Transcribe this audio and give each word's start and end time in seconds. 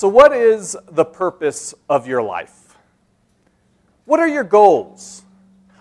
So, 0.00 0.08
what 0.08 0.32
is 0.32 0.78
the 0.90 1.04
purpose 1.04 1.74
of 1.86 2.06
your 2.06 2.22
life? 2.22 2.74
What 4.06 4.18
are 4.18 4.26
your 4.26 4.44
goals? 4.44 5.24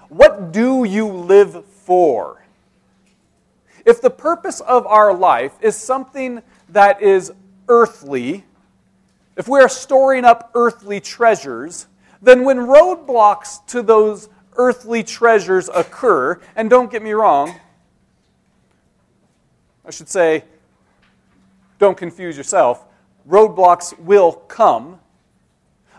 What 0.09 0.51
do 0.51 0.83
you 0.83 1.07
live 1.07 1.63
for? 1.63 2.43
If 3.85 4.01
the 4.01 4.09
purpose 4.09 4.59
of 4.59 4.85
our 4.85 5.13
life 5.13 5.53
is 5.61 5.77
something 5.77 6.41
that 6.67 7.01
is 7.01 7.31
earthly, 7.69 8.43
if 9.37 9.47
we 9.47 9.61
are 9.61 9.69
storing 9.69 10.25
up 10.25 10.51
earthly 10.53 10.99
treasures, 10.99 11.87
then 12.21 12.43
when 12.43 12.57
roadblocks 12.57 13.65
to 13.67 13.81
those 13.81 14.27
earthly 14.57 15.01
treasures 15.01 15.69
occur, 15.69 16.41
and 16.57 16.69
don't 16.69 16.91
get 16.91 17.01
me 17.01 17.13
wrong, 17.13 17.55
I 19.85 19.91
should 19.91 20.09
say, 20.09 20.43
don't 21.77 21.97
confuse 21.97 22.35
yourself, 22.35 22.83
roadblocks 23.29 23.97
will 23.99 24.33
come. 24.33 24.99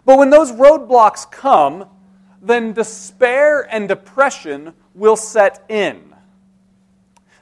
But 0.04 0.18
when 0.18 0.30
those 0.30 0.52
roadblocks 0.52 1.30
come, 1.30 1.86
then 2.42 2.72
despair 2.72 3.62
and 3.72 3.88
depression 3.88 4.74
will 4.94 5.16
set 5.16 5.64
in. 5.68 6.14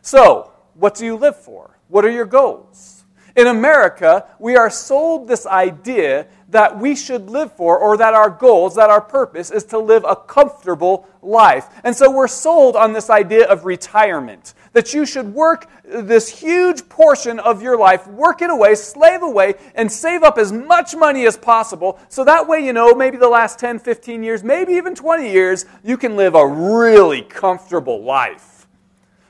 So, 0.02 0.52
what 0.74 0.94
do 0.94 1.04
you 1.04 1.16
live 1.16 1.36
for? 1.36 1.78
What 1.88 2.04
are 2.04 2.10
your 2.10 2.26
goals? 2.26 2.97
In 3.38 3.46
America, 3.46 4.26
we 4.40 4.56
are 4.56 4.68
sold 4.68 5.28
this 5.28 5.46
idea 5.46 6.26
that 6.48 6.76
we 6.76 6.96
should 6.96 7.30
live 7.30 7.52
for, 7.52 7.78
or 7.78 7.96
that 7.96 8.12
our 8.12 8.30
goals, 8.30 8.74
that 8.74 8.90
our 8.90 9.00
purpose 9.00 9.52
is 9.52 9.62
to 9.66 9.78
live 9.78 10.04
a 10.04 10.16
comfortable 10.16 11.06
life. 11.22 11.68
And 11.84 11.94
so 11.94 12.10
we're 12.10 12.26
sold 12.26 12.74
on 12.74 12.92
this 12.92 13.10
idea 13.10 13.46
of 13.46 13.64
retirement. 13.64 14.54
That 14.72 14.92
you 14.92 15.06
should 15.06 15.32
work 15.32 15.70
this 15.84 16.40
huge 16.40 16.88
portion 16.88 17.38
of 17.38 17.62
your 17.62 17.78
life, 17.78 18.08
work 18.08 18.42
it 18.42 18.50
away, 18.50 18.74
slave 18.74 19.22
away, 19.22 19.54
and 19.76 19.92
save 19.92 20.24
up 20.24 20.36
as 20.36 20.50
much 20.50 20.96
money 20.96 21.24
as 21.24 21.36
possible. 21.36 22.00
So 22.08 22.24
that 22.24 22.48
way, 22.48 22.66
you 22.66 22.72
know, 22.72 22.92
maybe 22.92 23.18
the 23.18 23.28
last 23.28 23.60
10, 23.60 23.78
15 23.78 24.20
years, 24.20 24.42
maybe 24.42 24.72
even 24.72 24.96
20 24.96 25.30
years, 25.30 25.64
you 25.84 25.96
can 25.96 26.16
live 26.16 26.34
a 26.34 26.44
really 26.44 27.22
comfortable 27.22 28.02
life. 28.02 28.66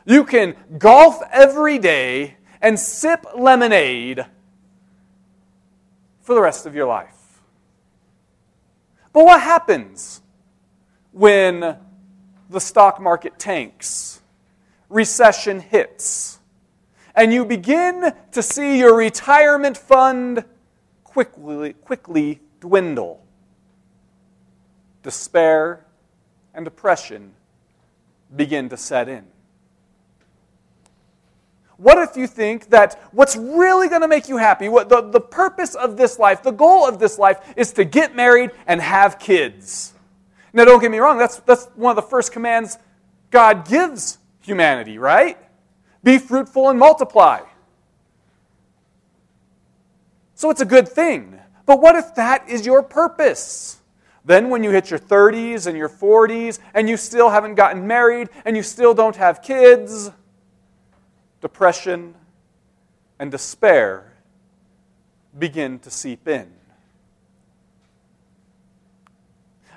You 0.07 0.25
can 0.25 0.57
golf 0.79 1.21
every 1.31 1.79
day 1.79 2.38
and 2.61 2.79
sip 2.79 3.25
lemonade 3.37 4.27
for 6.21 6.35
the 6.35 6.41
rest 6.41 6.67
of 6.67 6.75
your 6.75 6.87
life. 6.87 7.41
But 9.13 9.25
what 9.25 9.41
happens 9.41 10.21
when 11.13 11.77
the 12.51 12.61
stock 12.61 13.01
market 13.01 13.39
tanks, 13.39 14.21
recession 14.89 15.61
hits, 15.61 16.39
and 17.15 17.33
you 17.33 17.45
begin 17.45 18.13
to 18.33 18.43
see 18.43 18.79
your 18.79 18.95
retirement 18.95 19.77
fund 19.77 20.45
quickly, 21.05 21.73
quickly 21.73 22.41
dwindle? 22.61 23.25
Despair 25.03 25.85
and 26.55 26.65
depression 26.65 27.33
begin 28.37 28.69
to 28.69 28.77
set 28.77 29.09
in. 29.09 29.25
What 31.79 31.97
if 31.99 32.17
you 32.17 32.27
think 32.27 32.71
that 32.71 33.01
what's 33.13 33.37
really 33.37 33.89
going 33.89 34.01
to 34.03 34.09
make 34.09 34.29
you 34.29 34.37
happy, 34.37 34.69
what 34.69 34.89
the, 34.89 35.01
the 35.01 35.21
purpose 35.21 35.77
of 35.77 35.97
this 35.97 36.19
life, 36.19 36.43
the 36.43 36.51
goal 36.51 36.85
of 36.87 36.99
this 36.99 37.19
life, 37.19 37.39
is 37.57 37.73
to 37.75 37.85
get 37.85 38.17
married 38.17 38.51
and 38.67 38.81
have 38.81 39.21
kids? 39.21 39.95
Now, 40.53 40.65
don't 40.65 40.81
get 40.81 40.91
me 40.91 40.99
wrong, 40.99 41.19
that's, 41.19 41.37
that's 41.41 41.67
one 41.77 41.91
of 41.91 41.97
the 41.97 42.09
first 42.11 42.33
commands 42.33 42.79
God 43.31 43.69
gives 43.69 44.19
humanity, 44.41 44.99
right? 44.99 45.39
Be 46.03 46.19
fruitful 46.19 46.69
and 46.69 46.79
multiply. 46.79 47.43
So 50.35 50.51
it's 50.51 50.61
a 50.61 50.67
good 50.67 50.89
thing. 50.89 51.39
But 51.65 51.81
what 51.81 51.95
if 51.95 52.15
that 52.17 52.49
is 52.49 52.67
your 52.67 52.83
purpose? 52.83 53.81
Then, 54.25 54.51
when 54.51 54.65
you 54.65 54.71
hit 54.71 54.91
your 54.91 54.99
30s 54.99 55.67
and 55.67 55.77
your 55.77 55.89
40s 55.89 56.59
and 56.75 56.89
you 56.89 56.97
still 56.97 57.31
haven't 57.31 57.55
gotten 57.55 57.87
married 57.87 58.31
and 58.45 58.57
you 58.57 58.63
still 58.63 58.95
don't 58.95 59.17
have 59.17 59.43
kids, 59.43 60.11
depression, 61.41 62.15
and 63.19 63.31
despair 63.31 64.13
begin 65.39 65.79
to 65.81 65.91
seep 65.91 66.27
in. 66.29 66.53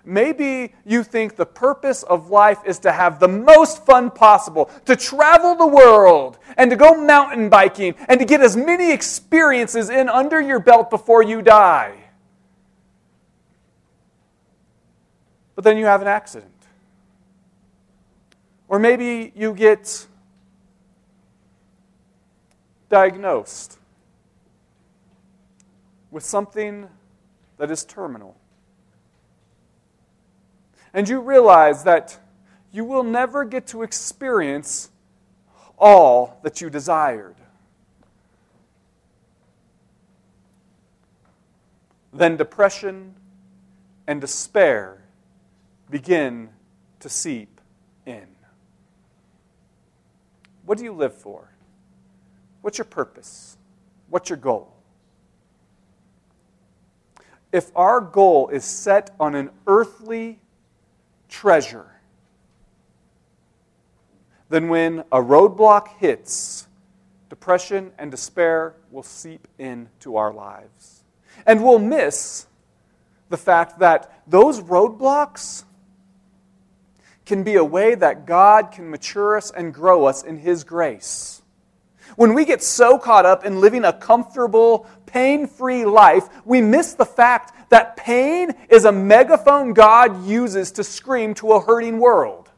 Maybe 0.04 0.74
you 0.84 1.04
think 1.04 1.36
the 1.36 1.46
purpose 1.46 2.02
of 2.02 2.32
life 2.32 2.60
is 2.66 2.80
to 2.80 2.92
have 2.92 3.20
the 3.20 3.28
most 3.28 3.86
fun 3.86 4.10
possible, 4.10 4.66
to 4.86 4.96
travel 4.96 5.56
the 5.56 5.68
world, 5.68 6.40
and 6.58 6.72
to 6.72 6.76
go 6.76 6.96
mountain 6.96 7.50
biking, 7.50 7.94
and 8.10 8.20
to 8.20 8.26
get 8.26 8.42
as 8.42 8.58
many 8.58 8.92
experiences 8.92 9.90
in 9.90 10.10
under 10.10 10.42
your 10.42 10.60
belt 10.60 10.90
before 10.90 11.22
you 11.22 11.44
die. 11.44 11.96
But 15.54 15.64
then 15.64 15.78
you 15.78 15.86
have 15.86 16.02
an 16.02 16.08
accident. 16.08 16.50
Or 18.68 18.80
maybe 18.80 19.32
you 19.36 19.54
get 19.54 20.08
diagnosed 22.92 23.80
with 26.12 26.24
something 26.24 26.88
that 27.58 27.72
is 27.72 27.86
terminal. 27.86 28.36
And 30.94 31.08
you 31.08 31.22
realize 31.22 31.86
that 31.86 32.20
you 32.72 32.84
will 32.84 33.04
never 33.04 33.46
get 33.46 33.66
to 33.68 33.82
experience 33.82 34.90
all 35.80 36.40
that 36.44 36.60
you 36.60 36.70
desired. 36.70 37.36
Then 42.14 42.36
depression 42.36 43.16
and 44.06 44.20
despair 44.20 45.02
begin 45.90 46.50
to 47.00 47.08
seep 47.08 47.62
in. 48.06 48.28
What 50.66 50.78
do 50.78 50.84
you 50.84 50.94
live 50.94 51.16
for? 51.16 51.52
What's 52.62 52.78
your 52.78 52.86
purpose? 52.86 53.58
What's 54.10 54.30
your 54.30 54.38
goal? 54.38 54.74
If 57.52 57.72
our 57.76 58.00
goal 58.00 58.50
is 58.50 58.64
set 58.64 59.14
on 59.20 59.36
an 59.36 59.50
earthly 59.68 60.40
treasure, 61.28 61.88
then 64.50 64.68
when 64.70 65.00
a 65.12 65.18
roadblock 65.18 65.98
hits, 65.98 66.68
depression 67.30 67.92
and 67.98 68.12
despair 68.12 68.76
will 68.92 69.04
seep 69.04 69.48
into 69.58 70.18
our 70.18 70.34
lives. 70.34 71.04
And 71.46 71.64
we'll 71.64 71.80
miss 71.80 72.46
the 73.30 73.38
fact 73.38 73.80
that 73.80 74.22
those 74.28 74.62
roadblocks 74.62 75.64
can 77.26 77.44
be 77.44 77.56
a 77.56 77.64
way 77.64 77.96
that 77.96 78.26
God 78.26 78.72
can 78.72 78.90
mature 78.90 79.38
us 79.38 79.52
and 79.52 79.74
grow 79.74 80.06
us 80.06 80.24
in 80.24 80.38
His 80.38 80.66
grace. 80.66 81.41
When 82.16 82.34
we 82.34 82.46
get 82.46 82.62
so 82.62 82.98
caught 82.98 83.26
up 83.26 83.46
in 83.46 83.62
living 83.62 83.86
a 83.86 83.94
comfortable, 83.94 84.88
pain 85.06 85.48
free 85.48 85.86
life, 85.86 86.28
we 86.46 86.62
miss 86.62 86.94
the 86.94 87.06
fact 87.06 87.70
that 87.70 87.96
pain 87.96 88.52
is 88.70 88.86
a 88.86 88.92
megaphone 88.92 89.74
God 89.74 90.26
uses 90.26 90.72
to 90.74 90.84
scream 90.84 91.34
to 91.36 91.54
a 91.54 91.62
hurting 91.62 92.00
world. 92.00 92.50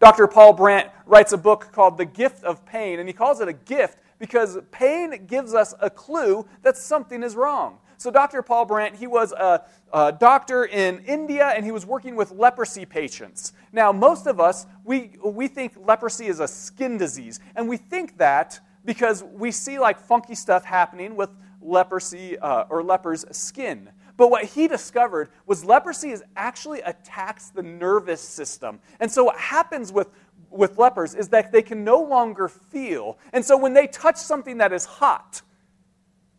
Dr. 0.00 0.26
Paul 0.26 0.52
Brand 0.52 0.90
writes 1.06 1.32
a 1.32 1.38
book 1.38 1.70
called 1.72 1.96
The 1.96 2.04
Gift 2.04 2.44
of 2.44 2.64
Pain, 2.66 3.00
and 3.00 3.08
he 3.08 3.12
calls 3.12 3.40
it 3.40 3.48
a 3.48 3.52
gift 3.52 3.98
because 4.18 4.58
pain 4.70 5.26
gives 5.26 5.54
us 5.54 5.74
a 5.80 5.88
clue 5.88 6.46
that 6.62 6.76
something 6.76 7.22
is 7.22 7.34
wrong. 7.36 7.78
So, 8.04 8.10
Dr. 8.10 8.42
Paul 8.42 8.66
Brand, 8.66 8.96
he 8.96 9.06
was 9.06 9.32
a, 9.32 9.64
a, 9.90 10.12
doctor 10.12 10.66
in 10.66 10.98
India 11.06 11.54
and 11.56 11.64
he 11.64 11.72
was 11.72 11.86
working 11.86 12.16
with 12.16 12.32
leprosy 12.32 12.84
patients. 12.84 13.54
Now, 13.72 13.92
most 13.92 14.26
of 14.26 14.38
us, 14.38 14.66
we, 14.84 15.12
we 15.24 15.48
think 15.48 15.72
leprosy 15.86 16.26
is 16.26 16.38
a 16.38 16.46
skin 16.46 16.98
disease. 16.98 17.40
And 17.56 17.66
we 17.66 17.78
think 17.78 18.18
that 18.18 18.60
because 18.84 19.22
we 19.22 19.50
see 19.50 19.78
like 19.78 19.98
funky 19.98 20.34
stuff 20.34 20.66
happening 20.66 21.16
with 21.16 21.30
leprosy 21.62 22.38
uh, 22.40 22.64
or 22.68 22.82
leper's 22.82 23.24
skin. 23.34 23.88
But 24.18 24.30
what 24.30 24.44
he 24.44 24.68
discovered 24.68 25.30
was 25.46 25.64
leprosy 25.64 26.10
is 26.10 26.22
actually 26.36 26.82
attacks 26.82 27.48
the 27.48 27.62
nervous 27.62 28.20
system. 28.20 28.80
And 29.00 29.10
so, 29.10 29.24
what 29.24 29.38
happens 29.38 29.90
with 29.90 30.10
with 30.50 30.76
lepers 30.76 31.14
is 31.14 31.30
that 31.30 31.52
they 31.52 31.62
can 31.62 31.82
no 31.82 32.02
longer 32.02 32.48
feel. 32.48 33.18
And 33.32 33.44
so 33.44 33.56
when 33.56 33.72
they 33.72 33.88
touch 33.88 34.16
something 34.16 34.58
that 34.58 34.72
is 34.72 34.84
hot, 34.84 35.42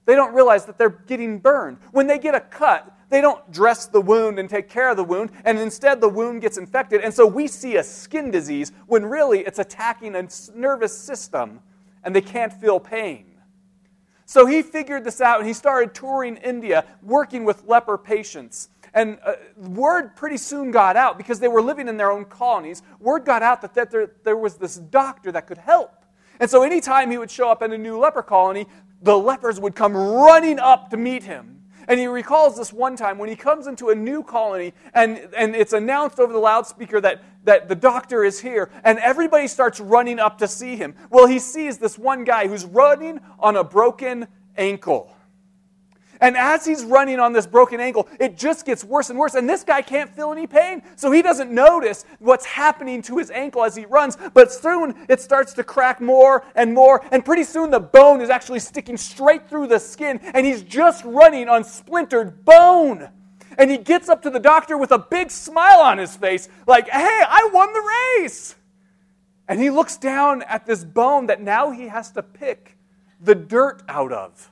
they 0.05 0.15
don't 0.15 0.33
realize 0.33 0.65
that 0.65 0.77
they're 0.77 0.89
getting 0.89 1.39
burned. 1.39 1.77
When 1.91 2.07
they 2.07 2.19
get 2.19 2.35
a 2.35 2.39
cut, 2.39 2.91
they 3.09 3.21
don't 3.21 3.51
dress 3.51 3.85
the 3.85 4.01
wound 4.01 4.39
and 4.39 4.49
take 4.49 4.69
care 4.69 4.89
of 4.89 4.97
the 4.97 5.03
wound, 5.03 5.31
and 5.43 5.59
instead 5.59 6.01
the 6.01 6.09
wound 6.09 6.41
gets 6.41 6.57
infected. 6.57 7.01
And 7.01 7.13
so 7.13 7.25
we 7.25 7.47
see 7.47 7.77
a 7.77 7.83
skin 7.83 8.31
disease 8.31 8.71
when 8.87 9.05
really 9.05 9.39
it's 9.39 9.59
attacking 9.59 10.15
a 10.15 10.27
nervous 10.53 10.97
system 10.97 11.61
and 12.03 12.15
they 12.15 12.21
can't 12.21 12.53
feel 12.53 12.79
pain. 12.79 13.25
So 14.25 14.45
he 14.45 14.61
figured 14.63 15.03
this 15.03 15.21
out 15.21 15.39
and 15.39 15.47
he 15.47 15.53
started 15.53 15.93
touring 15.93 16.37
India, 16.37 16.85
working 17.03 17.45
with 17.45 17.63
leper 17.67 17.97
patients. 17.97 18.69
And 18.93 19.19
uh, 19.23 19.33
word 19.57 20.15
pretty 20.15 20.37
soon 20.37 20.71
got 20.71 20.95
out 20.95 21.17
because 21.17 21.39
they 21.39 21.47
were 21.47 21.61
living 21.61 21.87
in 21.87 21.97
their 21.97 22.11
own 22.11 22.25
colonies. 22.25 22.81
Word 22.99 23.25
got 23.25 23.43
out 23.43 23.61
that, 23.61 23.75
that 23.75 23.91
there, 23.91 24.11
there 24.23 24.37
was 24.37 24.55
this 24.55 24.77
doctor 24.77 25.31
that 25.31 25.47
could 25.47 25.57
help. 25.57 26.05
And 26.39 26.49
so 26.49 26.63
anytime 26.63 27.11
he 27.11 27.17
would 27.17 27.31
show 27.31 27.49
up 27.49 27.61
in 27.61 27.71
a 27.71 27.77
new 27.77 27.97
leper 27.97 28.23
colony, 28.23 28.67
the 29.05 29.17
lepers 29.17 29.59
would 29.59 29.75
come 29.75 29.95
running 29.95 30.59
up 30.59 30.89
to 30.89 30.97
meet 30.97 31.23
him. 31.23 31.61
And 31.87 31.99
he 31.99 32.07
recalls 32.07 32.57
this 32.57 32.73
one 32.73 32.95
time 32.95 33.19
when 33.19 33.29
he 33.29 33.35
comes 33.35 33.67
into 33.67 33.89
a 33.89 33.95
new 33.95 34.23
colony 34.23 34.73
and, 34.95 35.29
and 35.37 35.55
it's 35.55 35.73
announced 35.73 36.19
over 36.19 36.33
the 36.33 36.39
loudspeaker 36.39 36.99
that, 37.01 37.23
that 37.43 37.69
the 37.69 37.75
doctor 37.75 38.23
is 38.23 38.39
here, 38.39 38.71
and 38.83 38.97
everybody 38.97 39.47
starts 39.47 39.79
running 39.79 40.19
up 40.19 40.39
to 40.39 40.47
see 40.47 40.75
him. 40.75 40.95
Well, 41.11 41.27
he 41.27 41.37
sees 41.37 41.77
this 41.77 41.99
one 41.99 42.23
guy 42.23 42.47
who's 42.47 42.65
running 42.65 43.19
on 43.39 43.55
a 43.55 43.63
broken 43.63 44.27
ankle. 44.57 45.15
And 46.21 46.37
as 46.37 46.65
he's 46.65 46.83
running 46.83 47.19
on 47.19 47.33
this 47.33 47.47
broken 47.47 47.79
ankle, 47.79 48.07
it 48.19 48.37
just 48.37 48.65
gets 48.65 48.83
worse 48.83 49.09
and 49.09 49.19
worse. 49.19 49.35
And 49.35 49.49
this 49.49 49.63
guy 49.63 49.81
can't 49.81 50.09
feel 50.09 50.31
any 50.31 50.47
pain, 50.47 50.81
so 50.95 51.11
he 51.11 51.21
doesn't 51.21 51.51
notice 51.51 52.05
what's 52.19 52.45
happening 52.45 53.01
to 53.03 53.17
his 53.17 53.31
ankle 53.31 53.63
as 53.63 53.75
he 53.75 53.85
runs. 53.85 54.17
But 54.33 54.51
soon 54.51 55.05
it 55.09 55.21
starts 55.21 55.53
to 55.53 55.63
crack 55.63 56.01
more 56.01 56.43
and 56.55 56.73
more. 56.73 57.03
And 57.11 57.23
pretty 57.23 57.43
soon 57.43 57.71
the 57.71 57.79
bone 57.79 58.21
is 58.21 58.29
actually 58.29 58.59
sticking 58.59 58.97
straight 58.97 59.49
through 59.49 59.67
the 59.67 59.79
skin, 59.79 60.19
and 60.33 60.45
he's 60.45 60.63
just 60.63 61.03
running 61.05 61.49
on 61.49 61.63
splintered 61.63 62.45
bone. 62.45 63.09
And 63.57 63.71
he 63.71 63.77
gets 63.77 64.09
up 64.09 64.21
to 64.23 64.29
the 64.29 64.39
doctor 64.39 64.77
with 64.77 64.91
a 64.91 64.99
big 64.99 65.31
smile 65.31 65.79
on 65.79 65.97
his 65.97 66.15
face, 66.15 66.49
like, 66.67 66.89
hey, 66.89 67.23
I 67.27 67.49
won 67.53 67.71
the 67.73 67.91
race. 68.19 68.55
And 69.47 69.61
he 69.61 69.69
looks 69.69 69.97
down 69.97 70.41
at 70.43 70.65
this 70.65 70.83
bone 70.83 71.27
that 71.27 71.41
now 71.41 71.71
he 71.71 71.87
has 71.87 72.11
to 72.11 72.23
pick 72.23 72.77
the 73.21 73.35
dirt 73.35 73.83
out 73.87 74.11
of. 74.11 74.49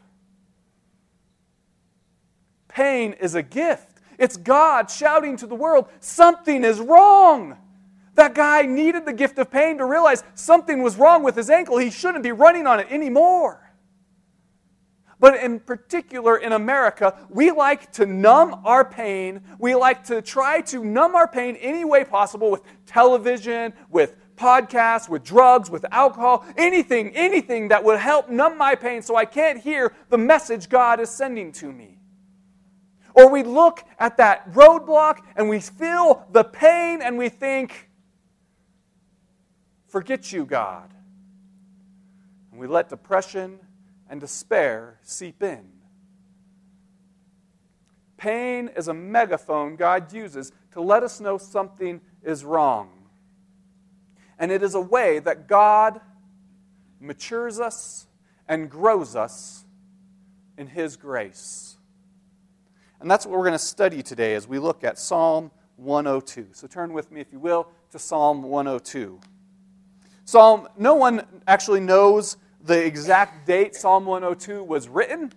Pain 2.74 3.14
is 3.14 3.36
a 3.36 3.44
gift. 3.44 4.02
It's 4.18 4.36
God 4.36 4.90
shouting 4.90 5.38
to 5.38 5.48
the 5.48 5.56
world, 5.56 5.88
something 6.00 6.64
is 6.64 6.80
wrong. 6.80 7.58
That 8.16 8.36
guy 8.36 8.64
needed 8.64 9.06
the 9.06 9.14
gift 9.14 9.38
of 9.38 9.52
pain 9.52 9.78
to 9.78 9.86
realize 9.86 10.24
something 10.36 10.82
was 10.82 10.98
wrong 10.98 11.24
with 11.24 11.36
his 11.36 11.50
ankle. 11.50 11.78
He 11.78 11.90
shouldn't 11.90 12.24
be 12.24 12.32
running 12.32 12.68
on 12.68 12.80
it 12.80 12.88
anymore. 12.90 13.60
But 15.20 15.36
in 15.38 15.60
particular, 15.60 16.38
in 16.38 16.52
America, 16.52 17.18
we 17.30 17.52
like 17.52 17.92
to 17.94 18.06
numb 18.06 18.62
our 18.66 18.84
pain. 18.84 19.42
We 19.58 19.74
like 19.74 20.04
to 20.06 20.22
try 20.22 20.62
to 20.62 20.84
numb 20.84 21.16
our 21.16 21.28
pain 21.28 21.56
any 21.58 21.86
way 21.86 22.04
possible 22.04 22.52
with 22.52 22.62
television, 22.86 23.74
with 23.90 24.16
podcasts, 24.36 25.08
with 25.08 25.24
drugs, 25.24 25.70
with 25.70 25.86
alcohol, 25.92 26.46
anything, 26.58 27.16
anything 27.16 27.70
that 27.70 27.84
would 27.84 28.00
help 28.00 28.30
numb 28.30 28.58
my 28.58 28.76
pain 28.76 29.02
so 29.02 29.16
I 29.16 29.26
can't 29.26 29.60
hear 29.60 29.94
the 30.10 30.18
message 30.18 30.70
God 30.70 31.00
is 31.00 31.10
sending 31.10 31.52
to 31.54 31.72
me. 31.72 32.00
Or 33.14 33.30
we 33.30 33.44
look 33.44 33.84
at 34.00 34.18
that 34.18 34.52
roadblock 34.54 35.20
and 35.36 35.48
we 35.48 35.60
feel 35.60 36.26
the 36.32 36.44
pain 36.44 37.02
and 37.02 37.18
we 37.18 37.30
think, 37.30 37.90
forget 39.88 40.32
you, 40.32 40.46
God. 40.46 40.92
And 42.52 42.60
we 42.60 42.68
let 42.68 42.90
depression 42.90 43.60
and 44.10 44.20
despair 44.20 45.00
seep 45.04 45.44
in. 45.44 45.70
Pain 48.18 48.70
is 48.76 48.88
a 48.88 48.94
megaphone 48.94 49.76
God 49.76 50.12
uses 50.14 50.52
to 50.72 50.82
let 50.82 51.04
us 51.04 51.20
know 51.20 51.38
something 51.38 52.02
is 52.24 52.44
wrong. 52.44 52.90
And 54.40 54.52
it 54.52 54.64
is 54.64 54.76
a 54.76 54.82
way 54.82 55.20
that 55.20 55.48
God 55.48 56.02
matures 57.00 57.60
us 57.60 58.08
and 58.48 58.70
grows 58.70 59.16
us 59.16 59.66
in 60.58 60.68
His 60.68 60.96
grace. 60.96 61.78
And 63.04 63.12
that's 63.12 63.26
what 63.26 63.34
we're 63.38 63.44
going 63.44 63.52
to 63.52 63.60
study 63.60 64.02
today 64.02 64.34
as 64.34 64.48
we 64.48 64.60
look 64.60 64.86
at 64.86 64.98
Psalm 64.98 65.52
102. 65.76 66.48
So 66.54 66.68
turn 66.68 66.94
with 66.94 67.12
me, 67.12 67.20
if 67.20 67.34
you 67.34 67.40
will, 67.40 67.68
to 67.92 68.00
Psalm 68.00 68.44
102. 68.44 69.20
Psalm, 70.24 70.70
no 70.78 70.96
one 70.96 71.26
actually 71.46 71.82
knows 71.82 72.38
the 72.64 72.82
exact 72.82 73.46
date 73.46 73.76
Psalm 73.76 74.06
102 74.06 74.64
was 74.64 74.88
written, 74.88 75.34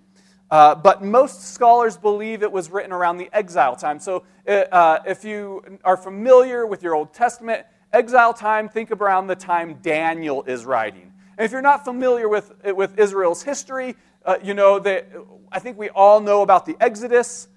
uh, 0.49 0.77
but 0.77 1.03
most 1.03 1.55
scholars 1.55 1.97
believe 1.97 2.45
it 2.45 2.53
was 2.53 2.71
written 2.71 2.93
around 2.93 3.17
the 3.17 3.29
exile 3.33 3.75
time. 3.75 3.99
So 3.99 4.23
uh, 4.47 5.01
if 5.05 5.25
you 5.25 5.81
are 5.83 5.97
familiar 5.97 6.69
with 6.69 6.85
your 6.85 6.95
Old 6.95 7.13
Testament, 7.13 7.67
exile 7.93 8.33
time, 8.33 8.69
think 8.69 8.93
around 8.93 9.27
the 9.27 9.35
time 9.35 9.81
Daniel 9.83 10.45
is 10.45 10.65
writing. 10.65 11.13
And 11.37 11.45
if 11.45 11.51
you're 11.51 11.63
not 11.63 11.85
familiar 11.85 12.29
with, 12.29 12.53
with 12.65 12.97
Israel's 12.97 13.43
history, 13.43 13.97
uh, 14.25 14.37
you 14.41 14.55
know 14.55 14.79
that 14.79 15.09
I 15.51 15.59
think 15.59 15.77
we 15.77 15.89
all 15.89 16.21
know 16.21 16.43
about 16.43 16.65
the 16.65 16.77
Exodus. 16.81 17.49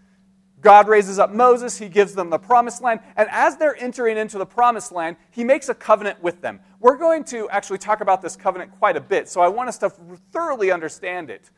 God 0.61 0.87
raises 0.87 1.19
up 1.19 1.31
Moses, 1.31 1.77
he 1.77 1.87
gives 1.87 2.13
them 2.13 2.29
the 2.29 2.37
promised 2.37 2.81
land, 2.81 2.99
and 3.15 3.29
as 3.31 3.57
they're 3.57 3.75
entering 3.77 4.17
into 4.17 4.37
the 4.37 4.45
promised 4.45 4.91
land, 4.91 5.15
he 5.31 5.43
makes 5.43 5.69
a 5.69 5.73
covenant 5.73 6.21
with 6.21 6.41
them. 6.41 6.59
We're 6.79 6.97
going 6.97 7.23
to 7.25 7.49
actually 7.49 7.77
talk 7.77 8.01
about 8.01 8.21
this 8.21 8.35
covenant 8.35 8.71
quite 8.77 8.97
a 8.97 9.01
bit, 9.01 9.29
so 9.29 9.41
I 9.41 9.47
want 9.47 9.69
us 9.69 9.77
to 9.79 9.89
thoroughly 10.31 10.71
understand 10.71 11.29
it. 11.29 11.49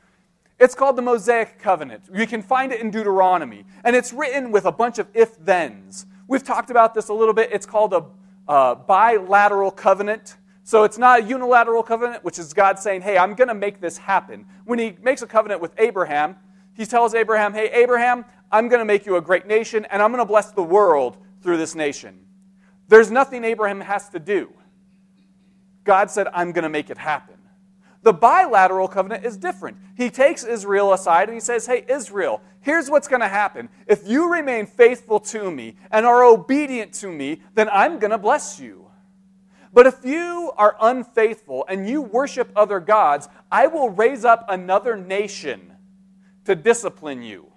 It's 0.59 0.75
called 0.75 0.95
the 0.95 1.01
Mosaic 1.01 1.57
Covenant. 1.57 2.03
You 2.13 2.27
can 2.27 2.43
find 2.43 2.71
it 2.71 2.79
in 2.79 2.91
Deuteronomy, 2.91 3.65
and 3.83 3.95
it's 3.95 4.13
written 4.13 4.51
with 4.51 4.65
a 4.65 4.71
bunch 4.71 4.99
of 4.99 5.07
if 5.15 5.29
thens. 5.29 6.05
We've 6.27 6.43
talked 6.43 6.69
about 6.69 6.93
this 6.93 7.07
a 7.07 7.13
little 7.13 7.33
bit. 7.33 7.49
It's 7.51 7.65
called 7.65 7.93
a 7.93 8.75
bilateral 8.75 9.71
covenant. 9.71 10.37
So 10.63 10.83
it's 10.83 10.99
not 10.99 11.21
a 11.21 11.23
unilateral 11.23 11.81
covenant, 11.81 12.23
which 12.23 12.37
is 12.37 12.53
God 12.53 12.77
saying, 12.77 13.01
hey, 13.01 13.17
I'm 13.17 13.33
going 13.33 13.47
to 13.47 13.55
make 13.55 13.81
this 13.81 13.97
happen. 13.97 14.45
When 14.65 14.77
he 14.77 14.95
makes 15.01 15.23
a 15.23 15.27
covenant 15.27 15.59
with 15.59 15.73
Abraham, 15.79 16.35
he 16.73 16.85
tells 16.85 17.15
Abraham, 17.15 17.53
hey, 17.53 17.71
Abraham, 17.71 18.23
I'm 18.51 18.67
going 18.67 18.79
to 18.79 18.85
make 18.85 19.05
you 19.05 19.15
a 19.15 19.21
great 19.21 19.47
nation, 19.47 19.85
and 19.85 20.01
I'm 20.01 20.11
going 20.11 20.21
to 20.21 20.25
bless 20.25 20.51
the 20.51 20.63
world 20.63 21.17
through 21.41 21.57
this 21.57 21.75
nation. 21.75 22.25
There's 22.87 23.09
nothing 23.09 23.43
Abraham 23.43 23.79
has 23.81 24.09
to 24.09 24.19
do. 24.19 24.53
God 25.83 26.11
said, 26.11 26.27
I'm 26.33 26.51
going 26.51 26.63
to 26.63 26.69
make 26.69 26.89
it 26.89 26.97
happen. 26.97 27.35
The 28.03 28.13
bilateral 28.13 28.87
covenant 28.87 29.25
is 29.25 29.37
different. 29.37 29.77
He 29.95 30.09
takes 30.09 30.43
Israel 30.43 30.93
aside 30.93 31.29
and 31.29 31.35
he 31.35 31.39
says, 31.39 31.67
Hey, 31.67 31.85
Israel, 31.87 32.41
here's 32.61 32.89
what's 32.89 33.07
going 33.07 33.21
to 33.21 33.27
happen. 33.27 33.69
If 33.87 34.07
you 34.07 34.31
remain 34.31 34.65
faithful 34.65 35.19
to 35.19 35.51
me 35.51 35.75
and 35.91 36.05
are 36.05 36.23
obedient 36.23 36.93
to 36.95 37.11
me, 37.11 37.41
then 37.53 37.69
I'm 37.69 37.99
going 37.99 38.11
to 38.11 38.17
bless 38.17 38.59
you. 38.59 38.87
But 39.73 39.85
if 39.85 40.03
you 40.03 40.51
are 40.57 40.75
unfaithful 40.81 41.63
and 41.69 41.87
you 41.87 42.01
worship 42.01 42.51
other 42.55 42.79
gods, 42.79 43.29
I 43.51 43.67
will 43.67 43.89
raise 43.89 44.25
up 44.25 44.45
another 44.49 44.97
nation 44.97 45.73
to 46.45 46.55
discipline 46.55 47.21
you. 47.21 47.51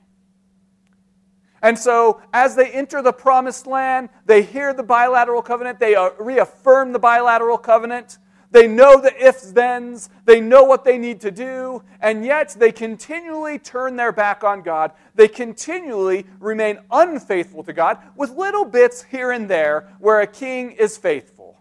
And 1.65 1.79
so, 1.79 2.21
as 2.35 2.55
they 2.55 2.71
enter 2.71 3.01
the 3.01 3.15
promised 3.15 3.67
land, 3.67 4.11
they 4.27 4.43
hear 4.43 4.75
the 4.75 4.83
bilateral 4.83 5.41
covenant, 5.41 5.81
they 5.81 5.95
uh, 5.95 6.11
reaffirm 6.19 6.93
the 6.93 6.99
bilateral 6.99 7.57
covenant. 7.57 8.19
They 8.51 8.69
know 8.69 9.01
the 9.01 9.17
ifs, 9.17 9.51
thens, 9.51 10.11
they 10.27 10.43
know 10.43 10.63
what 10.63 10.85
they 10.85 10.99
need 10.99 11.23
to 11.23 11.31
do, 11.31 11.83
and 12.01 12.23
yet 12.23 12.51
they 12.51 12.71
continually 12.71 13.59
turn 13.59 13.97
their 13.97 14.13
back 14.13 14.45
on 14.45 14.61
God. 14.61 14.93
They 15.15 15.27
continually 15.27 16.27
remain 16.39 16.81
unfaithful 16.91 17.65
to 17.65 17.73
God 17.73 17.97
with 18.15 18.31
little 18.37 18.67
bits 18.67 19.03
here 19.03 19.33
and 19.33 19.49
there 19.49 19.89
where 20.01 20.21
a 20.21 20.27
king 20.27 20.73
is 20.73 20.99
faithful. 20.99 21.59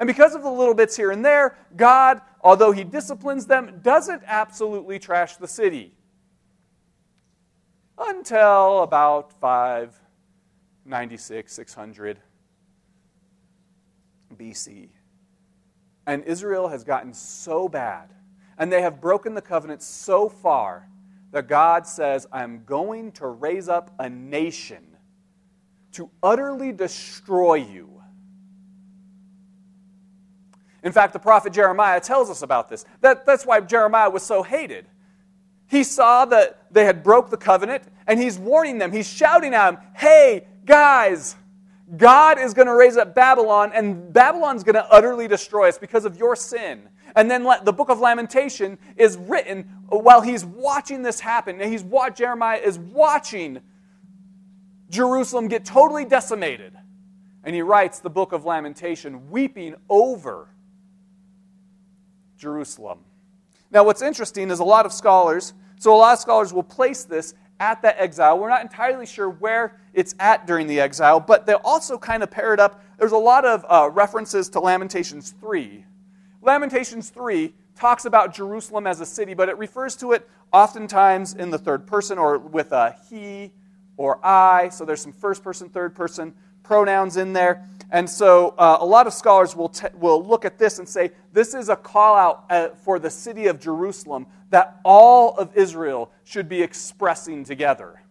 And 0.00 0.06
because 0.06 0.34
of 0.34 0.42
the 0.42 0.50
little 0.50 0.74
bits 0.74 0.96
here 0.96 1.10
and 1.10 1.22
there, 1.22 1.58
God, 1.76 2.22
although 2.40 2.72
he 2.72 2.84
disciplines 2.84 3.44
them, 3.44 3.80
doesn't 3.82 4.22
absolutely 4.26 4.98
trash 4.98 5.36
the 5.36 5.46
city 5.46 5.92
until 7.98 8.82
about 8.82 9.32
596, 9.40 11.52
600 11.52 12.18
BC. 14.36 14.88
And 16.06 16.24
Israel 16.24 16.68
has 16.68 16.84
gotten 16.84 17.14
so 17.14 17.68
bad, 17.68 18.10
and 18.58 18.72
they 18.72 18.82
have 18.82 19.00
broken 19.00 19.34
the 19.34 19.42
covenant 19.42 19.82
so 19.82 20.28
far 20.28 20.88
that 21.30 21.48
God 21.48 21.86
says, 21.86 22.26
I'm 22.32 22.64
going 22.64 23.12
to 23.12 23.26
raise 23.26 23.68
up 23.68 23.94
a 23.98 24.08
nation 24.08 24.84
to 25.92 26.10
utterly 26.22 26.72
destroy 26.72 27.54
you. 27.54 28.02
In 30.82 30.92
fact, 30.92 31.12
the 31.12 31.18
prophet 31.18 31.52
Jeremiah 31.52 32.00
tells 32.00 32.28
us 32.28 32.42
about 32.42 32.68
this. 32.68 32.84
That, 33.00 33.24
that's 33.24 33.46
why 33.46 33.60
Jeremiah 33.60 34.10
was 34.10 34.22
so 34.22 34.42
hated. 34.42 34.86
He 35.72 35.84
saw 35.84 36.26
that 36.26 36.66
they 36.70 36.84
had 36.84 37.02
broke 37.02 37.30
the 37.30 37.38
covenant, 37.38 37.84
and 38.06 38.20
he's 38.20 38.38
warning 38.38 38.76
them. 38.76 38.92
He's 38.92 39.08
shouting 39.08 39.54
at 39.54 39.70
them, 39.70 39.80
Hey, 39.94 40.46
guys, 40.66 41.34
God 41.96 42.38
is 42.38 42.52
going 42.52 42.66
to 42.66 42.74
raise 42.74 42.98
up 42.98 43.14
Babylon, 43.14 43.72
and 43.74 44.12
Babylon's 44.12 44.64
going 44.64 44.74
to 44.74 44.86
utterly 44.92 45.26
destroy 45.28 45.70
us 45.70 45.78
because 45.78 46.04
of 46.04 46.18
your 46.18 46.36
sin. 46.36 46.82
And 47.16 47.30
then 47.30 47.48
the 47.64 47.72
book 47.72 47.88
of 47.88 48.00
Lamentation 48.00 48.76
is 48.98 49.16
written 49.16 49.62
while 49.88 50.20
he's 50.20 50.44
watching 50.44 51.02
this 51.02 51.20
happen. 51.20 51.58
And 51.58 51.72
he's 51.72 51.86
Jeremiah 52.16 52.58
is 52.58 52.78
watching 52.78 53.60
Jerusalem 54.90 55.48
get 55.48 55.64
totally 55.64 56.04
decimated. 56.04 56.74
And 57.44 57.54
he 57.54 57.62
writes 57.62 57.98
the 57.98 58.10
book 58.10 58.32
of 58.32 58.44
Lamentation, 58.44 59.30
weeping 59.30 59.76
over 59.88 60.50
Jerusalem. 62.36 62.98
Now, 63.70 63.84
what's 63.84 64.02
interesting 64.02 64.50
is 64.50 64.58
a 64.58 64.64
lot 64.64 64.84
of 64.84 64.92
scholars 64.92 65.54
so 65.82 65.92
a 65.92 65.96
lot 65.96 66.12
of 66.12 66.20
scholars 66.20 66.52
will 66.52 66.62
place 66.62 67.02
this 67.02 67.34
at 67.58 67.82
that 67.82 67.96
exile. 67.98 68.38
We're 68.38 68.48
not 68.48 68.62
entirely 68.62 69.04
sure 69.04 69.28
where 69.28 69.80
it's 69.94 70.14
at 70.20 70.46
during 70.46 70.68
the 70.68 70.78
exile, 70.78 71.18
but 71.18 71.44
they'll 71.44 71.60
also 71.64 71.98
kind 71.98 72.22
of 72.22 72.30
pair 72.30 72.54
it 72.54 72.60
up. 72.60 72.84
There's 73.00 73.10
a 73.10 73.16
lot 73.16 73.44
of 73.44 73.66
uh, 73.68 73.90
references 73.90 74.48
to 74.50 74.60
Lamentations 74.60 75.34
3. 75.40 75.84
Lamentations 76.40 77.10
3 77.10 77.52
talks 77.74 78.04
about 78.04 78.32
Jerusalem 78.32 78.86
as 78.86 79.00
a 79.00 79.06
city, 79.06 79.34
but 79.34 79.48
it 79.48 79.58
refers 79.58 79.96
to 79.96 80.12
it 80.12 80.30
oftentimes 80.52 81.34
in 81.34 81.50
the 81.50 81.58
third 81.58 81.84
person 81.84 82.16
or 82.16 82.38
with 82.38 82.70
a 82.70 82.94
he 83.10 83.50
or 83.96 84.24
I. 84.24 84.68
So 84.68 84.84
there's 84.84 85.02
some 85.02 85.12
first 85.12 85.42
person, 85.42 85.68
third 85.68 85.96
person 85.96 86.32
pronouns 86.62 87.16
in 87.16 87.32
there. 87.32 87.66
And 87.90 88.08
so 88.08 88.54
uh, 88.56 88.78
a 88.80 88.86
lot 88.86 89.06
of 89.06 89.12
scholars 89.12 89.54
will, 89.54 89.68
t- 89.68 89.86
will 89.94 90.24
look 90.24 90.44
at 90.44 90.58
this 90.58 90.78
and 90.78 90.88
say 90.88 91.10
this 91.32 91.52
is 91.52 91.68
a 91.68 91.76
call 91.76 92.16
out 92.16 92.44
uh, 92.48 92.68
for 92.68 92.98
the 92.98 93.10
city 93.10 93.48
of 93.48 93.60
Jerusalem 93.60 94.26
that 94.50 94.80
all 94.84 95.36
of 95.36 95.56
Israel 95.56 96.10
should 96.24 96.48
be 96.48 96.62
expressing 96.62 97.44
together. 97.44 98.02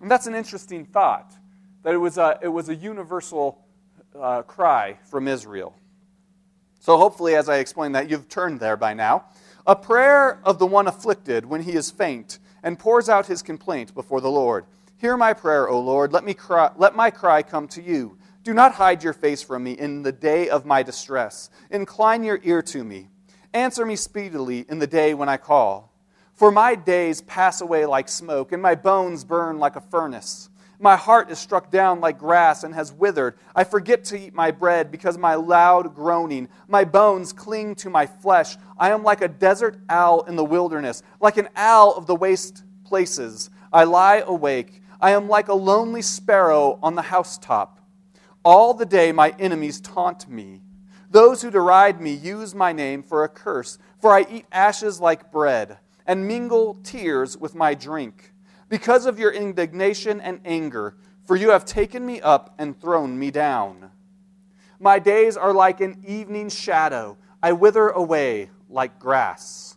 And 0.00 0.10
that's 0.10 0.26
an 0.26 0.34
interesting 0.34 0.84
thought, 0.84 1.32
that 1.84 1.94
it 1.94 1.98
was 1.98 2.18
a, 2.18 2.38
it 2.42 2.48
was 2.48 2.68
a 2.68 2.74
universal 2.74 3.64
uh, 4.18 4.42
cry 4.42 4.98
from 5.04 5.26
Israel. 5.26 5.74
So 6.80 6.98
hopefully, 6.98 7.36
as 7.36 7.48
I 7.48 7.58
explained 7.58 7.94
that, 7.94 8.10
you've 8.10 8.28
turned 8.28 8.60
there 8.60 8.76
by 8.76 8.92
now. 8.92 9.24
A 9.66 9.76
prayer 9.76 10.40
of 10.44 10.58
the 10.58 10.66
one 10.66 10.88
afflicted 10.88 11.46
when 11.46 11.62
he 11.62 11.72
is 11.72 11.90
faint 11.90 12.40
and 12.62 12.78
pours 12.78 13.08
out 13.08 13.26
his 13.26 13.40
complaint 13.40 13.94
before 13.94 14.20
the 14.20 14.30
Lord. 14.30 14.64
Hear 15.02 15.16
my 15.16 15.32
prayer, 15.32 15.68
O 15.68 15.80
Lord. 15.80 16.12
Let, 16.12 16.22
me 16.22 16.32
cry, 16.32 16.70
let 16.76 16.94
my 16.94 17.10
cry 17.10 17.42
come 17.42 17.66
to 17.70 17.82
you. 17.82 18.18
Do 18.44 18.54
not 18.54 18.74
hide 18.74 19.02
your 19.02 19.12
face 19.12 19.42
from 19.42 19.64
me 19.64 19.72
in 19.72 20.04
the 20.04 20.12
day 20.12 20.48
of 20.48 20.64
my 20.64 20.84
distress. 20.84 21.50
Incline 21.72 22.22
your 22.22 22.38
ear 22.44 22.62
to 22.62 22.84
me. 22.84 23.08
Answer 23.52 23.84
me 23.84 23.96
speedily 23.96 24.64
in 24.68 24.78
the 24.78 24.86
day 24.86 25.12
when 25.14 25.28
I 25.28 25.38
call. 25.38 25.92
For 26.34 26.52
my 26.52 26.76
days 26.76 27.20
pass 27.20 27.60
away 27.60 27.84
like 27.84 28.08
smoke, 28.08 28.52
and 28.52 28.62
my 28.62 28.76
bones 28.76 29.24
burn 29.24 29.58
like 29.58 29.74
a 29.74 29.80
furnace. 29.80 30.50
My 30.78 30.94
heart 30.94 31.32
is 31.32 31.40
struck 31.40 31.72
down 31.72 32.00
like 32.00 32.16
grass 32.16 32.62
and 32.62 32.72
has 32.72 32.92
withered. 32.92 33.34
I 33.56 33.64
forget 33.64 34.04
to 34.04 34.16
eat 34.16 34.34
my 34.34 34.52
bread 34.52 34.92
because 34.92 35.16
of 35.16 35.20
my 35.20 35.34
loud 35.34 35.96
groaning. 35.96 36.48
My 36.68 36.84
bones 36.84 37.32
cling 37.32 37.74
to 37.76 37.90
my 37.90 38.06
flesh. 38.06 38.56
I 38.78 38.90
am 38.90 39.02
like 39.02 39.20
a 39.20 39.26
desert 39.26 39.80
owl 39.88 40.22
in 40.28 40.36
the 40.36 40.44
wilderness, 40.44 41.02
like 41.18 41.38
an 41.38 41.48
owl 41.56 41.92
of 41.96 42.06
the 42.06 42.14
waste 42.14 42.62
places. 42.84 43.50
I 43.72 43.84
lie 43.84 44.22
awake. 44.24 44.81
I 45.02 45.10
am 45.10 45.28
like 45.28 45.48
a 45.48 45.54
lonely 45.54 46.00
sparrow 46.00 46.78
on 46.80 46.94
the 46.94 47.02
housetop. 47.02 47.80
All 48.44 48.72
the 48.72 48.86
day 48.86 49.10
my 49.10 49.34
enemies 49.36 49.80
taunt 49.80 50.28
me. 50.28 50.62
Those 51.10 51.42
who 51.42 51.50
deride 51.50 52.00
me 52.00 52.12
use 52.12 52.54
my 52.54 52.72
name 52.72 53.02
for 53.02 53.24
a 53.24 53.28
curse, 53.28 53.78
for 54.00 54.12
I 54.12 54.24
eat 54.30 54.46
ashes 54.52 55.00
like 55.00 55.32
bread 55.32 55.78
and 56.06 56.28
mingle 56.28 56.78
tears 56.84 57.36
with 57.36 57.52
my 57.52 57.74
drink. 57.74 58.32
Because 58.68 59.04
of 59.04 59.18
your 59.18 59.32
indignation 59.32 60.20
and 60.20 60.40
anger, 60.44 60.94
for 61.26 61.34
you 61.34 61.50
have 61.50 61.64
taken 61.64 62.06
me 62.06 62.20
up 62.20 62.54
and 62.56 62.80
thrown 62.80 63.18
me 63.18 63.32
down. 63.32 63.90
My 64.78 65.00
days 65.00 65.36
are 65.36 65.52
like 65.52 65.80
an 65.80 66.00
evening 66.06 66.48
shadow. 66.48 67.18
I 67.42 67.52
wither 67.52 67.88
away 67.88 68.50
like 68.70 69.00
grass. 69.00 69.76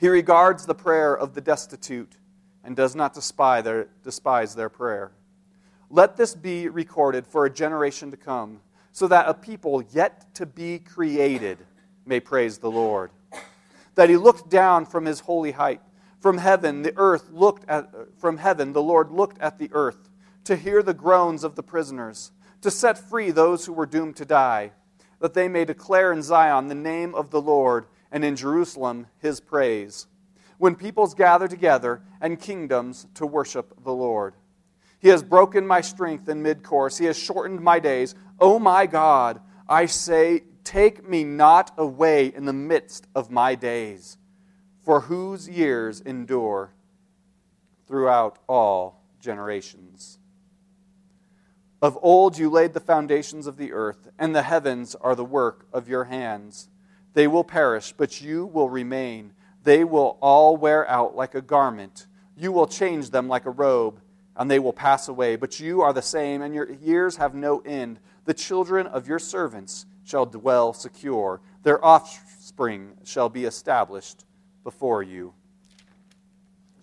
He 0.00 0.08
regards 0.08 0.64
the 0.64 0.74
prayer 0.74 1.14
of 1.14 1.34
the 1.34 1.42
destitute 1.42 2.16
and 2.64 2.74
does 2.74 2.96
not 2.96 3.12
despise 3.12 3.64
their, 3.64 3.88
despise 4.02 4.54
their 4.54 4.70
prayer. 4.70 5.12
Let 5.90 6.16
this 6.16 6.34
be 6.34 6.70
recorded 6.70 7.26
for 7.26 7.44
a 7.44 7.50
generation 7.50 8.10
to 8.10 8.16
come 8.16 8.60
so 8.92 9.06
that 9.08 9.28
a 9.28 9.34
people 9.34 9.82
yet 9.92 10.34
to 10.36 10.46
be 10.46 10.78
created 10.78 11.58
may 12.06 12.18
praise 12.18 12.56
the 12.56 12.70
Lord. 12.70 13.10
That 13.94 14.08
he 14.08 14.16
looked 14.16 14.48
down 14.48 14.86
from 14.86 15.04
his 15.04 15.20
holy 15.20 15.52
height. 15.52 15.82
From 16.18 16.38
heaven, 16.38 16.80
the 16.80 16.94
earth 16.96 17.30
looked 17.30 17.68
at, 17.68 17.90
from 18.18 18.38
heaven, 18.38 18.72
the 18.72 18.82
Lord 18.82 19.10
looked 19.10 19.38
at 19.38 19.58
the 19.58 19.68
earth 19.72 20.08
to 20.44 20.56
hear 20.56 20.82
the 20.82 20.94
groans 20.94 21.44
of 21.44 21.56
the 21.56 21.62
prisoners, 21.62 22.32
to 22.62 22.70
set 22.70 22.96
free 22.96 23.30
those 23.30 23.66
who 23.66 23.74
were 23.74 23.86
doomed 23.86 24.16
to 24.16 24.24
die, 24.24 24.72
that 25.20 25.34
they 25.34 25.48
may 25.48 25.66
declare 25.66 26.10
in 26.10 26.22
Zion 26.22 26.68
the 26.68 26.74
name 26.74 27.14
of 27.14 27.30
the 27.30 27.42
Lord 27.42 27.84
and 28.12 28.24
in 28.24 28.36
Jerusalem 28.36 29.06
his 29.18 29.40
praise. 29.40 30.06
When 30.58 30.74
peoples 30.74 31.14
gather 31.14 31.48
together 31.48 32.02
and 32.20 32.40
kingdoms 32.40 33.06
to 33.14 33.26
worship 33.26 33.82
the 33.82 33.92
Lord. 33.92 34.34
He 34.98 35.08
has 35.08 35.22
broken 35.22 35.66
my 35.66 35.80
strength 35.80 36.28
in 36.28 36.42
mid 36.42 36.62
course. 36.62 36.98
He 36.98 37.06
has 37.06 37.18
shortened 37.18 37.60
my 37.60 37.78
days. 37.78 38.14
O 38.38 38.54
oh 38.54 38.58
my 38.58 38.86
God, 38.86 39.40
I 39.68 39.86
say, 39.86 40.42
take 40.64 41.08
me 41.08 41.24
not 41.24 41.72
away 41.78 42.26
in 42.26 42.44
the 42.44 42.52
midst 42.52 43.06
of 43.14 43.30
my 43.30 43.54
days, 43.54 44.18
for 44.84 45.00
whose 45.00 45.48
years 45.48 46.00
endure 46.00 46.74
throughout 47.86 48.38
all 48.46 49.02
generations. 49.20 50.18
Of 51.82 51.98
old 52.02 52.36
you 52.36 52.50
laid 52.50 52.74
the 52.74 52.80
foundations 52.80 53.46
of 53.46 53.56
the 53.56 53.72
earth, 53.72 54.08
and 54.18 54.34
the 54.34 54.42
heavens 54.42 54.94
are 54.94 55.14
the 55.14 55.24
work 55.24 55.66
of 55.72 55.88
your 55.88 56.04
hands. 56.04 56.68
They 57.14 57.26
will 57.26 57.44
perish, 57.44 57.92
but 57.96 58.20
you 58.20 58.46
will 58.46 58.68
remain. 58.68 59.32
They 59.64 59.84
will 59.84 60.18
all 60.20 60.56
wear 60.56 60.88
out 60.88 61.16
like 61.16 61.34
a 61.34 61.42
garment. 61.42 62.06
You 62.36 62.52
will 62.52 62.66
change 62.66 63.10
them 63.10 63.28
like 63.28 63.46
a 63.46 63.50
robe 63.50 64.00
and 64.36 64.50
they 64.50 64.58
will 64.58 64.72
pass 64.72 65.08
away. 65.08 65.36
But 65.36 65.60
you 65.60 65.82
are 65.82 65.92
the 65.92 66.00
same, 66.00 66.40
and 66.40 66.54
your 66.54 66.72
years 66.72 67.16
have 67.16 67.34
no 67.34 67.58
end. 67.60 68.00
The 68.24 68.34
children 68.34 68.86
of 68.86 69.06
your 69.06 69.18
servants 69.18 69.84
shall 70.04 70.24
dwell 70.24 70.72
secure, 70.72 71.40
their 71.62 71.84
offspring 71.84 72.94
shall 73.04 73.28
be 73.28 73.44
established 73.44 74.24
before 74.64 75.02
you. 75.02 75.34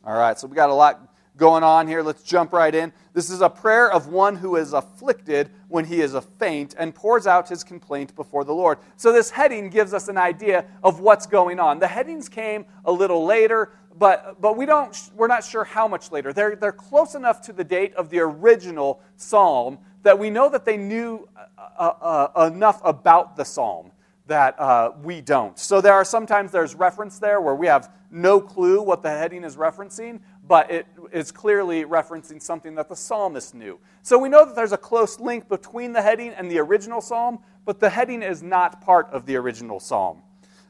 All 0.03 0.15
right, 0.15 0.37
so 0.37 0.47
we 0.47 0.55
got 0.55 0.69
a 0.69 0.73
lot 0.73 1.16
going 1.37 1.63
on 1.63 1.87
here. 1.87 2.01
Let's 2.01 2.23
jump 2.23 2.51
right 2.51 2.73
in. 2.73 2.91
This 3.13 3.29
is 3.29 3.41
a 3.41 3.49
prayer 3.49 3.91
of 3.91 4.07
one 4.07 4.35
who 4.35 4.55
is 4.55 4.73
afflicted 4.73 5.49
when 5.69 5.85
he 5.85 6.01
is 6.01 6.13
a 6.13 6.21
faint 6.21 6.75
and 6.77 6.93
pours 6.93 7.27
out 7.27 7.47
his 7.47 7.63
complaint 7.63 8.15
before 8.15 8.43
the 8.43 8.53
Lord. 8.53 8.79
So 8.97 9.13
this 9.13 9.29
heading 9.29 9.69
gives 9.69 9.93
us 9.93 10.07
an 10.07 10.17
idea 10.17 10.65
of 10.83 10.99
what's 10.99 11.25
going 11.25 11.59
on. 11.59 11.79
The 11.79 11.87
headings 11.87 12.27
came 12.27 12.65
a 12.85 12.91
little 12.91 13.25
later 13.25 13.71
but, 13.97 14.39
but 14.39 14.55
we 14.57 14.65
don't, 14.65 14.95
we're 15.15 15.27
not 15.27 15.43
sure 15.43 15.63
how 15.63 15.87
much 15.87 16.11
later. 16.11 16.31
They're, 16.31 16.55
they're 16.55 16.71
close 16.71 17.15
enough 17.15 17.41
to 17.43 17.53
the 17.53 17.63
date 17.63 17.95
of 17.95 18.09
the 18.09 18.19
original 18.19 19.01
psalm 19.15 19.79
that 20.03 20.17
we 20.17 20.29
know 20.29 20.49
that 20.49 20.65
they 20.65 20.77
knew 20.77 21.27
uh, 21.35 21.93
uh, 22.01 22.27
uh, 22.35 22.51
enough 22.53 22.79
about 22.83 23.35
the 23.35 23.43
psalm 23.43 23.91
that 24.27 24.59
uh, 24.59 24.91
we 25.03 25.21
don't. 25.21 25.57
So 25.57 25.81
there 25.81 25.93
are 25.93 26.05
sometimes 26.05 26.51
there's 26.51 26.75
reference 26.75 27.17
there 27.17 27.41
where 27.41 27.55
we 27.55 27.65
have 27.67 27.91
no 28.11 28.39
clue 28.39 28.81
what 28.81 29.01
the 29.01 29.09
heading 29.09 29.43
is 29.43 29.55
referencing, 29.55 30.19
but 30.47 30.71
it 30.71 30.87
is 31.11 31.31
clearly 31.31 31.83
referencing 31.83 32.41
something 32.41 32.75
that 32.75 32.89
the 32.89 32.95
psalmist 32.95 33.53
knew. 33.53 33.79
So 34.01 34.17
we 34.17 34.29
know 34.29 34.45
that 34.45 34.55
there's 34.55 34.71
a 34.71 34.77
close 34.77 35.19
link 35.19 35.49
between 35.49 35.93
the 35.93 36.01
heading 36.01 36.29
and 36.29 36.49
the 36.49 36.59
original 36.59 37.01
psalm, 37.01 37.39
but 37.65 37.79
the 37.79 37.89
heading 37.89 38.23
is 38.23 38.41
not 38.41 38.81
part 38.81 39.07
of 39.11 39.25
the 39.25 39.35
original 39.35 39.79
psalm. 39.79 40.21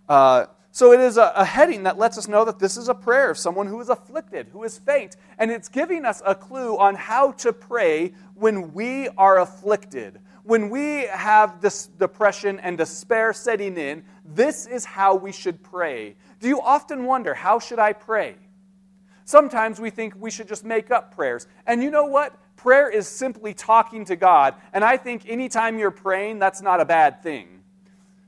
Uh, 0.10 0.48
so 0.72 0.94
it 0.94 1.00
is 1.00 1.18
a, 1.18 1.34
a, 1.36 1.44
heading 1.44 1.84
that 1.84 1.98
lets 1.98 2.18
us 2.18 2.28
know 2.28 2.46
that 2.46 2.60
this 2.60 2.78
is 2.78 2.88
a 2.88 2.94
prayer 2.94 3.32
of 3.32 3.38
someone 3.38 3.68
who 3.68 3.82
is 3.82 3.90
afflicted, 3.90 4.48
who 4.52 4.64
is 4.64 4.78
faint. 4.78 5.16
And 5.40 5.50
it's 5.50 5.70
giving 5.70 6.06
us 6.06 6.22
a 6.26 6.36
clue 6.36 6.78
on 6.78 6.96
how 6.96 7.32
to 7.34 7.52
pray 7.52 8.14
when 8.36 8.74
we 8.74 9.10
are 9.18 9.40
afflicted. 9.40 10.20
When 10.44 10.70
we 10.70 11.08
have 11.08 11.62
this 11.62 11.88
depression 11.88 12.60
and 12.60 12.78
despair 12.78 13.34
setting 13.34 13.76
in, 13.76 14.06
this 14.24 14.66
is 14.66 14.86
how 14.86 15.16
we 15.16 15.32
should 15.32 15.64
pray. 15.64 16.16
Do 16.40 16.48
you 16.48 16.62
often 16.62 17.06
wonder, 17.06 17.34
how 17.34 17.60
should 17.60 17.80
I 17.80 17.94
pray? 17.94 18.36
Sometimes 19.28 19.82
we 19.82 19.90
think 19.90 20.14
we 20.18 20.32
should 20.32 20.48
just 20.48 20.64
make 20.64 20.90
up 20.90 21.14
prayers. 21.14 21.48
And 21.66 21.84
you 21.84 21.92
know 21.92 22.06
what? 22.06 22.34
Prayer 22.56 22.90
is 22.90 23.10
simply 23.10 23.54
talking 23.54 24.06
to 24.06 24.16
God. 24.16 24.56
And 24.72 24.86
I 24.86 24.96
think 24.96 25.28
anytime 25.28 25.78
you're 25.78 25.92
praying, 25.92 26.40
that's 26.40 26.62
not 26.62 26.80
a 26.80 26.86
bad 26.86 27.22
thing. 27.22 27.62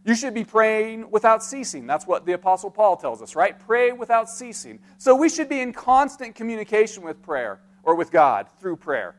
You 0.04 0.14
should 0.14 0.34
be 0.34 0.44
praying 0.44 1.10
without 1.10 1.42
ceasing. 1.42 1.88
That's 1.88 2.06
what 2.06 2.26
the 2.26 2.34
Apostle 2.34 2.70
Paul 2.70 2.98
tells 2.98 3.22
us, 3.22 3.34
right? 3.34 3.58
Pray 3.58 3.94
without 3.94 4.30
ceasing. 4.30 4.80
So 4.98 5.16
we 5.16 5.30
should 5.30 5.48
be 5.48 5.62
in 5.62 5.72
constant 5.72 6.36
communication 6.36 7.02
with 7.02 7.22
prayer 7.22 7.62
or 7.84 7.96
with 7.96 8.12
God 8.12 8.48
through 8.60 8.76
prayer. 8.76 9.16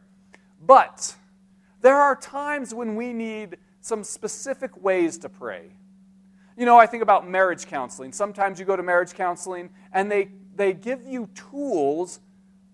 But 0.61 1.15
there 1.81 1.97
are 1.97 2.15
times 2.15 2.75
when 2.75 2.95
we 2.95 3.15
need 3.15 3.57
some 3.81 4.05
specific 4.05 4.83
ways 4.83 5.17
to 5.17 5.31
pray. 5.31 5.71
You 6.59 6.67
know, 6.67 6.79
I 6.79 6.85
think 6.85 7.03
about 7.03 7.27
marriage 7.27 7.65
counseling. 7.67 8.13
Sometimes 8.13 8.61
you 8.61 8.67
go 8.67 8.77
to 8.77 8.83
marriage 8.83 9.15
counseling 9.15 9.71
and 9.95 10.13
they, 10.13 10.29
they 10.55 10.73
give 10.73 11.07
you 11.07 11.29
tools 11.35 12.21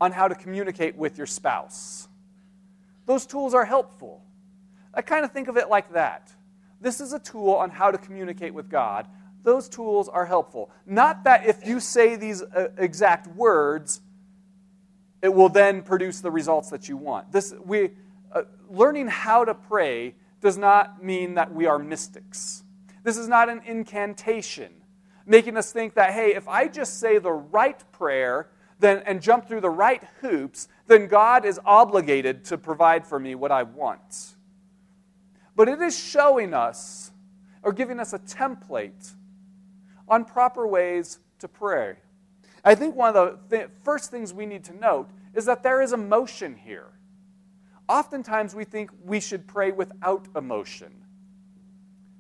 on 0.00 0.12
how 0.12 0.28
to 0.28 0.35
communicate 0.35 0.97
with 0.97 1.16
your 1.16 1.26
spouse. 1.26 2.09
Those 3.06 3.26
tools 3.26 3.54
are 3.54 3.64
helpful. 3.64 4.23
I 4.92 5.02
kind 5.02 5.25
of 5.25 5.33
think 5.33 5.49
of 5.49 5.56
it 5.56 5.68
like 5.68 5.92
that. 5.92 6.33
This 6.80 7.00
is 7.00 7.12
a 7.12 7.18
tool 7.18 7.52
on 7.54 7.71
how 7.71 7.90
to 7.90 7.99
communicate 7.99 8.52
with 8.52 8.68
God. 8.68 9.06
those 9.42 9.68
tools 9.68 10.09
are 10.09 10.26
helpful. 10.26 10.71
Not 10.87 11.23
that 11.23 11.47
if 11.47 11.64
you 11.64 11.78
say 11.78 12.16
these 12.16 12.42
uh, 12.42 12.68
exact 12.78 13.28
words, 13.28 14.00
it 15.23 15.33
will 15.33 15.49
then 15.49 15.83
produce 15.83 16.21
the 16.21 16.33
results 16.33 16.71
that 16.71 16.88
you 16.88 16.97
want. 16.97 17.30
This, 17.30 17.54
we, 17.64 17.90
uh, 18.33 18.42
learning 18.68 19.06
how 19.06 19.45
to 19.45 19.54
pray 19.54 20.16
does 20.40 20.59
not 20.59 21.02
mean 21.02 21.35
that 21.35 21.54
we 21.54 21.66
are 21.66 21.78
mystics. 21.78 22.64
This 23.04 23.16
is 23.16 23.28
not 23.28 23.49
an 23.49 23.62
incantation, 23.64 24.73
making 25.26 25.56
us 25.56 25.73
think 25.73 25.95
that, 25.95 26.12
hey, 26.12 26.35
if 26.35 26.49
I 26.49 26.68
just 26.68 27.00
say 27.00 27.18
the 27.18 27.33
right 27.33 27.83
prayer 27.92 28.49
then, 28.78 29.02
and 29.06 29.23
jump 29.23 29.49
through 29.49 29.62
the 29.62 29.71
right 29.71 30.02
hoops, 30.21 30.68
then 30.87 31.06
God 31.06 31.45
is 31.45 31.59
obligated 31.64 32.45
to 32.47 32.59
provide 32.59 33.06
for 33.06 33.18
me 33.18 33.35
what 33.35 33.50
I 33.50 33.62
want. 33.62 34.37
But 35.54 35.68
it 35.68 35.80
is 35.80 35.99
showing 35.99 36.52
us 36.52 37.11
or 37.62 37.73
giving 37.73 37.99
us 37.99 38.12
a 38.12 38.18
template 38.18 39.14
on 40.09 40.25
proper 40.25 40.66
ways 40.66 41.18
to 41.38 41.49
pray. 41.49 41.97
I 42.64 42.75
think 42.75 42.95
one 42.95 43.16
of 43.16 43.49
the 43.49 43.56
th- 43.56 43.71
first 43.83 44.11
things 44.11 44.35
we 44.35 44.45
need 44.45 44.64
to 44.64 44.76
note 44.76 45.09
is 45.35 45.47
that 45.47 45.62
there 45.62 45.80
is 45.80 45.92
emotion 45.92 46.54
here. 46.54 46.88
Oftentimes 47.88 48.54
we 48.54 48.64
think 48.64 48.90
we 49.04 49.21
should 49.21 49.47
pray 49.47 49.73
without 49.73 50.28
emotion. 50.37 51.06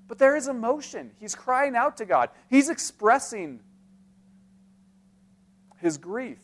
But 0.08 0.18
there 0.18 0.36
is 0.36 0.48
emotion. 0.48 1.10
He's 1.18 1.34
crying 1.34 1.74
out 1.74 1.96
to 1.98 2.04
God, 2.04 2.30
he's 2.48 2.68
expressing 2.68 3.60
his 5.78 5.98
grief, 5.98 6.40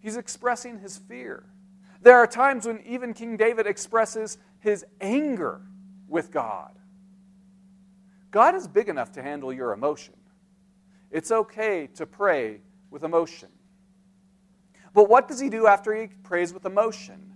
he's 0.00 0.16
expressing 0.16 0.78
his 0.78 0.98
fear. 0.98 1.44
There 2.02 2.16
are 2.16 2.26
times 2.26 2.66
when 2.66 2.82
even 2.84 3.14
King 3.14 3.38
David 3.38 3.66
expresses 3.66 4.36
his 4.60 4.84
anger 5.00 5.62
with 6.06 6.30
God. 6.30 6.72
God 8.30 8.54
is 8.54 8.68
big 8.68 8.88
enough 8.88 9.12
to 9.12 9.22
handle 9.22 9.52
your 9.52 9.72
emotion. 9.72 10.14
It's 11.10 11.30
okay 11.30 11.86
to 11.94 12.04
pray 12.04 12.60
with 12.90 13.04
emotion. 13.04 13.48
But 14.92 15.08
what 15.08 15.28
does 15.28 15.40
he 15.40 15.48
do 15.48 15.66
after 15.66 15.94
he 15.94 16.08
prays 16.08 16.52
with 16.52 16.66
emotion? 16.66 17.32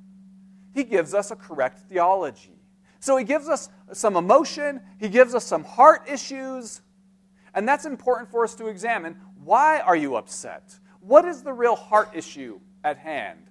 He 0.75 0.85
gives 0.85 1.15
us 1.15 1.31
a 1.31 1.37
correct 1.37 1.81
theology. 1.89 2.58
So 3.01 3.17
he 3.17 3.25
gives 3.25 3.49
us 3.49 3.69
some 3.93 4.17
emotion, 4.17 4.81
he 4.99 5.09
gives 5.09 5.35
us 5.35 5.45
some 5.45 5.65
heart 5.65 6.09
issues, 6.09 6.81
and 7.55 7.67
that's 7.67 7.87
important 7.87 8.31
for 8.31 8.45
us 8.45 8.55
to 8.57 8.67
examine. 8.67 9.17
Why 9.43 9.81
are 9.81 9.97
you 9.97 10.17
upset? 10.17 10.79
What 11.01 11.25
is 11.25 11.43
the 11.43 11.53
real 11.53 11.77
heart 11.77 12.11
issue 12.15 12.61
at 12.85 12.99
hand? 12.99 13.47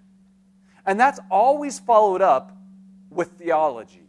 And 0.86 1.00
that's 1.00 1.20
always 1.30 1.80
followed 1.80 2.22
up 2.22 2.58
with 3.10 3.32
theology. 3.32 4.08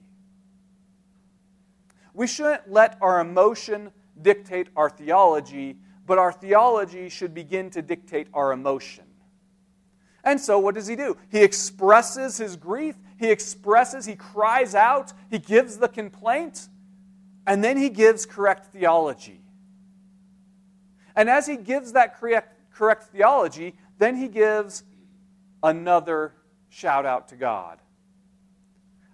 We 2.15 2.27
shouldn't 2.27 2.71
let 2.71 2.99
our 3.01 3.21
emotion 3.21 3.93
dictate 4.21 4.69
our 4.77 4.91
theology, 4.91 5.77
but 6.07 6.19
our 6.19 6.33
theology 6.33 7.09
should 7.09 7.33
begin 7.33 7.71
to 7.71 7.83
dictate 7.83 8.27
our 8.35 8.53
emotion. 8.53 9.05
And 10.25 10.41
so, 10.41 10.59
what 10.59 10.75
does 10.75 10.87
he 10.87 10.97
do? 10.97 11.17
He 11.31 11.43
expresses 11.43 12.37
his 12.37 12.57
grief, 12.57 12.97
he 13.19 13.31
expresses, 13.31 14.07
he 14.07 14.15
cries 14.15 14.75
out, 14.75 15.13
he 15.31 15.39
gives 15.39 15.79
the 15.79 15.89
complaint, 15.89 16.69
and 17.47 17.63
then 17.65 17.77
he 17.77 17.89
gives 17.89 18.25
correct 18.27 18.67
theology. 18.67 19.43
And 21.17 21.29
as 21.29 21.47
he 21.47 21.57
gives 21.57 21.93
that 21.93 22.19
correct, 22.19 22.55
correct 22.73 23.05
theology, 23.05 23.75
then 23.99 24.17
he 24.17 24.29
gives 24.29 24.85
another 25.63 26.35
shout 26.69 27.05
out 27.05 27.29
to 27.29 27.37
God. 27.37 27.81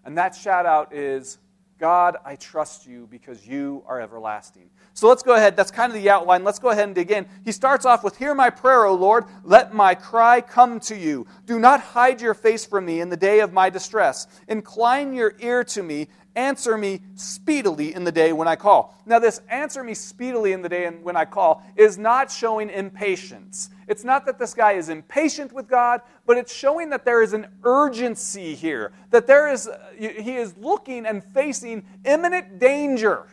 And 0.04 0.18
that 0.18 0.34
shout 0.34 0.66
out 0.66 0.94
is 0.94 1.38
God, 1.84 2.16
I 2.24 2.36
trust 2.36 2.86
you 2.86 3.06
because 3.10 3.46
you 3.46 3.82
are 3.86 4.00
everlasting. 4.00 4.70
So 4.94 5.06
let's 5.06 5.22
go 5.22 5.34
ahead. 5.34 5.54
That's 5.54 5.70
kind 5.70 5.92
of 5.94 6.02
the 6.02 6.08
outline. 6.08 6.42
Let's 6.42 6.58
go 6.58 6.70
ahead 6.70 6.84
and 6.84 6.94
dig 6.94 7.10
in. 7.10 7.26
He 7.44 7.52
starts 7.52 7.84
off 7.84 8.02
with 8.02 8.16
Hear 8.16 8.34
my 8.34 8.48
prayer, 8.48 8.86
O 8.86 8.94
Lord. 8.94 9.26
Let 9.42 9.74
my 9.74 9.94
cry 9.94 10.40
come 10.40 10.80
to 10.80 10.96
you. 10.96 11.26
Do 11.44 11.58
not 11.58 11.82
hide 11.82 12.22
your 12.22 12.32
face 12.32 12.64
from 12.64 12.86
me 12.86 13.02
in 13.02 13.10
the 13.10 13.18
day 13.18 13.40
of 13.40 13.52
my 13.52 13.68
distress. 13.68 14.26
Incline 14.48 15.12
your 15.12 15.34
ear 15.40 15.62
to 15.64 15.82
me. 15.82 16.08
Answer 16.34 16.78
me 16.78 17.02
speedily 17.16 17.94
in 17.94 18.04
the 18.04 18.12
day 18.12 18.32
when 18.32 18.48
I 18.48 18.56
call. 18.56 18.98
Now, 19.04 19.18
this 19.18 19.42
answer 19.50 19.84
me 19.84 19.92
speedily 19.92 20.52
in 20.52 20.62
the 20.62 20.70
day 20.70 20.88
when 20.88 21.16
I 21.18 21.26
call 21.26 21.62
is 21.76 21.98
not 21.98 22.30
showing 22.30 22.70
impatience. 22.70 23.68
It's 23.86 24.04
not 24.04 24.26
that 24.26 24.38
this 24.38 24.54
guy 24.54 24.72
is 24.72 24.88
impatient 24.88 25.52
with 25.52 25.68
God, 25.68 26.00
but 26.26 26.36
it's 26.36 26.54
showing 26.54 26.90
that 26.90 27.04
there 27.04 27.22
is 27.22 27.32
an 27.32 27.46
urgency 27.64 28.54
here, 28.54 28.92
that 29.10 29.26
there 29.26 29.52
is, 29.52 29.68
uh, 29.68 29.78
he 29.98 30.36
is 30.36 30.56
looking 30.56 31.06
and 31.06 31.22
facing 31.22 31.84
imminent 32.04 32.58
danger. 32.58 33.26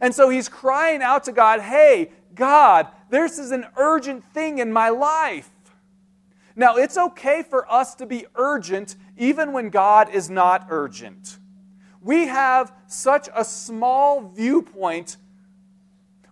And 0.00 0.14
so 0.14 0.28
he's 0.28 0.48
crying 0.48 1.02
out 1.02 1.24
to 1.24 1.32
God, 1.32 1.60
Hey, 1.60 2.10
God, 2.34 2.88
this 3.10 3.38
is 3.38 3.50
an 3.50 3.66
urgent 3.76 4.24
thing 4.32 4.58
in 4.58 4.72
my 4.72 4.88
life. 4.88 5.50
Now, 6.54 6.76
it's 6.76 6.98
okay 6.98 7.42
for 7.42 7.70
us 7.72 7.94
to 7.96 8.06
be 8.06 8.26
urgent 8.34 8.96
even 9.16 9.52
when 9.52 9.70
God 9.70 10.10
is 10.10 10.28
not 10.28 10.66
urgent. 10.68 11.38
We 12.00 12.26
have 12.26 12.74
such 12.88 13.28
a 13.34 13.44
small 13.44 14.28
viewpoint. 14.28 15.16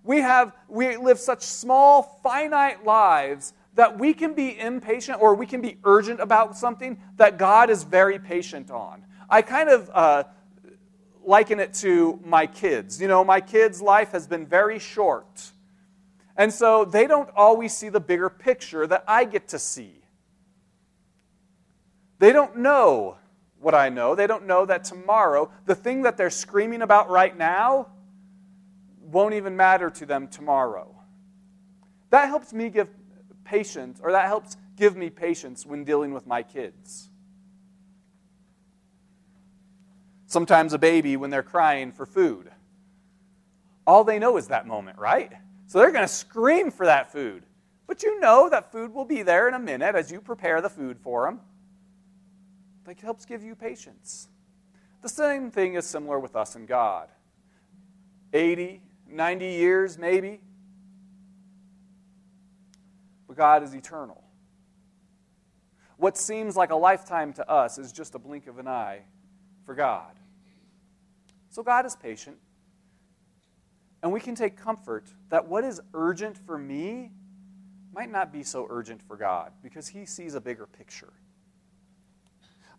We 0.02 0.18
have 0.18 0.52
we 0.68 0.96
live 0.96 1.18
such 1.18 1.42
small 1.42 2.20
finite 2.22 2.85
lives 2.85 3.54
that 3.81 3.99
we 3.99 4.12
can 4.12 4.35
be 4.35 4.61
impatient 4.61 5.23
or 5.23 5.35
we 5.35 5.47
can 5.47 5.62
be 5.62 5.79
urgent 5.85 6.21
about 6.21 6.55
something 6.55 7.01
that 7.16 7.38
God 7.38 7.71
is 7.71 7.83
very 7.83 8.19
patient 8.19 8.71
on. 8.71 9.07
I 9.31 9.40
kind 9.40 9.71
of 9.71 9.90
uh, 9.95 10.25
liken 11.25 11.59
it 11.61 11.73
to 11.77 12.21
my 12.23 12.47
kids. 12.47 13.01
You 13.01 13.09
know, 13.09 13.25
my 13.25 13.40
kids' 13.40 13.81
life 13.81 14.12
has 14.12 14.27
been 14.27 14.45
very 14.45 14.79
short. 14.79 15.53
And 16.37 16.53
so 16.53 16.85
they 16.85 17.07
don't 17.07 17.31
always 17.35 17.75
see 17.75 17.88
the 17.88 18.01
bigger 18.01 18.29
picture 18.29 18.87
that 18.87 19.03
I 19.09 19.25
get 19.25 19.49
to 19.49 19.59
see. 19.59 20.05
They 22.19 22.35
don't 22.35 22.59
know 22.59 23.16
what 23.61 23.75
I 23.75 23.88
know. 23.88 24.14
They 24.14 24.27
don't 24.27 24.47
know 24.47 24.66
that 24.66 24.85
tomorrow, 24.85 25.51
the 25.64 25.75
thing 25.75 26.03
that 26.03 26.19
they're 26.19 26.29
screaming 26.29 26.83
about 26.83 27.09
right 27.09 27.35
now, 27.35 27.87
won't 29.01 29.33
even 29.33 29.57
matter 29.57 29.88
to 29.88 30.05
them 30.05 30.29
tomorrow. 30.29 30.95
That 32.11 32.29
helps 32.29 32.53
me 32.53 32.69
give 32.69 32.88
patience, 33.44 34.00
or 34.03 34.12
that 34.12 34.26
helps 34.26 34.57
give 34.76 34.96
me 34.96 35.11
patience 35.11 35.66
when 35.66 35.85
dealing 35.85 36.12
with 36.12 36.26
my 36.26 36.42
kids. 36.42 37.11
Sometimes 40.26 40.72
a 40.72 40.79
baby, 40.79 41.16
when 41.16 41.31
they're 41.31 41.42
crying 41.42 41.92
for 41.92 42.07
food, 42.07 42.50
all 43.87 44.05
they 44.05 44.18
know 44.18 44.37
is 44.37 44.48
that 44.48 44.66
moment, 44.66 44.98
right? 44.98 45.33
So 45.66 45.79
they're 45.79 45.90
going 45.90 46.07
to 46.07 46.09
scream 46.12 46.70
for 46.70 46.87
that 46.87 47.12
food. 47.12 47.44
But 47.87 48.05
you 48.05 48.20
know 48.20 48.48
that 48.48 48.70
food 48.70 48.94
will 48.94 49.05
be 49.05 49.22
there 49.22 49.48
in 49.48 49.55
a 49.55 49.59
minute 49.59 49.96
as 49.96 50.12
you 50.12 50.20
prepare 50.20 50.61
the 50.61 50.70
food 50.70 50.98
for 51.00 51.26
them. 51.26 51.40
It 52.88 53.00
helps 53.00 53.24
give 53.24 53.42
you 53.42 53.57
patience. 53.57 54.29
The 55.03 55.09
same 55.09 55.50
thing 55.50 55.74
is 55.74 55.87
similar 55.87 56.18
with 56.18 56.37
us 56.37 56.55
and 56.55 56.68
God. 56.68 57.09
80, 58.33 58.83
90 59.09 59.46
years 59.46 59.98
maybe. 59.98 60.40
But 63.31 63.37
God 63.37 63.62
is 63.62 63.75
eternal. 63.75 64.25
What 65.99 66.16
seems 66.16 66.57
like 66.57 66.71
a 66.71 66.75
lifetime 66.75 67.33
to 67.35 67.49
us 67.49 67.79
is 67.79 67.93
just 67.93 68.16
a 68.16 68.19
blink 68.19 68.49
of 68.49 68.59
an 68.59 68.66
eye 68.66 69.03
for 69.64 69.77
God. 69.77 70.19
So 71.49 71.62
God 71.62 71.87
is 71.87 71.95
patient. 71.95 72.38
And 74.03 74.11
we 74.11 74.19
can 74.19 74.35
take 74.35 74.57
comfort 74.57 75.07
that 75.29 75.47
what 75.47 75.62
is 75.62 75.81
urgent 75.95 76.38
for 76.38 76.59
me 76.59 77.12
might 77.95 78.11
not 78.11 78.33
be 78.33 78.43
so 78.43 78.66
urgent 78.69 79.01
for 79.01 79.16
God 79.16 79.53
because 79.62 79.87
He 79.87 80.07
sees 80.07 80.35
a 80.35 80.40
bigger 80.40 80.66
picture. 80.66 81.12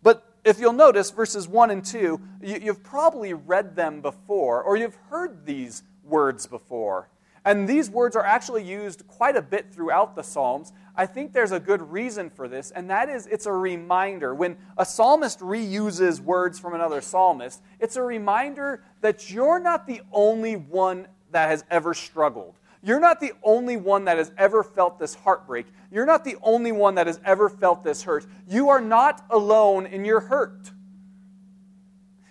But 0.02 0.22
if 0.44 0.60
you'll 0.60 0.74
notice, 0.74 1.10
verses 1.10 1.48
1 1.48 1.70
and 1.70 1.82
2, 1.82 2.20
you, 2.42 2.60
have 2.66 2.82
probably 2.82 3.32
read 3.32 3.74
them 3.74 4.02
before, 4.02 4.62
or 4.62 4.76
you've 4.76 4.98
heard 5.08 5.46
these 5.46 5.82
words 6.04 6.46
before. 6.46 7.08
And 7.44 7.68
these 7.68 7.90
words 7.90 8.14
are 8.14 8.24
actually 8.24 8.64
used 8.64 9.06
quite 9.08 9.36
a 9.36 9.42
bit 9.42 9.72
throughout 9.72 10.14
the 10.14 10.22
Psalms. 10.22 10.72
I 10.94 11.06
think 11.06 11.32
there's 11.32 11.52
a 11.52 11.58
good 11.58 11.90
reason 11.90 12.30
for 12.30 12.48
this, 12.48 12.70
and 12.70 12.88
that 12.90 13.08
is 13.08 13.26
it's 13.26 13.46
a 13.46 13.52
reminder. 13.52 14.34
When 14.34 14.56
a 14.76 14.84
psalmist 14.84 15.40
reuses 15.40 16.20
words 16.20 16.58
from 16.58 16.74
another 16.74 17.00
psalmist, 17.00 17.62
it's 17.80 17.96
a 17.96 18.02
reminder 18.02 18.84
that 19.00 19.30
you're 19.30 19.58
not 19.58 19.86
the 19.86 20.02
only 20.12 20.56
one 20.56 21.08
that 21.30 21.48
has 21.48 21.64
ever 21.70 21.94
struggled. 21.94 22.58
You're 22.82 23.00
not 23.00 23.20
the 23.20 23.32
only 23.42 23.76
one 23.76 24.04
that 24.04 24.18
has 24.18 24.32
ever 24.36 24.62
felt 24.62 24.98
this 24.98 25.14
heartbreak. 25.14 25.66
You're 25.90 26.06
not 26.06 26.24
the 26.24 26.36
only 26.42 26.72
one 26.72 26.96
that 26.96 27.06
has 27.06 27.20
ever 27.24 27.48
felt 27.48 27.82
this 27.82 28.02
hurt. 28.02 28.26
You 28.46 28.68
are 28.68 28.80
not 28.80 29.24
alone 29.30 29.86
in 29.86 30.04
your 30.04 30.20
hurt. 30.20 30.70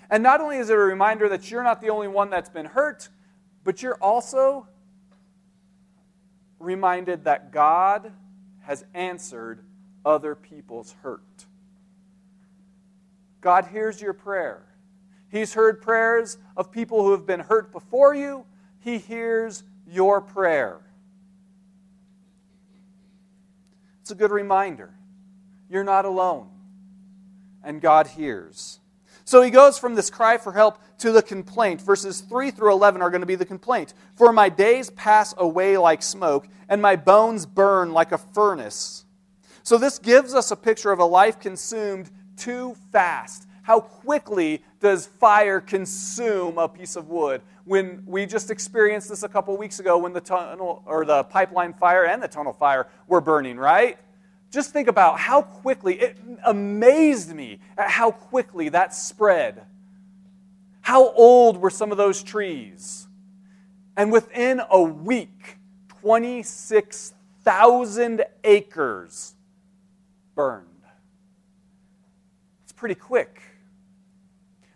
And 0.09 0.21
not 0.21 0.41
only 0.41 0.57
is 0.57 0.69
it 0.69 0.73
a 0.73 0.77
reminder 0.77 1.29
that 1.29 1.49
you're 1.49 1.63
not 1.63 1.81
the 1.81 1.89
only 1.89 2.09
one 2.09 2.29
that's 2.29 2.49
been 2.49 2.65
hurt, 2.65 3.09
but 3.63 3.81
you're 3.81 3.95
also 3.95 4.67
reminded 6.61 7.25
that 7.25 7.51
God 7.51 8.11
has 8.61 8.85
answered 8.93 9.63
other 10.05 10.35
people's 10.35 10.95
hurt. 11.01 11.45
God 13.39 13.65
hears 13.65 14.01
your 14.01 14.13
prayer. 14.13 14.63
He's 15.29 15.53
heard 15.53 15.81
prayers 15.81 16.37
of 16.57 16.71
people 16.71 17.03
who 17.03 17.11
have 17.11 17.25
been 17.25 17.39
hurt 17.39 17.71
before 17.71 18.13
you. 18.13 18.45
He 18.79 18.97
hears 18.97 19.63
your 19.87 20.21
prayer. 20.21 20.81
It's 24.01 24.11
a 24.11 24.15
good 24.15 24.31
reminder. 24.31 24.93
You're 25.69 25.85
not 25.85 26.03
alone, 26.03 26.49
and 27.63 27.79
God 27.79 28.07
hears. 28.07 28.80
So 29.31 29.41
he 29.41 29.49
goes 29.49 29.79
from 29.79 29.95
this 29.95 30.09
cry 30.09 30.37
for 30.37 30.51
help 30.51 30.77
to 30.97 31.13
the 31.13 31.21
complaint. 31.21 31.81
Verses 31.81 32.19
3 32.19 32.51
through 32.51 32.73
11 32.73 33.01
are 33.01 33.09
going 33.09 33.21
to 33.21 33.25
be 33.25 33.35
the 33.35 33.45
complaint. 33.45 33.93
For 34.17 34.33
my 34.33 34.49
days 34.49 34.89
pass 34.89 35.33
away 35.37 35.77
like 35.77 36.03
smoke, 36.03 36.49
and 36.67 36.81
my 36.81 36.97
bones 36.97 37.45
burn 37.45 37.93
like 37.93 38.11
a 38.11 38.17
furnace. 38.17 39.05
So 39.63 39.77
this 39.77 39.99
gives 39.99 40.33
us 40.33 40.51
a 40.51 40.57
picture 40.57 40.91
of 40.91 40.99
a 40.99 41.05
life 41.05 41.39
consumed 41.39 42.11
too 42.35 42.75
fast. 42.91 43.47
How 43.63 43.79
quickly 43.79 44.63
does 44.81 45.05
fire 45.05 45.61
consume 45.61 46.57
a 46.57 46.67
piece 46.67 46.97
of 46.97 47.07
wood? 47.07 47.41
When 47.63 48.03
we 48.05 48.25
just 48.25 48.51
experienced 48.51 49.07
this 49.07 49.23
a 49.23 49.29
couple 49.29 49.55
weeks 49.55 49.79
ago 49.79 49.97
when 49.97 50.11
the 50.11 50.19
tunnel 50.19 50.83
or 50.85 51.05
the 51.05 51.23
pipeline 51.23 51.71
fire 51.71 52.05
and 52.05 52.21
the 52.21 52.27
tunnel 52.27 52.51
fire 52.51 52.87
were 53.07 53.21
burning, 53.21 53.55
right? 53.55 53.97
Just 54.51 54.71
think 54.71 54.89
about 54.89 55.17
how 55.17 55.41
quickly, 55.41 55.99
it 55.99 56.17
amazed 56.45 57.33
me 57.33 57.59
at 57.77 57.89
how 57.89 58.11
quickly 58.11 58.67
that 58.69 58.93
spread. 58.93 59.63
How 60.81 61.13
old 61.13 61.57
were 61.57 61.69
some 61.69 61.91
of 61.91 61.97
those 61.97 62.21
trees? 62.21 63.07
And 63.95 64.11
within 64.11 64.61
a 64.69 64.81
week, 64.81 65.55
26,000 66.01 68.25
acres 68.43 69.35
burned. 70.35 70.67
It's 72.63 72.73
pretty 72.73 72.95
quick. 72.95 73.41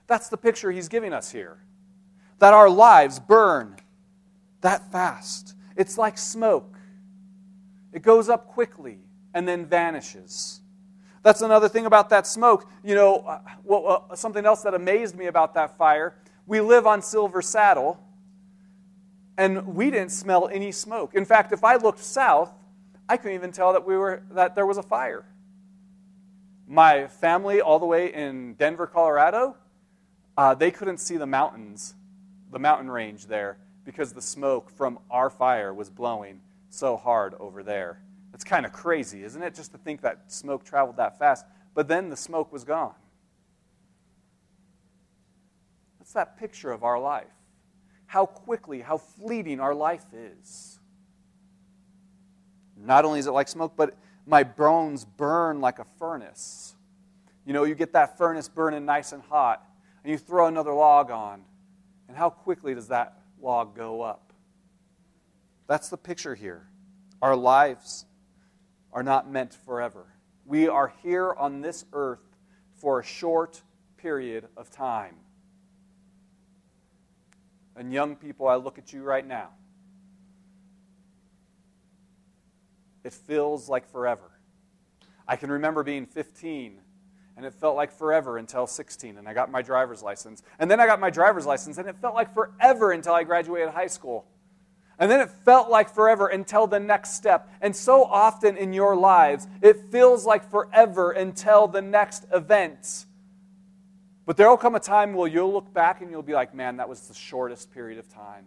That's 0.08 0.30
the 0.30 0.38
picture 0.38 0.72
he's 0.72 0.88
giving 0.88 1.12
us 1.12 1.32
here. 1.32 1.58
That 2.40 2.54
our 2.54 2.70
lives 2.70 3.20
burn 3.20 3.76
that 4.62 4.90
fast. 4.92 5.54
It's 5.76 5.98
like 5.98 6.18
smoke, 6.18 6.78
it 7.92 8.02
goes 8.02 8.30
up 8.30 8.48
quickly 8.48 9.00
and 9.36 9.48
then 9.48 9.66
vanishes. 9.66 10.62
That's 11.22 11.42
another 11.42 11.68
thing 11.68 11.86
about 11.86 12.10
that 12.10 12.26
smoke. 12.26 12.68
You 12.84 12.96
know, 12.96 13.18
uh, 13.18 13.40
well, 13.64 14.08
uh, 14.10 14.16
something 14.16 14.46
else 14.46 14.64
that 14.64 14.74
amazed 14.74 15.16
me 15.16 15.28
about 15.28 15.54
that 15.56 15.78
fire. 15.78 16.16
We 16.48 16.62
live 16.62 16.88
on 16.88 17.02
Silver 17.02 17.42
Saddle, 17.42 18.00
and 19.38 19.76
we 19.76 19.92
didn't 19.92 20.12
smell 20.12 20.48
any 20.48 20.72
smoke. 20.72 21.14
In 21.14 21.26
fact, 21.26 21.52
if 21.52 21.64
I 21.64 21.76
looked 21.76 22.00
south, 22.00 22.52
I 23.10 23.18
couldn't 23.18 23.36
even 23.36 23.52
tell 23.52 23.74
that 23.74 23.86
we 23.86 23.98
were 23.98 24.24
that 24.32 24.56
there 24.56 24.66
was 24.66 24.78
a 24.78 24.84
fire. 24.84 25.26
My 26.68 27.08
family, 27.08 27.60
all 27.60 27.78
the 27.78 27.86
way 27.86 28.14
in 28.14 28.54
Denver, 28.54 28.88
Colorado, 28.88 29.58
uh, 30.38 30.56
they 30.56 30.72
couldn't 30.72 31.00
see 31.00 31.18
the 31.18 31.28
mountains, 31.28 31.94
the 32.52 32.60
mountain 32.60 32.90
range 32.90 33.28
there, 33.28 33.58
because 33.84 34.14
the 34.14 34.22
smoke 34.22 34.70
from 34.70 34.98
our 35.12 35.30
fire 35.30 35.74
was 35.74 35.90
blowing 35.90 36.40
so 36.70 36.98
hard 36.98 37.36
over 37.40 37.62
there. 37.62 38.00
It's 38.36 38.44
kind 38.44 38.66
of 38.66 38.74
crazy, 38.74 39.24
isn't 39.24 39.42
it? 39.42 39.56
Just 39.56 39.72
to 39.72 39.78
think 39.78 40.02
that 40.02 40.30
smoke 40.32 40.66
traveled 40.66 40.98
that 40.98 41.18
fast. 41.18 41.46
But 41.74 41.88
then 41.88 42.10
the 42.10 42.18
smoke 42.18 42.52
was 42.52 42.66
gone. 42.66 42.94
That's 45.98 46.12
that 46.14 46.38
picture 46.38 46.72
of 46.72 46.84
our 46.84 47.00
life. 47.00 47.32
How 48.08 48.26
quickly, 48.26 48.82
how 48.82 48.98
fleeting 48.98 49.62
our 49.62 49.74
life 49.74 50.06
is. 50.14 50.80
Not 52.78 53.06
only 53.06 53.20
is 53.20 53.28
it 53.28 53.32
like 53.32 53.48
smoke, 53.48 53.74
but 53.78 53.96
my 54.28 54.44
bones 54.44 55.06
burn 55.06 55.62
like 55.62 55.80
a 55.80 55.86
furnace. 55.98 56.76
You 57.46 57.54
know, 57.54 57.64
you 57.64 57.74
get 57.74 57.94
that 57.94 58.18
furnace 58.18 58.50
burning 58.50 58.86
nice 58.86 59.14
and 59.14 59.24
hot, 59.24 59.66
and 60.04 60.12
you 60.12 60.18
throw 60.18 60.48
another 60.48 60.74
log 60.74 61.10
on, 61.10 61.42
and 62.10 62.18
how 62.18 62.30
quickly 62.30 62.76
does 62.76 62.90
that 62.90 63.22
log 63.42 63.78
go 63.78 64.02
up? 64.02 64.34
That's 65.68 65.88
the 65.90 65.98
picture 65.98 66.36
here. 66.36 66.68
Our 67.22 67.36
lives 67.36 68.06
are 68.96 69.04
not 69.04 69.30
meant 69.30 69.54
forever. 69.54 70.06
We 70.46 70.70
are 70.70 70.94
here 71.04 71.34
on 71.38 71.60
this 71.60 71.84
earth 71.92 72.24
for 72.78 73.02
a 73.02 73.04
short 73.04 73.62
period 73.98 74.48
of 74.56 74.72
time. 74.72 75.16
And 77.76 77.92
young 77.92 78.16
people, 78.16 78.48
I 78.48 78.56
look 78.56 78.78
at 78.78 78.94
you 78.94 79.04
right 79.04 79.28
now. 79.28 79.50
It 83.04 83.14
feels 83.14 83.68
like 83.68 83.86
forever. 83.92 84.32
I 85.28 85.36
can 85.36 85.52
remember 85.52 85.84
being 85.84 86.06
15 86.06 86.80
and 87.36 87.46
it 87.46 87.54
felt 87.54 87.76
like 87.76 87.92
forever 87.92 88.38
until 88.38 88.66
16 88.66 89.18
and 89.18 89.28
I 89.28 89.34
got 89.34 89.52
my 89.52 89.62
driver's 89.62 90.02
license. 90.02 90.42
And 90.58 90.72
then 90.72 90.80
I 90.80 90.86
got 90.86 91.02
my 91.02 91.10
driver's 91.10 91.46
license 91.46 91.78
and 91.78 91.90
it 91.90 91.98
felt 91.98 92.16
like 92.16 92.34
forever 92.34 92.94
until 92.94 93.14
I 93.14 93.26
graduated 93.26 93.74
high 93.74 93.88
school. 93.88 94.26
And 94.98 95.12
then 95.12 95.20
it 95.20 95.30
felt 95.30 95.70
like 95.70 95.94
forever 95.94 96.28
until 96.28 96.68
the 96.68 96.80
next 96.80 97.16
step. 97.16 97.50
And 97.62 97.76
so 97.76 98.04
often 98.04 98.56
in 98.56 98.72
your 98.72 98.96
lives, 98.96 99.48
it 99.62 99.92
feels 99.92 100.26
like 100.26 100.50
forever 100.50 101.12
until 101.12 101.68
the 101.68 101.82
next 101.82 102.26
event. 102.32 103.06
But 104.26 104.38
there 104.38 104.50
will 104.50 104.58
come 104.58 104.76
a 104.76 104.80
time 104.80 105.14
where 105.14 105.28
you'll 105.28 105.52
look 105.52 105.74
back 105.74 106.02
and 106.02 106.10
you'll 106.10 106.24
be 106.24 106.34
like, 106.34 106.56
man, 106.56 106.78
that 106.78 106.88
was 106.88 107.02
the 107.08 107.14
shortest 107.14 107.72
period 107.72 108.00
of 108.00 108.08
time. 108.08 108.46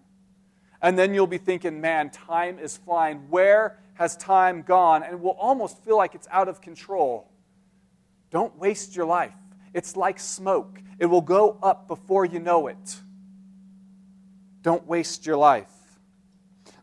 And 0.81 0.99
then 0.99 1.13
you'll 1.13 1.27
be 1.27 1.39
thinking, 1.39 1.81
man, 1.81 2.11
time 2.11 2.59
is 2.59 2.77
flying. 2.77 3.29
Where 3.31 3.79
has 3.95 4.17
time 4.17 4.63
gone? 4.63 5.03
And 5.03 5.21
will 5.21 5.31
almost 5.33 5.85
feel 5.85 5.97
like 5.97 6.15
it's 6.15 6.29
out 6.31 6.49
of 6.49 6.61
control. 6.61 7.31
Don't 8.31 8.57
waste 8.59 8.97
your 8.97 9.07
life. 9.07 9.35
It's 9.75 9.97
like 9.97 10.19
smoke, 10.19 10.81
it 10.99 11.07
will 11.07 11.21
go 11.21 11.59
up 11.63 11.89
before 11.89 12.25
you 12.25 12.41
know 12.41 12.69
it. 12.69 12.97
Don't 14.63 14.87
waste 14.87 15.27
your 15.27 15.37
life. 15.37 15.71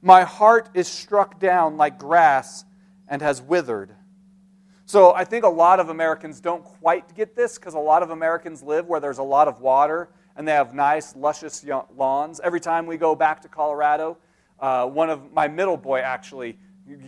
My 0.06 0.24
heart 0.24 0.70
is 0.76 0.88
struck 0.88 1.40
down 1.40 1.78
like 1.78 1.98
grass 1.98 2.64
and 3.08 3.24
has 3.24 3.42
withered. 3.42 3.90
So 4.86 5.16
I 5.16 5.24
think 5.24 5.44
a 5.46 5.50
lot 5.50 5.80
of 5.80 5.90
Americans 5.90 6.40
don't 6.40 6.64
quite 6.64 7.16
get 7.16 7.36
this 7.36 7.58
because 7.58 7.74
a 7.74 7.80
lot 7.80 8.04
of 8.04 8.12
Americans 8.12 8.62
live 8.62 8.86
where 8.86 9.00
there's 9.00 9.18
a 9.18 9.24
lot 9.24 9.48
of 9.48 9.62
water 9.62 10.10
and 10.36 10.48
they 10.48 10.52
have 10.52 10.76
nice, 10.76 11.16
luscious 11.16 11.66
lawns. 11.98 12.40
Every 12.44 12.60
time 12.60 12.86
we 12.86 12.98
go 12.98 13.16
back 13.16 13.42
to 13.42 13.48
Colorado, 13.48 14.20
uh, 14.60 14.86
one 14.86 15.10
of 15.10 15.34
my 15.34 15.48
middle 15.48 15.76
boy 15.76 16.02
actually 16.02 16.60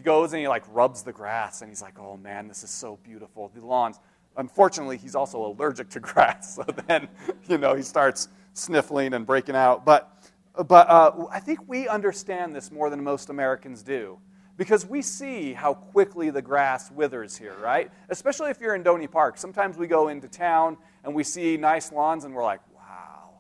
goes 0.04 0.34
and 0.34 0.42
he 0.42 0.48
like 0.48 0.64
rubs 0.74 1.04
the 1.04 1.14
grass 1.14 1.62
and 1.62 1.70
he's 1.70 1.84
like, 1.84 2.00
"Oh 2.00 2.18
man, 2.18 2.48
this 2.48 2.64
is 2.64 2.72
so 2.72 2.98
beautiful." 3.04 3.52
The 3.54 3.64
lawns. 3.64 4.00
Unfortunately, 4.38 4.98
he's 4.98 5.14
also 5.14 5.46
allergic 5.46 5.90
to 5.92 6.00
grass, 6.10 6.56
so 6.56 6.66
then 6.88 7.08
you 7.48 7.60
know 7.60 7.76
he 7.76 7.84
starts 7.84 8.28
sniffling 8.54 9.14
and 9.14 9.24
breaking 9.24 9.56
out. 9.56 9.86
But 9.86 10.17
but 10.64 10.90
uh, 10.90 11.28
I 11.32 11.40
think 11.40 11.60
we 11.68 11.88
understand 11.88 12.56
this 12.56 12.72
more 12.72 12.90
than 12.90 13.04
most 13.04 13.30
Americans 13.30 13.84
do 13.84 14.20
because 14.58 14.86
we 14.86 15.04
see 15.04 15.54
how 15.54 15.74
quickly 15.74 16.32
the 16.32 16.42
grass 16.42 16.92
withers 16.92 17.38
here, 17.38 17.56
right? 17.62 17.92
Especially 18.10 18.50
if 18.50 18.60
you're 18.60 18.74
in 18.74 18.84
Doney 18.84 19.10
Park. 19.10 19.38
Sometimes 19.38 19.78
we 19.78 19.86
go 19.86 20.08
into 20.08 20.28
town 20.28 20.78
and 21.04 21.14
we 21.14 21.24
see 21.24 21.58
nice 21.58 21.92
lawns 21.92 22.26
and 22.26 22.34
we're 22.34 22.44
like, 22.44 22.62
wow. 22.76 23.40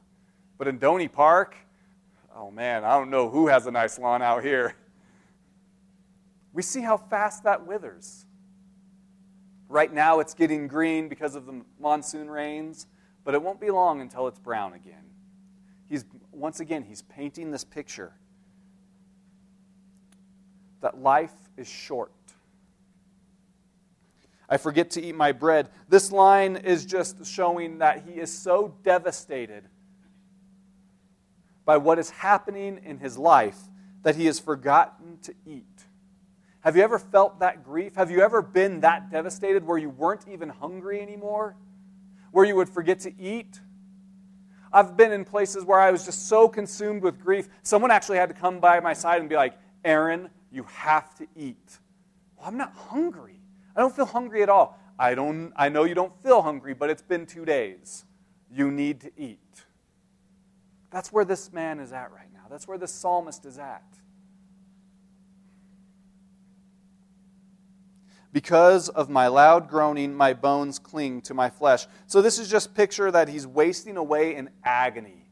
But 0.60 0.67
in 0.67 0.77
Doney 0.77 1.12
Park, 1.12 1.56
oh 2.36 2.51
man, 2.51 2.84
I 2.84 2.91
don't 2.91 3.10
know 3.10 3.30
who 3.30 3.47
has 3.47 3.65
a 3.65 3.71
nice 3.71 3.97
lawn 3.97 4.21
out 4.21 4.43
here. 4.43 4.75
We 6.53 6.62
see 6.62 6.82
how 6.82 6.97
fast 6.97 7.43
that 7.43 7.65
withers. 7.65 8.25
Right 9.69 9.91
now 9.91 10.19
it's 10.19 10.34
getting 10.34 10.67
green 10.67 11.10
because 11.10 11.36
of 11.36 11.45
the 11.45 11.62
monsoon 11.80 12.30
rains, 12.30 12.88
but 13.23 13.34
it 13.34 13.41
won't 13.41 13.60
be 13.60 13.69
long 13.69 14.01
until 14.01 14.27
it's 14.27 14.39
brown 14.39 14.73
again. 14.73 15.06
Once 16.38 16.60
again, 16.60 16.84
he's 16.84 17.02
painting 17.02 17.50
this 17.50 17.63
picture 17.63 18.13
that 20.82 21.02
life 21.02 21.34
is 21.58 21.67
short. 21.67 22.12
I 24.47 24.58
forget 24.58 24.91
to 24.91 25.02
eat 25.04 25.15
my 25.15 25.32
bread. 25.32 25.69
This 25.89 26.12
line 26.12 26.56
is 26.56 26.86
just 26.86 27.26
showing 27.26 27.80
that 27.80 28.04
he 28.06 28.19
is 28.19 28.32
so 28.32 28.76
devastated 28.84 29.63
by 31.65 31.78
what 31.78 31.97
is 31.97 32.12
happening 32.12 32.80
in 32.86 33.00
his 33.00 33.17
life 33.17 33.58
that 34.04 34.15
he 34.15 34.28
has 34.28 34.39
forgotten 34.39 35.17
to 35.23 35.34
eat. 35.45 35.65
Have 36.62 36.78
you 36.78 36.84
ever 36.84 37.00
felt 37.00 37.39
that 37.39 37.63
grief? 37.63 37.95
Have 37.95 38.12
you 38.12 38.21
ever 38.21 38.43
been 38.43 38.82
that 38.82 39.10
devastated 39.12 39.65
where 39.65 39.78
you 39.80 39.89
weren't 39.89 40.28
even 40.32 40.50
hungry 40.50 41.02
anymore? 41.02 41.58
Where 42.32 42.45
you 42.45 42.56
would 42.56 42.69
forget 42.69 43.00
to 43.02 43.19
eat? 43.19 43.60
I've 44.71 44.97
been 44.97 45.12
in 45.12 45.25
places 45.25 45.63
where 45.65 45.80
I 45.80 45.91
was 45.91 46.06
just 46.06 46.27
so 46.27 46.47
consumed 46.47 47.03
with 47.03 47.19
grief, 47.19 47.49
someone 47.63 47.91
actually 47.91 48.17
had 48.17 48.30
to 48.30 48.36
come 48.36 48.60
by 48.60 48.80
my 48.80 48.93
side 48.93 49.19
and 49.21 49.30
be 49.30 49.36
like, 49.36 49.53
Aaron, 49.84 50.30
you 50.51 50.63
have 50.63 51.15
to 51.15 51.27
eat. 51.36 51.80
Well, 52.38 52.47
I'm 52.47 52.58
not 52.58 52.73
hungry. 52.73 53.39
I 53.75 53.80
don't 53.80 53.95
feel 53.95 54.06
hungry 54.06 54.43
at 54.43 54.49
all. 54.49 54.80
I, 54.99 55.15
don't, 55.15 55.53
I 55.56 55.69
know 55.69 55.84
you 55.84 55.95
don't 55.95 56.13
feel 56.23 56.41
hungry, 56.41 56.73
but 56.73 56.89
it's 56.89 57.01
been 57.01 57.25
two 57.25 57.45
days. 57.45 58.06
You 58.51 58.71
need 58.71 59.01
to 59.01 59.12
eat. 59.17 59.39
That's 60.89 61.12
where 61.12 61.25
this 61.25 61.51
man 61.53 61.80
is 61.80 61.91
at 61.91 62.12
right 62.12 62.32
now. 62.34 62.45
That's 62.49 62.67
where 62.67 62.77
this 62.77 62.91
psalmist 62.91 63.45
is 63.45 63.60
at. 63.60 63.84
Because 68.33 68.89
of 68.89 69.09
my 69.09 69.27
loud 69.27 69.69
groaning, 69.69 70.13
my 70.13 70.33
bones 70.33 70.79
cling 70.79 71.21
to 71.21 71.33
my 71.33 71.49
flesh. 71.49 71.87
So 72.07 72.21
this 72.21 72.37
is 72.37 72.49
just 72.49 72.75
picture 72.75 73.09
that 73.09 73.29
he's 73.29 73.47
wasting 73.47 73.97
away 73.97 74.35
in 74.35 74.49
agony. 74.63 75.29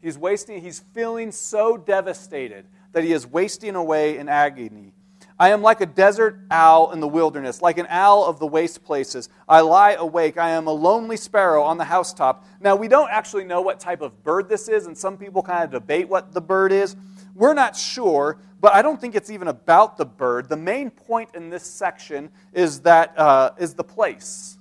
He's 0.00 0.18
wasting, 0.18 0.60
he's 0.60 0.80
feeling 0.92 1.32
so 1.32 1.76
devastated 1.76 2.66
that 2.92 3.04
he 3.04 3.12
is 3.12 3.26
wasting 3.26 3.74
away 3.74 4.18
in 4.18 4.28
agony. 4.28 4.92
I 5.38 5.48
am 5.48 5.62
like 5.62 5.80
a 5.80 5.86
desert 5.86 6.38
owl 6.50 6.92
in 6.92 7.00
the 7.00 7.08
wilderness, 7.08 7.60
like 7.60 7.78
an 7.78 7.86
owl 7.88 8.24
of 8.24 8.38
the 8.38 8.46
waste 8.46 8.84
places. 8.84 9.28
I 9.48 9.62
lie 9.62 9.92
awake. 9.92 10.38
I 10.38 10.50
am 10.50 10.68
a 10.68 10.72
lonely 10.72 11.16
sparrow 11.16 11.62
on 11.62 11.76
the 11.76 11.84
housetop. 11.84 12.44
Now, 12.60 12.76
we 12.76 12.86
don't 12.86 13.10
actually 13.10 13.44
know 13.44 13.60
what 13.60 13.80
type 13.80 14.00
of 14.00 14.22
bird 14.22 14.48
this 14.48 14.68
is, 14.68 14.86
and 14.86 14.96
some 14.96 15.16
people 15.16 15.42
kind 15.42 15.64
of 15.64 15.70
debate 15.72 16.08
what 16.08 16.32
the 16.32 16.40
bird 16.40 16.70
is. 16.70 16.94
We're 17.34 17.54
not 17.54 17.76
sure, 17.76 18.38
but 18.60 18.74
I 18.74 18.82
don't 18.82 19.00
think 19.00 19.14
it's 19.14 19.30
even 19.30 19.48
about 19.48 19.96
the 19.96 20.06
bird. 20.06 20.48
The 20.48 20.56
main 20.56 20.90
point 20.90 21.30
in 21.34 21.50
this 21.50 21.64
section 21.64 22.30
is 22.52 22.80
that 22.80 23.18
uh, 23.18 23.50
is 23.58 23.74
the 23.74 23.84
place. 23.84 24.58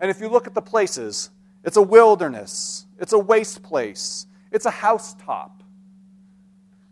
And 0.00 0.10
if 0.10 0.20
you 0.20 0.28
look 0.28 0.46
at 0.46 0.54
the 0.54 0.62
places, 0.62 1.30
it's 1.64 1.76
a 1.76 1.82
wilderness, 1.82 2.86
it's 2.98 3.12
a 3.12 3.18
waste 3.18 3.62
place, 3.62 4.26
it's 4.52 4.66
a 4.66 4.70
housetop. 4.70 5.62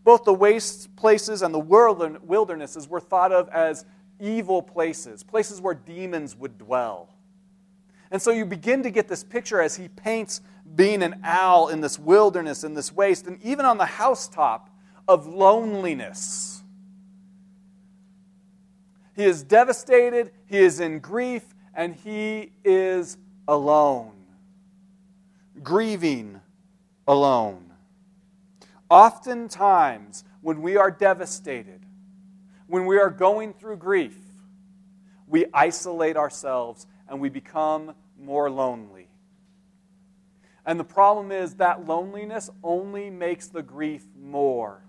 Both 0.02 0.24
the 0.24 0.34
waste 0.34 0.94
places 0.96 1.42
and 1.42 1.52
the 1.52 1.58
wildernesses 1.58 2.88
were 2.88 3.00
thought 3.00 3.32
of 3.32 3.48
as 3.50 3.84
evil 4.20 4.62
places, 4.62 5.22
places 5.22 5.60
where 5.60 5.74
demons 5.74 6.36
would 6.36 6.58
dwell. 6.58 7.12
And 8.10 8.22
so 8.22 8.30
you 8.30 8.46
begin 8.46 8.82
to 8.84 8.90
get 8.90 9.08
this 9.08 9.24
picture 9.24 9.60
as 9.60 9.76
he 9.76 9.88
paints 9.88 10.40
being 10.74 11.02
an 11.02 11.20
owl 11.24 11.68
in 11.68 11.80
this 11.80 11.98
wilderness, 11.98 12.62
in 12.62 12.74
this 12.74 12.92
waste, 12.92 13.26
and 13.26 13.40
even 13.42 13.64
on 13.64 13.78
the 13.78 13.86
housetop 13.86 14.70
of 15.08 15.26
loneliness. 15.26 16.62
He 19.14 19.24
is 19.24 19.42
devastated, 19.42 20.30
he 20.46 20.58
is 20.58 20.80
in 20.80 20.98
grief, 20.98 21.42
and 21.74 21.94
he 21.94 22.52
is 22.64 23.16
alone. 23.48 24.12
Grieving 25.62 26.40
alone. 27.08 27.72
Oftentimes, 28.90 30.24
when 30.42 30.62
we 30.62 30.76
are 30.76 30.90
devastated, 30.90 31.80
when 32.66 32.86
we 32.86 32.98
are 32.98 33.10
going 33.10 33.54
through 33.54 33.76
grief, 33.76 34.16
we 35.26 35.46
isolate 35.52 36.16
ourselves 36.16 36.86
and 37.08 37.20
we 37.20 37.28
become 37.28 37.94
more 38.18 38.50
lonely. 38.50 39.08
And 40.64 40.78
the 40.78 40.84
problem 40.84 41.30
is 41.30 41.54
that 41.54 41.86
loneliness 41.86 42.50
only 42.62 43.08
makes 43.08 43.46
the 43.46 43.62
grief 43.62 44.04
more. 44.20 44.82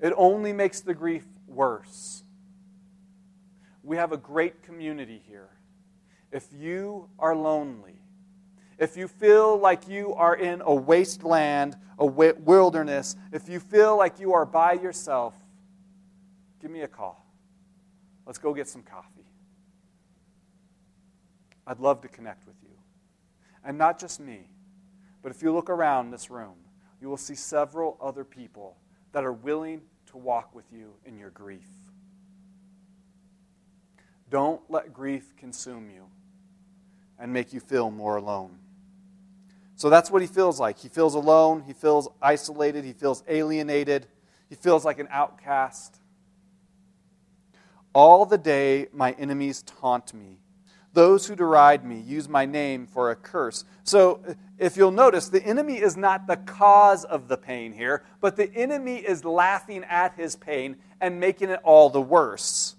It 0.00 0.12
only 0.16 0.52
makes 0.52 0.80
the 0.80 0.94
grief 0.94 1.24
worse. 1.46 2.24
We 3.82 3.96
have 3.96 4.12
a 4.12 4.16
great 4.16 4.62
community 4.62 5.22
here. 5.26 5.50
If 6.32 6.46
you 6.52 7.08
are 7.18 7.36
lonely, 7.36 8.00
if 8.78 8.96
you 8.96 9.06
feel 9.06 9.56
like 9.56 9.88
you 9.88 10.14
are 10.14 10.34
in 10.34 10.60
a 10.62 10.74
wasteland, 10.74 11.76
a 11.98 12.06
wilderness, 12.06 13.14
if 13.32 13.48
you 13.48 13.60
feel 13.60 13.96
like 13.96 14.18
you 14.18 14.32
are 14.32 14.44
by 14.44 14.72
yourself, 14.72 15.34
give 16.60 16.70
me 16.70 16.80
a 16.80 16.88
call. 16.88 17.24
Let's 18.26 18.38
go 18.38 18.52
get 18.52 18.68
some 18.68 18.82
coffee. 18.82 19.28
I'd 21.66 21.78
love 21.78 22.00
to 22.02 22.08
connect 22.08 22.46
with 22.46 22.56
you. 22.62 22.76
And 23.64 23.78
not 23.78 23.98
just 23.98 24.18
me, 24.18 24.48
but 25.22 25.30
if 25.30 25.42
you 25.42 25.52
look 25.52 25.70
around 25.70 26.10
this 26.10 26.30
room, 26.30 26.56
you 27.00 27.08
will 27.08 27.16
see 27.16 27.34
several 27.34 27.96
other 28.00 28.24
people 28.24 28.76
that 29.14 29.24
are 29.24 29.32
willing 29.32 29.80
to 30.06 30.16
walk 30.16 30.54
with 30.54 30.64
you 30.72 30.92
in 31.06 31.16
your 31.16 31.30
grief. 31.30 31.68
Don't 34.28 34.60
let 34.68 34.92
grief 34.92 35.34
consume 35.36 35.88
you 35.88 36.06
and 37.18 37.32
make 37.32 37.52
you 37.52 37.60
feel 37.60 37.92
more 37.92 38.16
alone. 38.16 38.58
So 39.76 39.88
that's 39.88 40.10
what 40.10 40.20
he 40.20 40.26
feels 40.26 40.58
like. 40.58 40.78
He 40.78 40.88
feels 40.88 41.14
alone, 41.14 41.62
he 41.64 41.72
feels 41.72 42.08
isolated, 42.20 42.84
he 42.84 42.92
feels 42.92 43.22
alienated, 43.28 44.06
he 44.48 44.56
feels 44.56 44.84
like 44.84 44.98
an 44.98 45.08
outcast. 45.10 46.00
All 47.94 48.26
the 48.26 48.38
day 48.38 48.88
my 48.92 49.12
enemies 49.12 49.62
taunt 49.62 50.12
me. 50.12 50.38
Those 50.94 51.26
who 51.26 51.36
deride 51.36 51.84
me 51.84 52.00
use 52.00 52.28
my 52.28 52.46
name 52.46 52.86
for 52.86 53.10
a 53.10 53.16
curse. 53.16 53.64
So, 53.82 54.20
if 54.58 54.76
you'll 54.76 54.92
notice, 54.92 55.28
the 55.28 55.44
enemy 55.44 55.74
is 55.74 55.96
not 55.96 56.28
the 56.28 56.36
cause 56.36 57.04
of 57.04 57.26
the 57.26 57.36
pain 57.36 57.72
here, 57.72 58.04
but 58.20 58.36
the 58.36 58.52
enemy 58.54 58.96
is 58.96 59.24
laughing 59.24 59.84
at 59.84 60.14
his 60.14 60.36
pain 60.36 60.76
and 61.00 61.18
making 61.18 61.50
it 61.50 61.60
all 61.64 61.90
the 61.90 62.00
worse. 62.00 62.76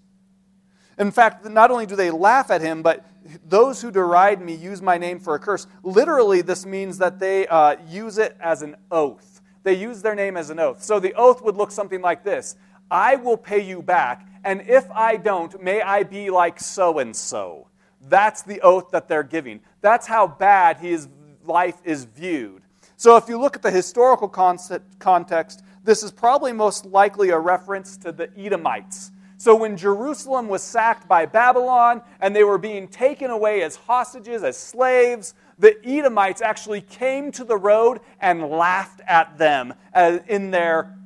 In 0.97 1.11
fact, 1.11 1.45
not 1.45 1.71
only 1.71 1.85
do 1.85 1.97
they 1.97 2.09
laugh 2.09 2.49
at 2.49 2.61
him, 2.61 2.81
but 2.81 3.05
those 3.45 3.81
who 3.81 3.91
deride 3.91 4.41
me 4.41 4.55
use 4.55 4.81
my 4.81 4.97
name 4.97 5.19
for 5.19 5.35
a 5.35 5.39
curse. 5.39 5.67
Literally, 5.83 6.41
this 6.41 6.65
means 6.65 6.97
that 6.99 7.19
they 7.19 7.47
uh, 7.47 7.75
use 7.87 8.17
it 8.17 8.37
as 8.39 8.61
an 8.61 8.75
oath. 8.91 9.41
They 9.63 9.73
use 9.73 10.01
their 10.01 10.15
name 10.15 10.37
as 10.37 10.49
an 10.49 10.59
oath. 10.59 10.83
So 10.83 10.99
the 10.99 11.13
oath 11.15 11.41
would 11.41 11.55
look 11.55 11.71
something 11.71 12.01
like 12.01 12.23
this 12.23 12.55
I 12.89 13.15
will 13.15 13.37
pay 13.37 13.61
you 13.61 13.81
back, 13.81 14.27
and 14.43 14.61
if 14.61 14.89
I 14.91 15.17
don't, 15.17 15.61
may 15.61 15.81
I 15.81 16.03
be 16.03 16.29
like 16.29 16.59
so 16.59 16.99
and 16.99 17.15
so. 17.15 17.67
That's 18.07 18.41
the 18.43 18.61
oath 18.61 18.91
that 18.91 19.07
they're 19.07 19.23
giving. 19.23 19.61
That's 19.81 20.07
how 20.07 20.27
bad 20.27 20.77
his 20.77 21.07
life 21.43 21.77
is 21.83 22.05
viewed. 22.05 22.61
So 22.97 23.17
if 23.17 23.27
you 23.27 23.39
look 23.39 23.55
at 23.55 23.61
the 23.61 23.71
historical 23.71 24.27
context, 24.29 25.63
this 25.83 26.01
is 26.03 26.11
probably 26.11 26.53
most 26.53 26.85
likely 26.85 27.29
a 27.29 27.37
reference 27.37 27.97
to 27.97 28.11
the 28.11 28.29
Edomites 28.37 29.11
so 29.37 29.55
when 29.55 29.75
Jerusalem 29.75 30.47
was 30.47 30.63
sacked 30.63 31.07
by 31.07 31.25
Babylon 31.25 32.01
and 32.19 32.35
they 32.35 32.43
were 32.43 32.57
being 32.57 32.87
taken 32.87 33.29
away 33.29 33.63
as 33.63 33.75
hostages, 33.75 34.43
as 34.43 34.57
slaves, 34.57 35.33
the 35.59 35.75
Edomites 35.85 36.41
actually 36.41 36.81
came 36.81 37.31
to 37.33 37.43
the 37.43 37.57
road 37.57 37.99
and 38.19 38.49
laughed 38.49 39.01
at 39.05 39.37
them 39.37 39.73
uh, 39.93 40.19
in 40.27 40.51
their, 40.51 40.97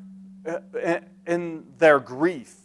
uh, 0.45 0.99
in 1.25 1.65
their 1.79 1.99
grief. 1.99 2.55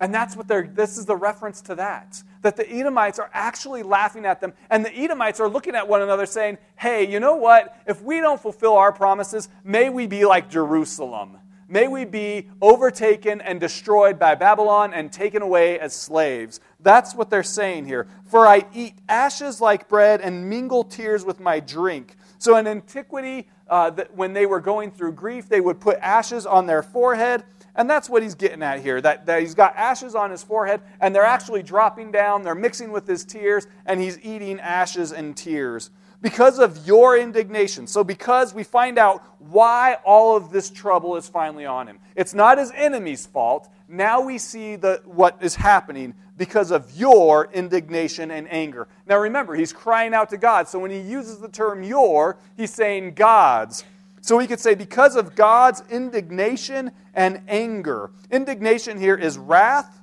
And 0.00 0.12
that's 0.12 0.36
what 0.36 0.46
they're, 0.46 0.66
this 0.66 0.98
is 0.98 1.06
the 1.06 1.16
reference 1.16 1.60
to 1.62 1.74
that. 1.76 2.22
That 2.42 2.56
the 2.56 2.70
Edomites 2.70 3.18
are 3.18 3.30
actually 3.32 3.82
laughing 3.82 4.26
at 4.26 4.40
them. 4.40 4.52
And 4.68 4.84
the 4.84 4.94
Edomites 4.94 5.40
are 5.40 5.48
looking 5.48 5.74
at 5.74 5.88
one 5.88 6.02
another 6.02 6.26
saying, 6.26 6.58
hey, 6.76 7.10
you 7.10 7.18
know 7.18 7.36
what? 7.36 7.76
If 7.86 8.02
we 8.02 8.20
don't 8.20 8.40
fulfill 8.40 8.74
our 8.74 8.92
promises, 8.92 9.48
may 9.64 9.88
we 9.88 10.06
be 10.06 10.26
like 10.26 10.50
Jerusalem. 10.50 11.38
May 11.68 11.88
we 11.88 12.04
be 12.04 12.48
overtaken 12.62 13.40
and 13.40 13.58
destroyed 13.58 14.18
by 14.20 14.36
Babylon 14.36 14.94
and 14.94 15.10
taken 15.10 15.42
away 15.42 15.80
as 15.80 15.94
slaves. 15.94 16.60
That's 16.78 17.14
what 17.14 17.28
they're 17.28 17.42
saying 17.42 17.86
here. 17.86 18.06
For 18.26 18.46
I 18.46 18.66
eat 18.72 18.94
ashes 19.08 19.60
like 19.60 19.88
bread 19.88 20.20
and 20.20 20.48
mingle 20.48 20.84
tears 20.84 21.24
with 21.24 21.40
my 21.40 21.58
drink. 21.58 22.14
So 22.38 22.56
in 22.56 22.68
antiquity, 22.68 23.48
uh, 23.68 23.90
when 24.14 24.32
they 24.32 24.46
were 24.46 24.60
going 24.60 24.92
through 24.92 25.12
grief, 25.12 25.48
they 25.48 25.60
would 25.60 25.80
put 25.80 25.98
ashes 25.98 26.46
on 26.46 26.66
their 26.66 26.82
forehead. 26.84 27.42
And 27.76 27.88
that's 27.88 28.08
what 28.08 28.22
he's 28.22 28.34
getting 28.34 28.62
at 28.62 28.80
here 28.80 29.00
that, 29.02 29.26
that 29.26 29.40
he's 29.40 29.54
got 29.54 29.76
ashes 29.76 30.14
on 30.14 30.30
his 30.30 30.42
forehead, 30.42 30.80
and 31.00 31.14
they're 31.14 31.24
actually 31.24 31.62
dropping 31.62 32.10
down, 32.10 32.42
they're 32.42 32.54
mixing 32.54 32.90
with 32.90 33.06
his 33.06 33.24
tears, 33.24 33.66
and 33.84 34.00
he's 34.00 34.18
eating 34.22 34.58
ashes 34.60 35.12
and 35.12 35.36
tears 35.36 35.90
because 36.22 36.58
of 36.58 36.86
your 36.86 37.18
indignation. 37.18 37.86
So, 37.86 38.02
because 38.02 38.54
we 38.54 38.64
find 38.64 38.98
out 38.98 39.22
why 39.38 39.98
all 40.04 40.36
of 40.36 40.50
this 40.50 40.70
trouble 40.70 41.16
is 41.16 41.28
finally 41.28 41.66
on 41.66 41.86
him, 41.86 41.98
it's 42.14 42.34
not 42.34 42.58
his 42.58 42.72
enemy's 42.74 43.26
fault. 43.26 43.68
Now 43.88 44.20
we 44.20 44.38
see 44.38 44.76
the, 44.76 45.02
what 45.04 45.38
is 45.40 45.54
happening 45.54 46.14
because 46.36 46.70
of 46.70 46.90
your 46.96 47.48
indignation 47.52 48.30
and 48.30 48.50
anger. 48.50 48.88
Now, 49.06 49.18
remember, 49.18 49.54
he's 49.54 49.72
crying 49.72 50.14
out 50.14 50.30
to 50.30 50.36
God. 50.36 50.68
So, 50.68 50.78
when 50.78 50.90
he 50.90 51.00
uses 51.00 51.38
the 51.38 51.48
term 51.48 51.82
your, 51.82 52.38
he's 52.56 52.72
saying 52.72 53.14
God's. 53.14 53.84
So, 54.26 54.36
we 54.36 54.48
could 54.48 54.58
say 54.58 54.74
because 54.74 55.14
of 55.14 55.36
God's 55.36 55.84
indignation 55.88 56.90
and 57.14 57.42
anger. 57.46 58.10
Indignation 58.28 58.98
here 58.98 59.14
is 59.14 59.38
wrath 59.38 60.02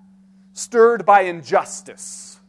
stirred 0.54 1.06
by 1.06 1.24
injustice. 1.24 2.40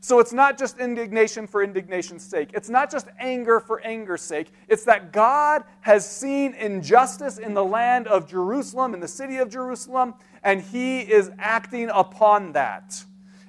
So 0.00 0.20
it's 0.20 0.32
not 0.32 0.58
just 0.58 0.78
indignation 0.78 1.46
for 1.46 1.62
indignation's 1.62 2.22
sake. 2.22 2.50
It's 2.52 2.68
not 2.68 2.90
just 2.90 3.08
anger 3.18 3.60
for 3.60 3.80
anger's 3.80 4.22
sake. 4.22 4.50
It's 4.68 4.84
that 4.84 5.10
God 5.10 5.64
has 5.80 6.06
seen 6.06 6.52
injustice 6.52 7.38
in 7.38 7.54
the 7.54 7.64
land 7.64 8.06
of 8.06 8.28
Jerusalem, 8.28 8.92
in 8.92 9.00
the 9.00 9.08
city 9.08 9.38
of 9.38 9.50
Jerusalem, 9.50 10.14
and 10.42 10.60
he 10.60 11.00
is 11.00 11.30
acting 11.38 11.90
upon 11.92 12.52
that. 12.52 13.04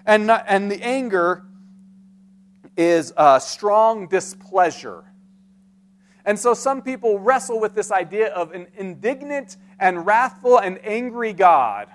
And, 0.06 0.32
and 0.32 0.72
the 0.72 0.82
anger 0.82 1.44
is 2.78 3.14
a 3.18 3.42
strong 3.42 4.08
displeasure. 4.08 5.04
And 6.26 6.38
so 6.38 6.54
some 6.54 6.82
people 6.82 7.20
wrestle 7.20 7.60
with 7.60 7.76
this 7.76 7.92
idea 7.92 8.30
of 8.30 8.52
an 8.52 8.68
indignant 8.78 9.58
and 9.80 10.06
wrathful 10.06 10.58
and 10.58 10.80
angry 10.84 11.34
God. 11.34 11.88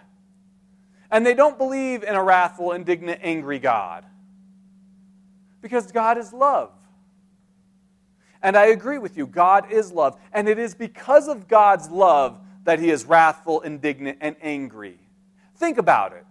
And 1.11 1.25
they 1.25 1.35
don't 1.35 1.59
believe 1.59 2.03
in 2.03 2.15
a 2.15 2.23
wrathful, 2.23 2.73
indignant, 2.73 3.21
angry 3.23 3.59
God. 3.59 4.05
Because 5.61 5.93
God 5.93 6.19
is 6.19 6.33
love. 6.33 6.73
And 8.43 8.57
I 8.57 8.67
agree 8.67 8.99
with 8.99 9.17
you, 9.17 9.27
God 9.27 9.73
is 9.73 9.93
love. 9.93 10.19
And 10.33 10.49
it 10.49 10.59
is 10.59 10.75
because 10.75 11.29
of 11.29 11.49
God's 11.49 11.89
love 11.89 12.39
that 12.65 12.79
he 12.79 12.91
is 12.91 13.05
wrathful, 13.05 13.61
indignant, 13.61 14.19
and 14.21 14.37
angry. 14.43 14.99
Think 15.57 15.79
about 15.79 16.13
it. 16.13 16.27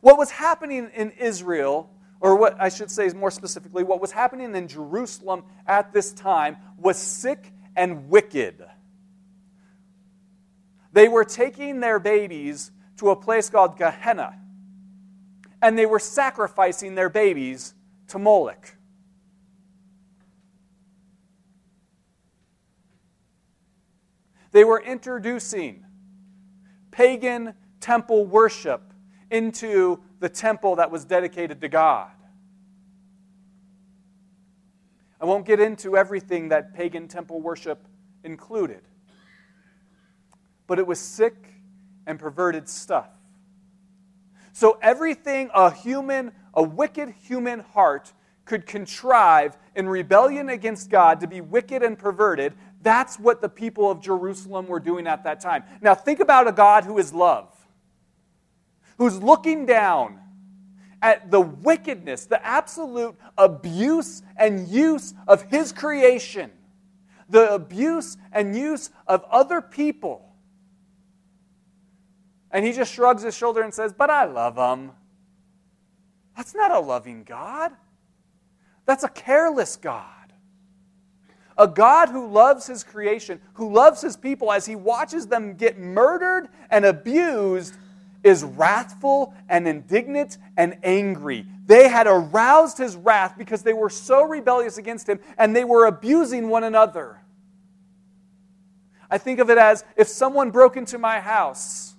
What 0.00 0.18
was 0.18 0.30
happening 0.30 0.90
in 0.94 1.12
Israel, 1.12 1.90
or 2.24 2.36
what 2.36 2.56
I 2.58 2.70
should 2.70 2.90
say 2.90 3.04
is 3.04 3.14
more 3.14 3.30
specifically, 3.30 3.84
what 3.84 4.00
was 4.00 4.10
happening 4.10 4.54
in 4.54 4.66
Jerusalem 4.66 5.44
at 5.66 5.92
this 5.92 6.10
time 6.10 6.56
was 6.78 6.96
sick 6.96 7.52
and 7.76 8.08
wicked. 8.08 8.64
They 10.90 11.06
were 11.06 11.26
taking 11.26 11.80
their 11.80 11.98
babies 11.98 12.70
to 12.96 13.10
a 13.10 13.16
place 13.16 13.50
called 13.50 13.76
Gehenna, 13.76 14.40
and 15.60 15.78
they 15.78 15.84
were 15.84 15.98
sacrificing 15.98 16.94
their 16.94 17.10
babies 17.10 17.74
to 18.08 18.18
Moloch. 18.18 18.74
They 24.50 24.64
were 24.64 24.80
introducing 24.80 25.84
pagan 26.90 27.52
temple 27.80 28.24
worship 28.24 28.94
into 29.30 30.00
the 30.20 30.30
temple 30.30 30.76
that 30.76 30.90
was 30.90 31.04
dedicated 31.04 31.60
to 31.60 31.68
God. 31.68 32.13
I 35.24 35.26
won't 35.26 35.46
get 35.46 35.58
into 35.58 35.96
everything 35.96 36.50
that 36.50 36.74
pagan 36.74 37.08
temple 37.08 37.40
worship 37.40 37.88
included, 38.24 38.82
but 40.66 40.78
it 40.78 40.86
was 40.86 41.00
sick 41.00 41.34
and 42.06 42.18
perverted 42.18 42.68
stuff. 42.68 43.08
So, 44.52 44.76
everything 44.82 45.48
a 45.54 45.70
human, 45.70 46.32
a 46.52 46.62
wicked 46.62 47.14
human 47.22 47.60
heart 47.60 48.12
could 48.44 48.66
contrive 48.66 49.56
in 49.74 49.88
rebellion 49.88 50.50
against 50.50 50.90
God 50.90 51.20
to 51.20 51.26
be 51.26 51.40
wicked 51.40 51.82
and 51.82 51.98
perverted, 51.98 52.52
that's 52.82 53.18
what 53.18 53.40
the 53.40 53.48
people 53.48 53.90
of 53.90 54.02
Jerusalem 54.02 54.66
were 54.66 54.78
doing 54.78 55.06
at 55.06 55.24
that 55.24 55.40
time. 55.40 55.64
Now, 55.80 55.94
think 55.94 56.20
about 56.20 56.48
a 56.48 56.52
God 56.52 56.84
who 56.84 56.98
is 56.98 57.14
love, 57.14 57.48
who's 58.98 59.22
looking 59.22 59.64
down 59.64 60.20
at 61.04 61.30
the 61.30 61.40
wickedness, 61.40 62.24
the 62.24 62.44
absolute 62.44 63.14
abuse 63.36 64.22
and 64.38 64.66
use 64.66 65.12
of 65.28 65.42
his 65.42 65.70
creation, 65.70 66.50
the 67.28 67.52
abuse 67.52 68.16
and 68.32 68.56
use 68.56 68.88
of 69.06 69.22
other 69.30 69.60
people. 69.60 70.34
And 72.50 72.64
he 72.64 72.72
just 72.72 72.94
shrugs 72.94 73.22
his 73.22 73.36
shoulder 73.36 73.60
and 73.60 73.74
says, 73.74 73.92
But 73.92 74.08
I 74.08 74.24
love 74.24 74.56
them. 74.56 74.92
That's 76.38 76.54
not 76.54 76.70
a 76.70 76.80
loving 76.80 77.22
God. 77.22 77.72
That's 78.86 79.04
a 79.04 79.08
careless 79.08 79.76
God. 79.76 80.08
A 81.58 81.68
God 81.68 82.08
who 82.08 82.28
loves 82.28 82.66
his 82.66 82.82
creation, 82.82 83.42
who 83.52 83.70
loves 83.70 84.00
his 84.00 84.16
people 84.16 84.50
as 84.50 84.64
he 84.64 84.74
watches 84.74 85.26
them 85.26 85.54
get 85.54 85.78
murdered 85.78 86.48
and 86.70 86.86
abused, 86.86 87.76
is 88.24 88.42
wrathful 88.42 89.34
and 89.48 89.68
indignant 89.68 90.38
and 90.56 90.78
angry. 90.82 91.46
They 91.66 91.88
had 91.88 92.06
aroused 92.06 92.78
his 92.78 92.96
wrath 92.96 93.36
because 93.38 93.62
they 93.62 93.72
were 93.74 93.90
so 93.90 94.24
rebellious 94.24 94.78
against 94.78 95.08
him 95.08 95.20
and 95.38 95.54
they 95.54 95.64
were 95.64 95.86
abusing 95.86 96.48
one 96.48 96.64
another. 96.64 97.20
I 99.10 99.18
think 99.18 99.38
of 99.38 99.50
it 99.50 99.58
as 99.58 99.84
if 99.96 100.08
someone 100.08 100.50
broke 100.50 100.76
into 100.76 100.98
my 100.98 101.20
house 101.20 101.94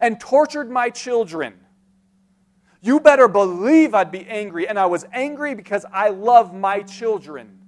and 0.00 0.18
tortured 0.18 0.70
my 0.70 0.90
children. 0.90 1.54
You 2.80 3.00
better 3.00 3.28
believe 3.28 3.94
I'd 3.94 4.10
be 4.10 4.26
angry. 4.26 4.68
And 4.68 4.78
I 4.78 4.86
was 4.86 5.04
angry 5.12 5.54
because 5.54 5.84
I 5.92 6.08
love 6.10 6.54
my 6.54 6.80
children. 6.80 7.58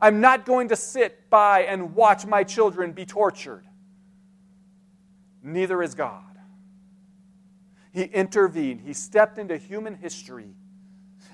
I'm 0.00 0.20
not 0.20 0.44
going 0.44 0.68
to 0.68 0.76
sit 0.76 1.30
by 1.30 1.62
and 1.62 1.94
watch 1.94 2.26
my 2.26 2.44
children 2.44 2.92
be 2.92 3.06
tortured. 3.06 3.64
Neither 5.42 5.82
is 5.82 5.94
God. 5.94 6.33
He 7.94 8.02
intervened, 8.02 8.80
He 8.80 8.92
stepped 8.92 9.38
into 9.38 9.56
human 9.56 9.94
history. 9.94 10.50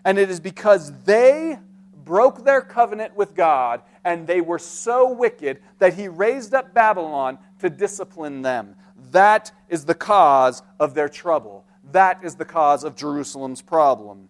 And 0.05 0.19
it 0.19 0.31
is 0.31 0.41
because 0.41 0.93
they 1.05 1.59
broke 2.05 2.45
their 2.45 2.61
covenant 2.61 3.17
with 3.17 3.35
God 3.35 3.83
and 4.05 4.27
they 4.27 4.41
were 4.41 4.59
so 4.59 5.11
wicked 5.11 5.61
that 5.79 5.95
He 5.95 6.07
raised 6.07 6.55
up 6.55 6.75
Babylon 6.75 7.39
to 7.61 7.71
discipline 7.71 8.43
them. 8.43 8.77
That 9.11 9.51
is 9.71 9.87
the 9.87 9.95
cause 9.95 10.63
of 10.79 10.95
their 10.95 11.09
trouble. 11.09 11.65
That 11.93 12.23
is 12.23 12.35
the 12.35 12.45
cause 12.45 12.85
of 12.85 12.95
Jerusalem's 12.95 13.63
problem. 13.63 14.29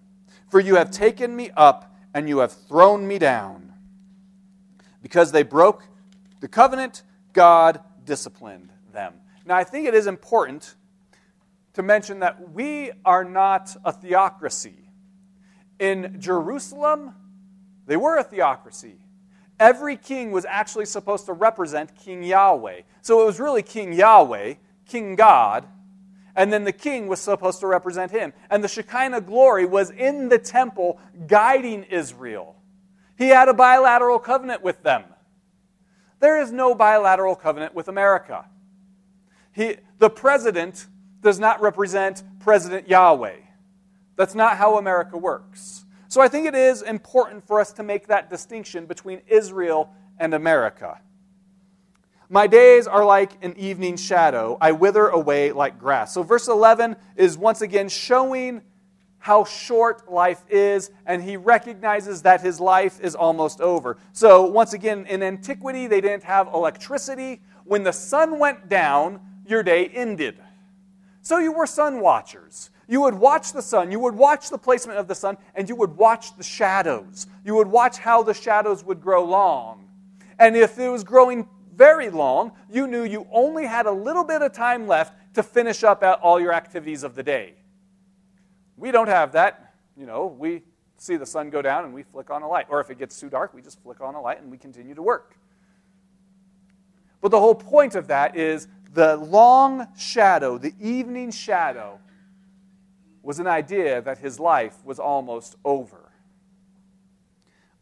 For 0.48 0.60
you 0.60 0.76
have 0.76 0.90
taken 0.90 1.34
me 1.34 1.50
up 1.56 1.96
and 2.14 2.28
you 2.28 2.38
have 2.38 2.52
thrown 2.52 3.06
me 3.06 3.18
down. 3.18 3.72
Because 5.02 5.32
they 5.32 5.42
broke 5.42 5.84
the 6.40 6.48
covenant, 6.48 7.02
God 7.32 7.80
disciplined 8.04 8.70
them. 8.92 9.14
Now, 9.44 9.56
I 9.56 9.64
think 9.64 9.88
it 9.88 9.94
is 9.94 10.06
important 10.06 10.74
to 11.74 11.82
mention 11.82 12.20
that 12.20 12.52
we 12.52 12.90
are 13.04 13.24
not 13.24 13.76
a 13.84 13.92
theocracy. 13.92 14.90
In 15.78 16.20
Jerusalem, 16.20 17.14
they 17.86 17.96
were 17.96 18.18
a 18.18 18.24
theocracy. 18.24 18.96
Every 19.58 19.96
king 19.96 20.30
was 20.30 20.44
actually 20.44 20.86
supposed 20.86 21.26
to 21.26 21.32
represent 21.32 21.94
King 21.94 22.22
Yahweh. 22.22 22.82
So 23.02 23.22
it 23.22 23.26
was 23.26 23.38
really 23.38 23.62
King 23.62 23.92
Yahweh, 23.92 24.54
King 24.86 25.16
God, 25.16 25.66
and 26.36 26.52
then 26.52 26.64
the 26.64 26.72
king 26.72 27.06
was 27.06 27.20
supposed 27.20 27.60
to 27.60 27.66
represent 27.66 28.10
him. 28.10 28.32
And 28.50 28.64
the 28.64 28.68
Shekinah 28.68 29.22
glory 29.22 29.66
was 29.66 29.90
in 29.90 30.28
the 30.28 30.38
temple 30.38 30.98
guiding 31.26 31.84
Israel. 31.84 32.56
He 33.18 33.28
had 33.28 33.48
a 33.48 33.54
bilateral 33.54 34.18
covenant 34.18 34.62
with 34.62 34.82
them. 34.82 35.04
There 36.20 36.40
is 36.40 36.52
no 36.52 36.74
bilateral 36.74 37.34
covenant 37.34 37.74
with 37.74 37.88
America. 37.88 38.46
He, 39.52 39.76
the 39.98 40.10
president 40.10 40.86
does 41.20 41.38
not 41.38 41.60
represent 41.60 42.22
President 42.40 42.88
Yahweh. 42.88 43.36
That's 44.16 44.34
not 44.34 44.56
how 44.56 44.78
America 44.78 45.16
works. 45.16 45.84
So 46.08 46.20
I 46.20 46.28
think 46.28 46.46
it 46.46 46.54
is 46.54 46.82
important 46.82 47.46
for 47.46 47.60
us 47.60 47.72
to 47.74 47.82
make 47.82 48.08
that 48.08 48.28
distinction 48.28 48.86
between 48.86 49.22
Israel 49.28 49.94
and 50.18 50.34
America. 50.34 51.00
My 52.32 52.46
days 52.46 52.86
are 52.86 53.04
like 53.04 53.44
an 53.44 53.56
evening 53.56 53.96
shadow. 53.96 54.56
I 54.60 54.70
wither 54.70 55.08
away 55.08 55.50
like 55.50 55.80
grass. 55.80 56.14
So, 56.14 56.22
verse 56.22 56.46
11 56.46 56.94
is 57.16 57.36
once 57.36 57.60
again 57.60 57.88
showing 57.88 58.62
how 59.18 59.44
short 59.44 60.10
life 60.10 60.44
is, 60.48 60.92
and 61.06 61.22
he 61.22 61.36
recognizes 61.36 62.22
that 62.22 62.40
his 62.40 62.60
life 62.60 63.00
is 63.00 63.16
almost 63.16 63.60
over. 63.60 63.98
So, 64.12 64.46
once 64.46 64.74
again, 64.74 65.06
in 65.06 65.24
antiquity, 65.24 65.88
they 65.88 66.00
didn't 66.00 66.22
have 66.22 66.46
electricity. 66.54 67.40
When 67.64 67.82
the 67.82 67.92
sun 67.92 68.38
went 68.38 68.68
down, 68.68 69.20
your 69.44 69.64
day 69.64 69.86
ended. 69.86 70.38
So 71.22 71.38
you 71.38 71.52
were 71.52 71.66
sun 71.66 72.00
watchers. 72.00 72.70
You 72.88 73.00
would 73.02 73.14
watch 73.14 73.52
the 73.52 73.62
sun, 73.62 73.92
you 73.92 74.00
would 74.00 74.16
watch 74.16 74.50
the 74.50 74.58
placement 74.58 74.98
of 74.98 75.06
the 75.06 75.14
sun, 75.14 75.36
and 75.54 75.68
you 75.68 75.76
would 75.76 75.96
watch 75.96 76.36
the 76.36 76.42
shadows. 76.42 77.28
You 77.44 77.54
would 77.54 77.68
watch 77.68 77.98
how 77.98 78.24
the 78.24 78.34
shadows 78.34 78.82
would 78.84 79.00
grow 79.00 79.24
long. 79.24 79.88
And 80.40 80.56
if 80.56 80.76
it 80.76 80.88
was 80.88 81.04
growing 81.04 81.48
very 81.76 82.10
long, 82.10 82.50
you 82.68 82.88
knew 82.88 83.04
you 83.04 83.28
only 83.30 83.64
had 83.64 83.86
a 83.86 83.92
little 83.92 84.24
bit 84.24 84.42
of 84.42 84.52
time 84.52 84.88
left 84.88 85.14
to 85.34 85.42
finish 85.44 85.84
up 85.84 86.02
all 86.20 86.40
your 86.40 86.52
activities 86.52 87.04
of 87.04 87.14
the 87.14 87.22
day. 87.22 87.54
We 88.76 88.90
don't 88.90 89.08
have 89.08 89.32
that. 89.32 89.74
You 89.96 90.06
know, 90.06 90.26
we 90.26 90.62
see 90.96 91.16
the 91.16 91.26
sun 91.26 91.50
go 91.50 91.62
down 91.62 91.84
and 91.84 91.94
we 91.94 92.02
flick 92.02 92.30
on 92.30 92.42
a 92.42 92.48
light. 92.48 92.66
Or 92.70 92.80
if 92.80 92.90
it 92.90 92.98
gets 92.98 93.20
too 93.20 93.30
dark, 93.30 93.54
we 93.54 93.62
just 93.62 93.80
flick 93.82 94.00
on 94.00 94.14
a 94.14 94.20
light 94.20 94.40
and 94.40 94.50
we 94.50 94.58
continue 94.58 94.94
to 94.94 95.02
work. 95.02 95.36
But 97.20 97.30
the 97.30 97.38
whole 97.38 97.54
point 97.54 97.94
of 97.94 98.08
that 98.08 98.36
is 98.36 98.66
the 98.92 99.16
long 99.16 99.86
shadow, 99.96 100.58
the 100.58 100.74
evening 100.80 101.30
shadow, 101.30 102.00
was 103.22 103.38
an 103.38 103.46
idea 103.46 104.00
that 104.02 104.18
his 104.18 104.40
life 104.40 104.84
was 104.84 104.98
almost 104.98 105.56
over. 105.64 106.10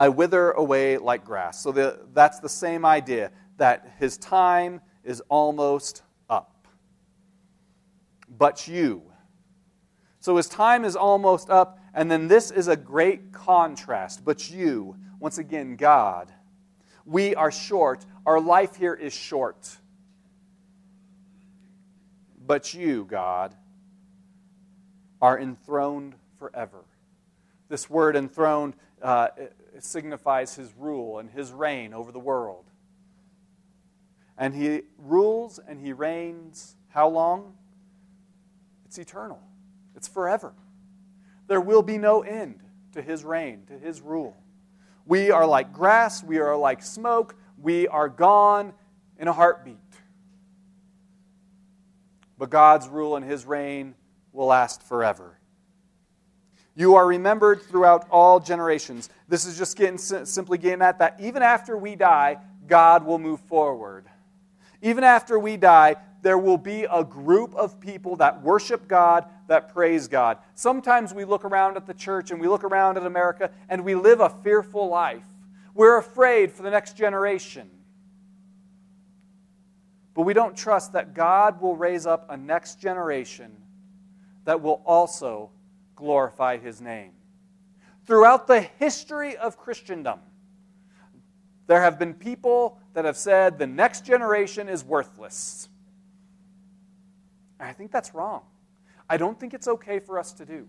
I 0.00 0.08
wither 0.10 0.50
away 0.50 0.98
like 0.98 1.24
grass. 1.24 1.62
So 1.62 1.72
the, 1.72 2.00
that's 2.12 2.40
the 2.40 2.48
same 2.48 2.84
idea 2.84 3.30
that 3.56 3.94
his 3.98 4.16
time 4.18 4.80
is 5.02 5.22
almost 5.28 6.02
up. 6.28 6.68
But 8.28 8.68
you. 8.68 9.02
So 10.20 10.36
his 10.36 10.48
time 10.48 10.84
is 10.84 10.96
almost 10.96 11.48
up, 11.50 11.78
and 11.94 12.10
then 12.10 12.28
this 12.28 12.50
is 12.50 12.68
a 12.68 12.76
great 12.76 13.32
contrast. 13.32 14.24
But 14.24 14.50
you, 14.50 14.96
once 15.18 15.38
again, 15.38 15.76
God, 15.76 16.32
we 17.04 17.34
are 17.34 17.50
short. 17.50 18.04
Our 18.26 18.40
life 18.40 18.76
here 18.76 18.94
is 18.94 19.14
short 19.14 19.78
but 22.48 22.72
you, 22.72 23.04
God, 23.04 23.54
are 25.20 25.38
enthroned 25.38 26.14
forever. 26.38 26.82
This 27.68 27.90
word 27.90 28.16
enthroned 28.16 28.74
uh, 29.02 29.28
signifies 29.78 30.56
his 30.56 30.72
rule 30.76 31.18
and 31.18 31.30
his 31.30 31.52
reign 31.52 31.92
over 31.92 32.10
the 32.10 32.18
world. 32.18 32.64
And 34.38 34.54
he 34.54 34.82
rules 34.96 35.60
and 35.68 35.78
he 35.78 35.92
reigns 35.92 36.74
how 36.88 37.08
long? 37.08 37.54
It's 38.86 38.96
eternal, 38.96 39.42
it's 39.94 40.08
forever. 40.08 40.54
There 41.48 41.60
will 41.60 41.82
be 41.82 41.98
no 41.98 42.22
end 42.22 42.60
to 42.92 43.02
his 43.02 43.24
reign, 43.24 43.64
to 43.66 43.78
his 43.78 44.00
rule. 44.00 44.36
We 45.04 45.30
are 45.30 45.46
like 45.46 45.74
grass, 45.74 46.24
we 46.24 46.38
are 46.38 46.56
like 46.56 46.82
smoke, 46.82 47.36
we 47.60 47.88
are 47.88 48.08
gone 48.08 48.72
in 49.18 49.28
a 49.28 49.32
heartbeat 49.32 49.87
but 52.38 52.50
God's 52.50 52.88
rule 52.88 53.16
and 53.16 53.24
his 53.24 53.44
reign 53.44 53.94
will 54.32 54.46
last 54.46 54.82
forever. 54.82 55.38
You 56.74 56.94
are 56.94 57.06
remembered 57.06 57.62
throughout 57.62 58.08
all 58.08 58.38
generations. 58.38 59.10
This 59.26 59.44
is 59.44 59.58
just 59.58 59.76
getting 59.76 59.98
simply 59.98 60.58
getting 60.58 60.80
at 60.80 61.00
that 61.00 61.16
even 61.20 61.42
after 61.42 61.76
we 61.76 61.96
die, 61.96 62.38
God 62.68 63.04
will 63.04 63.18
move 63.18 63.40
forward. 63.40 64.06
Even 64.80 65.02
after 65.02 65.40
we 65.40 65.56
die, 65.56 65.96
there 66.22 66.38
will 66.38 66.58
be 66.58 66.86
a 66.90 67.02
group 67.02 67.54
of 67.54 67.80
people 67.80 68.16
that 68.16 68.42
worship 68.42 68.86
God, 68.86 69.24
that 69.48 69.72
praise 69.72 70.06
God. 70.06 70.38
Sometimes 70.54 71.12
we 71.12 71.24
look 71.24 71.44
around 71.44 71.76
at 71.76 71.86
the 71.86 71.94
church 71.94 72.30
and 72.30 72.40
we 72.40 72.46
look 72.46 72.62
around 72.62 72.96
at 72.96 73.04
America 73.04 73.50
and 73.68 73.84
we 73.84 73.96
live 73.96 74.20
a 74.20 74.28
fearful 74.28 74.88
life. 74.88 75.26
We're 75.74 75.98
afraid 75.98 76.52
for 76.52 76.62
the 76.62 76.70
next 76.70 76.96
generation. 76.96 77.70
But 80.18 80.24
we 80.24 80.34
don't 80.34 80.56
trust 80.56 80.94
that 80.94 81.14
God 81.14 81.60
will 81.60 81.76
raise 81.76 82.04
up 82.04 82.26
a 82.28 82.36
next 82.36 82.80
generation 82.80 83.52
that 84.46 84.60
will 84.60 84.82
also 84.84 85.50
glorify 85.94 86.56
his 86.56 86.80
name. 86.80 87.12
Throughout 88.04 88.48
the 88.48 88.62
history 88.62 89.36
of 89.36 89.56
Christendom, 89.56 90.18
there 91.68 91.80
have 91.80 92.00
been 92.00 92.14
people 92.14 92.80
that 92.94 93.04
have 93.04 93.16
said 93.16 93.60
the 93.60 93.68
next 93.68 94.04
generation 94.04 94.68
is 94.68 94.82
worthless. 94.82 95.68
I 97.60 97.72
think 97.72 97.92
that's 97.92 98.12
wrong. 98.12 98.42
I 99.08 99.18
don't 99.18 99.38
think 99.38 99.54
it's 99.54 99.68
okay 99.68 100.00
for 100.00 100.18
us 100.18 100.32
to 100.32 100.44
do. 100.44 100.66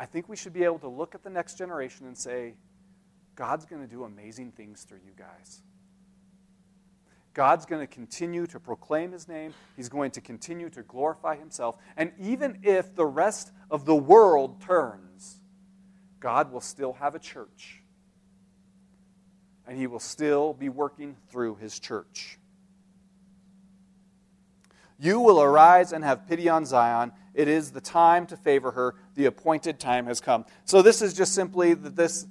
I 0.00 0.06
think 0.06 0.28
we 0.28 0.34
should 0.34 0.52
be 0.52 0.64
able 0.64 0.80
to 0.80 0.88
look 0.88 1.14
at 1.14 1.22
the 1.22 1.30
next 1.30 1.56
generation 1.56 2.08
and 2.08 2.18
say, 2.18 2.54
God's 3.36 3.64
going 3.66 3.82
to 3.82 3.88
do 3.88 4.04
amazing 4.04 4.52
things 4.52 4.82
through 4.82 5.00
you 5.04 5.12
guys. 5.16 5.62
God's 7.34 7.66
going 7.66 7.80
to 7.80 7.92
continue 7.92 8.46
to 8.46 8.60
proclaim 8.60 9.10
his 9.10 9.26
name. 9.26 9.52
He's 9.76 9.88
going 9.88 10.12
to 10.12 10.20
continue 10.20 10.70
to 10.70 10.82
glorify 10.82 11.36
himself. 11.36 11.76
And 11.96 12.12
even 12.20 12.60
if 12.62 12.94
the 12.94 13.06
rest 13.06 13.50
of 13.70 13.84
the 13.84 13.96
world 13.96 14.60
turns, 14.60 15.40
God 16.20 16.52
will 16.52 16.60
still 16.60 16.92
have 16.94 17.16
a 17.16 17.18
church. 17.18 17.82
And 19.66 19.76
he 19.76 19.88
will 19.88 20.00
still 20.00 20.54
be 20.54 20.68
working 20.68 21.16
through 21.28 21.56
his 21.56 21.80
church. 21.80 22.38
You 24.98 25.18
will 25.18 25.42
arise 25.42 25.92
and 25.92 26.04
have 26.04 26.28
pity 26.28 26.48
on 26.48 26.64
Zion. 26.64 27.10
It 27.34 27.48
is 27.48 27.72
the 27.72 27.80
time 27.80 28.26
to 28.28 28.36
favor 28.36 28.70
her. 28.70 28.94
The 29.16 29.26
appointed 29.26 29.80
time 29.80 30.06
has 30.06 30.20
come. 30.20 30.44
So, 30.64 30.82
this 30.82 31.02
is 31.02 31.14
just 31.14 31.34
simply 31.34 31.74
that 31.74 31.96
this, 31.96 32.26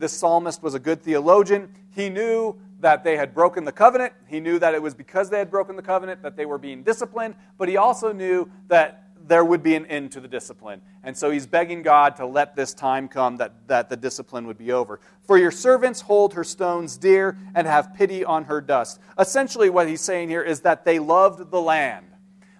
this 0.00 0.12
psalmist 0.12 0.62
was 0.62 0.74
a 0.74 0.78
good 0.78 1.02
theologian. 1.02 1.68
He 1.94 2.08
knew 2.08 2.56
that 2.80 3.04
they 3.04 3.16
had 3.16 3.34
broken 3.34 3.64
the 3.64 3.72
covenant. 3.72 4.12
He 4.26 4.40
knew 4.40 4.58
that 4.58 4.74
it 4.74 4.82
was 4.82 4.94
because 4.94 5.30
they 5.30 5.38
had 5.38 5.50
broken 5.50 5.76
the 5.76 5.82
covenant 5.82 6.22
that 6.22 6.36
they 6.36 6.46
were 6.46 6.58
being 6.58 6.82
disciplined. 6.82 7.34
But 7.58 7.68
he 7.68 7.76
also 7.76 8.12
knew 8.12 8.50
that 8.68 9.10
there 9.26 9.44
would 9.44 9.62
be 9.62 9.74
an 9.76 9.86
end 9.86 10.12
to 10.12 10.20
the 10.20 10.28
discipline. 10.28 10.80
And 11.02 11.16
so 11.16 11.30
he's 11.30 11.46
begging 11.46 11.82
God 11.82 12.16
to 12.16 12.26
let 12.26 12.56
this 12.56 12.74
time 12.74 13.06
come 13.06 13.36
that, 13.36 13.68
that 13.68 13.88
the 13.88 13.96
discipline 13.96 14.46
would 14.46 14.58
be 14.58 14.72
over. 14.72 14.98
For 15.22 15.38
your 15.38 15.50
servants 15.50 16.00
hold 16.00 16.34
her 16.34 16.44
stones 16.44 16.96
dear 16.96 17.36
and 17.54 17.66
have 17.66 17.94
pity 17.94 18.24
on 18.24 18.44
her 18.44 18.60
dust. 18.60 18.98
Essentially, 19.18 19.70
what 19.70 19.88
he's 19.88 20.00
saying 20.00 20.30
here 20.30 20.42
is 20.42 20.62
that 20.62 20.84
they 20.84 20.98
loved 20.98 21.50
the 21.50 21.60
land, 21.60 22.06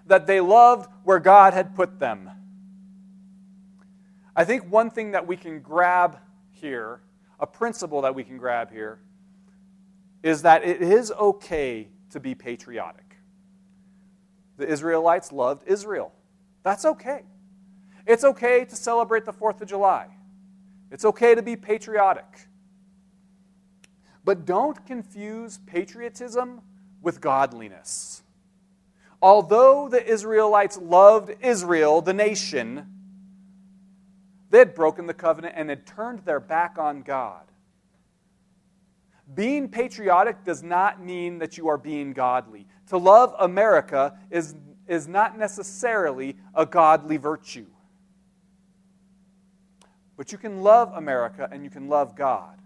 that 0.07 0.27
they 0.27 0.41
loved 0.41 0.89
where 1.03 1.19
God 1.19 1.55
had 1.55 1.75
put 1.75 1.99
them. 1.99 2.31
I 4.37 4.45
think 4.45 4.71
one 4.71 4.91
thing 4.91 5.11
that 5.13 5.27
we 5.27 5.37
can 5.37 5.61
grab 5.61 6.19
here, 6.53 7.01
a 7.41 7.47
principle 7.47 8.03
that 8.03 8.15
we 8.15 8.23
can 8.23 8.39
grab 8.39 8.71
here, 8.71 9.01
is 10.23 10.43
that 10.43 10.63
it 10.65 10.83
is 10.83 11.11
okay 11.13 11.89
to 12.11 12.21
be 12.21 12.35
patriotic. 12.35 13.17
The 14.59 14.69
Israelites 14.69 15.33
loved 15.33 15.67
Israel. 15.67 16.13
That's 16.63 16.85
okay. 16.85 17.23
It's 18.07 18.25
okay 18.25 18.65
to 18.67 18.77
celebrate 18.77 19.25
the 19.25 19.33
4th 19.33 19.63
of 19.63 19.69
July. 19.69 20.07
It's 20.91 21.05
okay 21.05 21.35
to 21.35 21.43
be 21.43 21.57
patriotic. 21.57 22.49
But 24.25 24.45
don't 24.45 24.85
confuse 24.87 25.59
patriotism 25.67 26.61
with 27.01 27.21
godliness. 27.21 28.23
Although 29.23 29.89
the 29.89 30.05
Israelites 30.07 30.77
loved 30.77 31.35
Israel, 31.41 32.03
the 32.03 32.13
nation, 32.13 33.00
they 34.51 34.59
had 34.59 34.75
broken 34.75 35.07
the 35.07 35.15
covenant 35.15 35.55
and 35.57 35.71
had 35.71 35.87
turned 35.87 36.21
their 36.21 36.41
back 36.41 36.77
on 36.79 37.03
God. 37.03 37.45
Being 39.33 39.69
patriotic 39.69 40.45
does 40.45 40.63
not 40.63 41.01
mean 41.01 41.39
that 41.39 41.57
you 41.57 41.69
are 41.69 41.79
being 41.79 42.13
godly. 42.13 42.67
To 42.89 42.99
love 42.99 43.35
America 43.39 44.19
is 44.31 44.55
is 44.91 45.07
not 45.07 45.39
necessarily 45.39 46.37
a 46.53 46.67
godly 46.67 47.17
virtue. 47.17 47.67
But 50.17 50.33
you 50.33 50.39
can 50.39 50.63
love 50.63 50.93
America 50.95 51.49
and 51.51 51.63
you 51.63 51.71
can 51.71 51.89
love 51.89 52.17
God. 52.17 52.61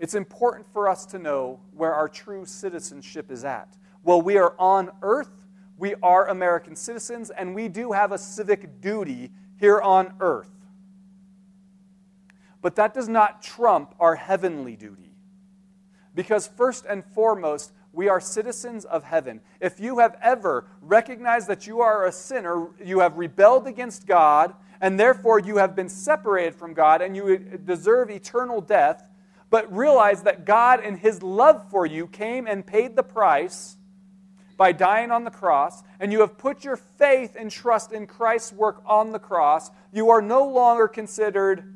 It's 0.00 0.14
important 0.14 0.66
for 0.72 0.88
us 0.88 1.06
to 1.06 1.18
know 1.20 1.60
where 1.72 1.94
our 1.94 2.08
true 2.08 2.44
citizenship 2.44 3.30
is 3.30 3.44
at. 3.44 3.76
Well, 4.02 4.20
we 4.20 4.38
are 4.38 4.56
on 4.58 4.90
earth, 5.02 5.46
we 5.76 5.94
are 6.02 6.28
American 6.28 6.74
citizens, 6.74 7.30
and 7.30 7.54
we 7.54 7.68
do 7.68 7.92
have 7.92 8.10
a 8.10 8.18
civic 8.18 8.80
duty 8.80 9.30
here 9.58 9.80
on 9.80 10.14
earth. 10.20 10.50
But 12.60 12.76
that 12.76 12.94
does 12.94 13.08
not 13.08 13.42
trump 13.42 13.94
our 14.00 14.16
heavenly 14.16 14.76
duty. 14.76 15.14
Because, 16.14 16.48
first 16.48 16.84
and 16.88 17.04
foremost, 17.04 17.72
we 17.92 18.08
are 18.08 18.20
citizens 18.20 18.84
of 18.84 19.04
heaven. 19.04 19.40
If 19.60 19.80
you 19.80 19.98
have 19.98 20.16
ever 20.22 20.66
recognized 20.80 21.48
that 21.48 21.66
you 21.66 21.80
are 21.80 22.06
a 22.06 22.12
sinner, 22.12 22.68
you 22.84 23.00
have 23.00 23.16
rebelled 23.16 23.66
against 23.66 24.06
God, 24.06 24.54
and 24.80 24.98
therefore 24.98 25.38
you 25.38 25.56
have 25.56 25.74
been 25.74 25.88
separated 25.88 26.54
from 26.54 26.74
God 26.74 27.02
and 27.02 27.16
you 27.16 27.38
deserve 27.38 28.10
eternal 28.10 28.60
death, 28.60 29.08
but 29.50 29.72
realize 29.74 30.22
that 30.24 30.44
God, 30.44 30.84
in 30.84 30.96
His 30.96 31.22
love 31.22 31.70
for 31.70 31.86
you, 31.86 32.06
came 32.06 32.46
and 32.46 32.66
paid 32.66 32.94
the 32.94 33.02
price 33.02 33.77
by 34.58 34.72
dying 34.72 35.12
on 35.12 35.22
the 35.22 35.30
cross, 35.30 35.84
and 36.00 36.12
you 36.12 36.20
have 36.20 36.36
put 36.36 36.64
your 36.64 36.76
faith 36.76 37.36
and 37.38 37.48
trust 37.48 37.92
in 37.92 38.08
Christ's 38.08 38.52
work 38.52 38.82
on 38.84 39.12
the 39.12 39.18
cross, 39.18 39.70
you 39.92 40.10
are 40.10 40.20
no 40.20 40.44
longer 40.44 40.88
considered 40.88 41.72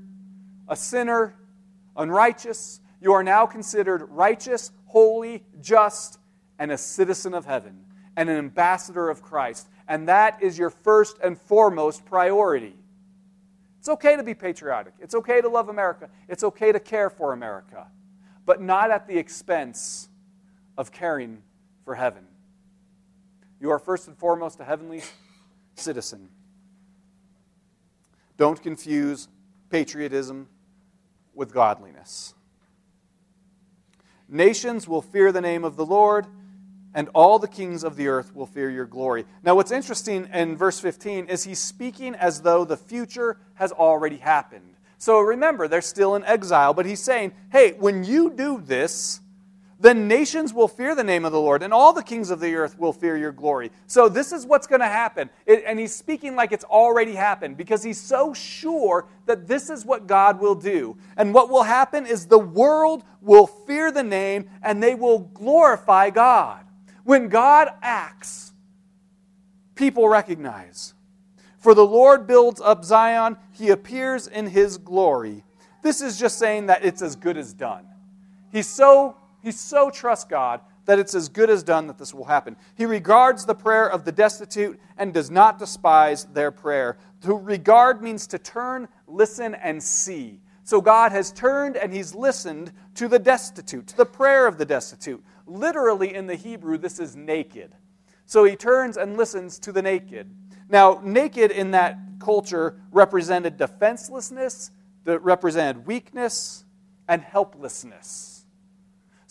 a 0.68 0.74
sinner, 0.74 1.36
unrighteous. 1.96 2.80
You 3.00 3.12
are 3.12 3.22
now 3.22 3.46
considered 3.46 4.02
righteous, 4.10 4.72
holy, 4.86 5.44
just, 5.60 6.18
and 6.58 6.72
a 6.72 6.76
citizen 6.76 7.34
of 7.34 7.46
heaven, 7.46 7.84
and 8.16 8.28
an 8.28 8.36
ambassador 8.36 9.08
of 9.08 9.22
Christ. 9.22 9.68
And 9.86 10.08
that 10.08 10.42
is 10.42 10.58
your 10.58 10.70
first 10.70 11.18
and 11.22 11.38
foremost 11.38 12.04
priority. 12.04 12.74
It's 13.78 13.88
okay 13.88 14.16
to 14.16 14.24
be 14.24 14.34
patriotic. 14.34 14.94
It's 14.98 15.14
okay 15.14 15.40
to 15.40 15.48
love 15.48 15.68
America. 15.68 16.10
It's 16.28 16.42
okay 16.42 16.72
to 16.72 16.80
care 16.80 17.10
for 17.10 17.32
America, 17.32 17.86
but 18.44 18.60
not 18.60 18.90
at 18.90 19.06
the 19.06 19.18
expense 19.18 20.08
of 20.76 20.90
caring 20.90 21.42
for 21.84 21.94
heaven. 21.94 22.24
You 23.62 23.70
are 23.70 23.78
first 23.78 24.08
and 24.08 24.18
foremost 24.18 24.58
a 24.58 24.64
heavenly 24.64 25.02
citizen. 25.76 26.30
Don't 28.36 28.60
confuse 28.60 29.28
patriotism 29.70 30.48
with 31.32 31.54
godliness. 31.54 32.34
Nations 34.28 34.88
will 34.88 35.00
fear 35.00 35.30
the 35.30 35.40
name 35.40 35.62
of 35.62 35.76
the 35.76 35.86
Lord, 35.86 36.26
and 36.92 37.08
all 37.14 37.38
the 37.38 37.46
kings 37.46 37.84
of 37.84 37.94
the 37.94 38.08
earth 38.08 38.34
will 38.34 38.46
fear 38.46 38.68
your 38.68 38.84
glory. 38.84 39.26
Now, 39.44 39.54
what's 39.54 39.70
interesting 39.70 40.28
in 40.32 40.56
verse 40.56 40.80
15 40.80 41.26
is 41.26 41.44
he's 41.44 41.60
speaking 41.60 42.16
as 42.16 42.42
though 42.42 42.64
the 42.64 42.76
future 42.76 43.36
has 43.54 43.70
already 43.70 44.16
happened. 44.16 44.74
So 44.98 45.20
remember, 45.20 45.68
they're 45.68 45.82
still 45.82 46.16
in 46.16 46.24
exile, 46.24 46.74
but 46.74 46.84
he's 46.84 47.00
saying, 47.00 47.30
hey, 47.52 47.74
when 47.74 48.02
you 48.02 48.30
do 48.30 48.60
this, 48.60 49.20
then 49.82 50.06
nations 50.06 50.54
will 50.54 50.68
fear 50.68 50.94
the 50.94 51.02
name 51.02 51.24
of 51.24 51.32
the 51.32 51.40
Lord, 51.40 51.60
and 51.64 51.72
all 51.72 51.92
the 51.92 52.04
kings 52.04 52.30
of 52.30 52.38
the 52.38 52.54
earth 52.54 52.78
will 52.78 52.92
fear 52.92 53.16
your 53.16 53.32
glory. 53.32 53.72
So, 53.88 54.08
this 54.08 54.30
is 54.30 54.46
what's 54.46 54.68
going 54.68 54.80
to 54.80 54.86
happen. 54.86 55.28
It, 55.44 55.64
and 55.66 55.76
he's 55.76 55.92
speaking 55.92 56.36
like 56.36 56.52
it's 56.52 56.64
already 56.64 57.16
happened 57.16 57.56
because 57.56 57.82
he's 57.82 58.00
so 58.00 58.32
sure 58.32 59.06
that 59.26 59.48
this 59.48 59.70
is 59.70 59.84
what 59.84 60.06
God 60.06 60.38
will 60.38 60.54
do. 60.54 60.96
And 61.16 61.34
what 61.34 61.50
will 61.50 61.64
happen 61.64 62.06
is 62.06 62.26
the 62.26 62.38
world 62.38 63.02
will 63.20 63.48
fear 63.48 63.90
the 63.90 64.04
name 64.04 64.48
and 64.62 64.80
they 64.80 64.94
will 64.94 65.18
glorify 65.18 66.10
God. 66.10 66.64
When 67.02 67.28
God 67.28 67.68
acts, 67.82 68.52
people 69.74 70.08
recognize. 70.08 70.94
For 71.58 71.74
the 71.74 71.86
Lord 71.86 72.28
builds 72.28 72.60
up 72.60 72.84
Zion, 72.84 73.36
he 73.50 73.70
appears 73.70 74.28
in 74.28 74.46
his 74.46 74.78
glory. 74.78 75.42
This 75.82 76.00
is 76.00 76.20
just 76.20 76.38
saying 76.38 76.66
that 76.66 76.84
it's 76.84 77.02
as 77.02 77.16
good 77.16 77.36
as 77.36 77.52
done. 77.52 77.84
He's 78.52 78.68
so 78.68 79.16
he 79.42 79.50
so 79.50 79.90
trusts 79.90 80.24
God 80.24 80.60
that 80.84 80.98
it's 80.98 81.14
as 81.14 81.28
good 81.28 81.50
as 81.50 81.62
done 81.62 81.86
that 81.86 81.98
this 81.98 82.14
will 82.14 82.24
happen. 82.24 82.56
He 82.74 82.86
regards 82.86 83.44
the 83.44 83.54
prayer 83.54 83.88
of 83.88 84.04
the 84.04 84.12
destitute 84.12 84.78
and 84.96 85.12
does 85.14 85.30
not 85.30 85.58
despise 85.58 86.24
their 86.26 86.50
prayer. 86.50 86.98
To 87.22 87.34
regard 87.34 88.02
means 88.02 88.26
to 88.28 88.38
turn, 88.38 88.88
listen, 89.06 89.54
and 89.54 89.82
see. 89.82 90.40
So 90.64 90.80
God 90.80 91.12
has 91.12 91.32
turned 91.32 91.76
and 91.76 91.92
he's 91.92 92.14
listened 92.14 92.72
to 92.94 93.08
the 93.08 93.18
destitute, 93.18 93.88
to 93.88 93.96
the 93.96 94.06
prayer 94.06 94.46
of 94.46 94.58
the 94.58 94.64
destitute. 94.64 95.22
Literally 95.46 96.14
in 96.14 96.26
the 96.26 96.34
Hebrew, 96.36 96.78
this 96.78 96.98
is 96.98 97.16
naked. 97.16 97.74
So 98.26 98.44
he 98.44 98.56
turns 98.56 98.96
and 98.96 99.16
listens 99.16 99.58
to 99.60 99.72
the 99.72 99.82
naked. 99.82 100.34
Now, 100.68 101.00
naked 101.04 101.50
in 101.50 101.72
that 101.72 101.98
culture 102.18 102.80
represented 102.90 103.56
defenselessness, 103.56 104.70
that 105.04 105.22
represented 105.22 105.86
weakness, 105.86 106.64
and 107.08 107.20
helplessness. 107.20 108.31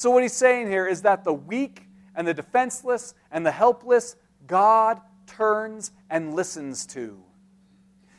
So, 0.01 0.09
what 0.09 0.23
he's 0.23 0.33
saying 0.33 0.65
here 0.65 0.87
is 0.87 1.03
that 1.03 1.23
the 1.23 1.31
weak 1.31 1.83
and 2.15 2.27
the 2.27 2.33
defenseless 2.33 3.13
and 3.29 3.45
the 3.45 3.51
helpless, 3.51 4.15
God 4.47 4.99
turns 5.27 5.91
and 6.09 6.33
listens 6.33 6.87
to. 6.87 7.21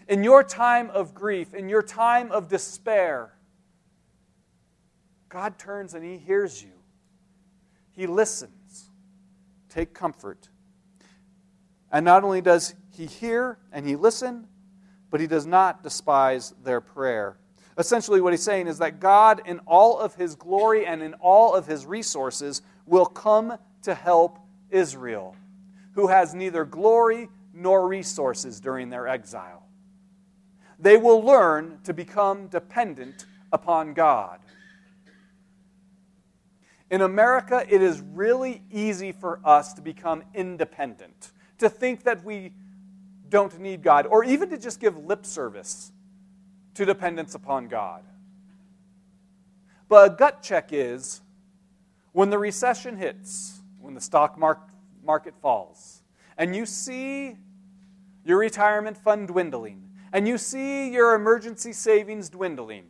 In 0.07 0.23
your 0.23 0.45
time 0.45 0.91
of 0.91 1.13
grief, 1.13 1.55
in 1.55 1.69
your 1.69 1.83
time 1.83 2.31
of 2.31 2.47
despair, 2.47 3.37
God 5.29 5.59
turns 5.59 5.95
and 5.95 6.05
He 6.05 6.19
hears 6.19 6.63
you. 6.63 6.71
He 7.91 8.07
listens. 8.07 8.89
Take 9.69 9.93
comfort. 9.93 10.51
And 11.91 12.05
not 12.05 12.23
only 12.23 12.43
does 12.43 12.77
He 12.91 13.07
hear 13.07 13.59
and 13.73 13.89
He 13.89 13.97
listen, 13.97 14.47
but 15.11 15.19
He 15.19 15.27
does 15.27 15.47
not 15.47 15.83
despise 15.83 16.55
their 16.63 16.81
prayer. 16.81 17.39
Essentially, 17.79 18.21
what 18.21 18.33
He's 18.33 18.43
saying 18.43 18.67
is 18.67 18.79
that 18.79 19.01
God, 19.01 19.43
in 19.47 19.61
all 19.61 19.99
of 19.99 20.15
His 20.15 20.35
glory 20.35 20.87
and 20.87 21.03
in 21.03 21.15
all 21.15 21.55
of 21.55 21.67
His 21.67 21.87
resources, 21.87 22.63
will 22.87 23.07
come 23.07 23.57
to 23.83 23.95
help 23.95 24.39
Israel, 24.71 25.37
who 25.95 26.09
has 26.09 26.35
neither 26.35 26.65
glory 26.65 27.29
nor 27.55 27.87
resources 27.89 28.61
during 28.61 28.91
their 28.91 29.09
exile. 29.09 29.67
They 30.79 30.97
will 30.97 31.23
learn 31.23 31.79
to 31.85 31.95
become 31.95 32.49
dependent 32.49 33.27
upon 33.53 33.95
God. 33.95 34.41
In 36.91 37.01
America, 37.01 37.65
it 37.71 37.81
is 37.81 38.01
really 38.01 38.63
easy 38.71 39.13
for 39.13 39.41
us 39.45 39.73
to 39.75 39.81
become 39.81 40.23
independent, 40.35 41.33
to 41.59 41.71
think 41.71 42.03
that 42.05 42.23
we 42.23 42.53
don't 43.31 43.59
need 43.59 43.83
God, 43.83 44.07
or 44.07 44.25
even 44.25 44.51
to 44.51 44.59
just 44.59 44.79
give 44.79 44.99
lip 44.99 45.25
service 45.25 45.93
to 46.75 46.85
dependence 46.85 47.35
upon 47.35 47.69
God. 47.69 48.05
But 49.89 50.13
a 50.13 50.15
gut 50.15 50.43
check 50.43 50.69
is 50.73 51.21
when 52.13 52.31
the 52.31 52.39
recession 52.39 52.97
hits, 52.97 53.61
when 53.81 53.95
the 53.95 54.01
stock 54.01 54.39
market 54.39 55.35
falls, 55.43 56.03
and 56.39 56.57
you 56.57 56.65
see 56.65 57.37
your 58.25 58.39
retirement 58.39 58.97
fund 58.97 59.29
dwindling, 59.29 59.91
and 60.13 60.27
you 60.27 60.39
see 60.39 60.91
your 60.93 61.15
emergency 61.15 61.73
savings 61.73 62.31
dwindling, 62.31 62.85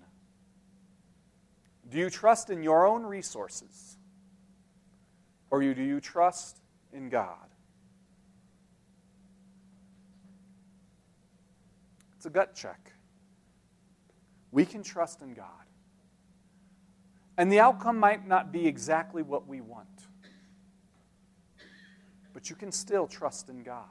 do 1.89 1.99
you 1.99 2.09
trust 2.09 2.51
in 2.51 2.63
your 2.63 2.87
own 2.87 3.03
resources? 3.03 3.99
Or 5.51 5.61
do 5.61 5.83
you 5.83 6.01
trust 6.01 6.63
in 6.93 7.09
God? 7.11 7.37
It's 12.17 12.27
a 12.27 12.31
gut 12.31 12.55
check. 12.55 12.92
We 14.53 14.67
can 14.67 14.83
trust 14.83 15.23
in 15.23 15.35
God. 15.35 15.47
And 17.39 17.51
the 17.51 17.61
outcome 17.61 17.99
might 17.99 18.29
not 18.29 18.53
be 18.53 18.67
exactly 18.67 19.23
what 19.23 19.49
we 19.49 19.61
want, 19.61 19.89
but 22.35 22.51
you 22.51 22.57
can 22.57 22.71
still 22.71 23.07
trust 23.07 23.49
in 23.49 23.63
God. 23.63 23.87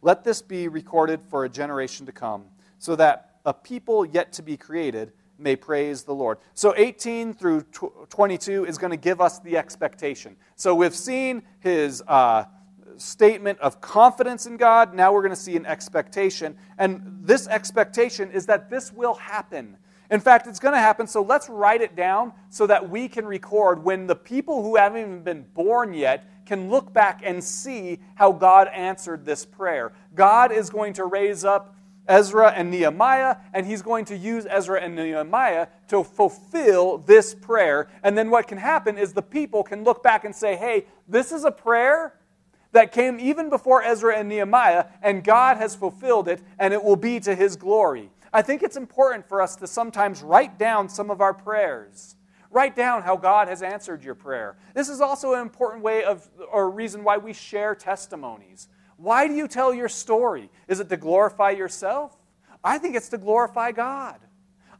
Let 0.00 0.24
this 0.24 0.42
be 0.42 0.68
recorded 0.68 1.20
for 1.28 1.44
a 1.44 1.48
generation 1.48 2.06
to 2.06 2.12
come, 2.12 2.46
so 2.78 2.96
that 2.96 3.36
a 3.44 3.52
people 3.52 4.04
yet 4.06 4.32
to 4.34 4.42
be 4.42 4.56
created 4.56 5.12
may 5.38 5.56
praise 5.56 6.04
the 6.04 6.14
Lord. 6.14 6.38
So 6.54 6.74
18 6.76 7.34
through 7.34 7.64
22 8.08 8.64
is 8.64 8.78
going 8.78 8.90
to 8.90 8.96
give 8.96 9.20
us 9.20 9.40
the 9.40 9.56
expectation. 9.56 10.36
So 10.56 10.74
we've 10.74 10.94
seen 10.94 11.42
his 11.60 12.02
uh, 12.06 12.44
statement 12.98 13.58
of 13.60 13.80
confidence 13.80 14.46
in 14.46 14.56
God. 14.56 14.94
Now 14.94 15.12
we're 15.12 15.22
going 15.22 15.30
to 15.30 15.36
see 15.36 15.56
an 15.56 15.66
expectation. 15.66 16.56
And 16.78 17.20
this 17.22 17.48
expectation 17.48 18.30
is 18.30 18.46
that 18.46 18.70
this 18.70 18.92
will 18.92 19.14
happen. 19.14 19.76
In 20.10 20.20
fact, 20.20 20.46
it's 20.46 20.60
going 20.60 20.74
to 20.74 20.80
happen, 20.80 21.06
so 21.06 21.22
let's 21.22 21.48
write 21.48 21.80
it 21.80 21.96
down 21.96 22.32
so 22.50 22.66
that 22.66 22.90
we 22.90 23.08
can 23.08 23.24
record 23.24 23.82
when 23.82 24.06
the 24.06 24.14
people 24.14 24.62
who 24.62 24.76
haven't 24.76 25.00
even 25.00 25.22
been 25.22 25.46
born 25.54 25.94
yet 25.94 26.28
can 26.44 26.68
look 26.68 26.92
back 26.92 27.22
and 27.24 27.42
see 27.42 27.98
how 28.14 28.30
God 28.30 28.68
answered 28.68 29.24
this 29.24 29.46
prayer. 29.46 29.92
God 30.14 30.52
is 30.52 30.68
going 30.68 30.92
to 30.94 31.06
raise 31.06 31.44
up 31.44 31.74
Ezra 32.06 32.50
and 32.50 32.70
Nehemiah, 32.70 33.36
and 33.54 33.66
he's 33.66 33.80
going 33.80 34.04
to 34.06 34.16
use 34.16 34.46
Ezra 34.48 34.80
and 34.80 34.94
Nehemiah 34.94 35.68
to 35.88 36.04
fulfill 36.04 36.98
this 36.98 37.34
prayer. 37.34 37.88
And 38.02 38.16
then 38.16 38.28
what 38.30 38.46
can 38.46 38.58
happen 38.58 38.98
is 38.98 39.14
the 39.14 39.22
people 39.22 39.62
can 39.62 39.84
look 39.84 40.02
back 40.02 40.24
and 40.24 40.34
say, 40.36 40.54
hey, 40.54 40.84
this 41.08 41.32
is 41.32 41.44
a 41.44 41.50
prayer 41.50 42.14
that 42.74 42.90
came 42.92 43.18
even 43.20 43.48
before 43.50 43.82
Ezra 43.82 44.16
and 44.16 44.28
Nehemiah, 44.28 44.86
and 45.00 45.24
God 45.24 45.56
has 45.56 45.74
fulfilled 45.74 46.28
it, 46.28 46.42
and 46.58 46.74
it 46.74 46.82
will 46.82 46.96
be 46.96 47.20
to 47.20 47.34
his 47.34 47.56
glory. 47.56 48.10
I 48.32 48.42
think 48.42 48.64
it's 48.64 48.76
important 48.76 49.28
for 49.28 49.40
us 49.40 49.54
to 49.56 49.66
sometimes 49.68 50.22
write 50.22 50.58
down 50.58 50.88
some 50.88 51.08
of 51.08 51.20
our 51.20 51.32
prayers. 51.32 52.16
Write 52.50 52.74
down 52.74 53.02
how 53.02 53.16
God 53.16 53.46
has 53.46 53.62
answered 53.62 54.02
your 54.02 54.16
prayer. 54.16 54.56
This 54.74 54.88
is 54.88 55.00
also 55.00 55.34
an 55.34 55.40
important 55.40 55.84
way 55.84 56.02
of, 56.02 56.28
or 56.52 56.68
reason 56.68 57.04
why 57.04 57.16
we 57.16 57.32
share 57.32 57.76
testimonies. 57.76 58.68
Why 58.96 59.28
do 59.28 59.34
you 59.34 59.46
tell 59.46 59.72
your 59.72 59.88
story? 59.88 60.50
Is 60.66 60.80
it 60.80 60.88
to 60.88 60.96
glorify 60.96 61.50
yourself? 61.50 62.16
I 62.62 62.78
think 62.78 62.96
it's 62.96 63.08
to 63.10 63.18
glorify 63.18 63.70
God. 63.70 64.18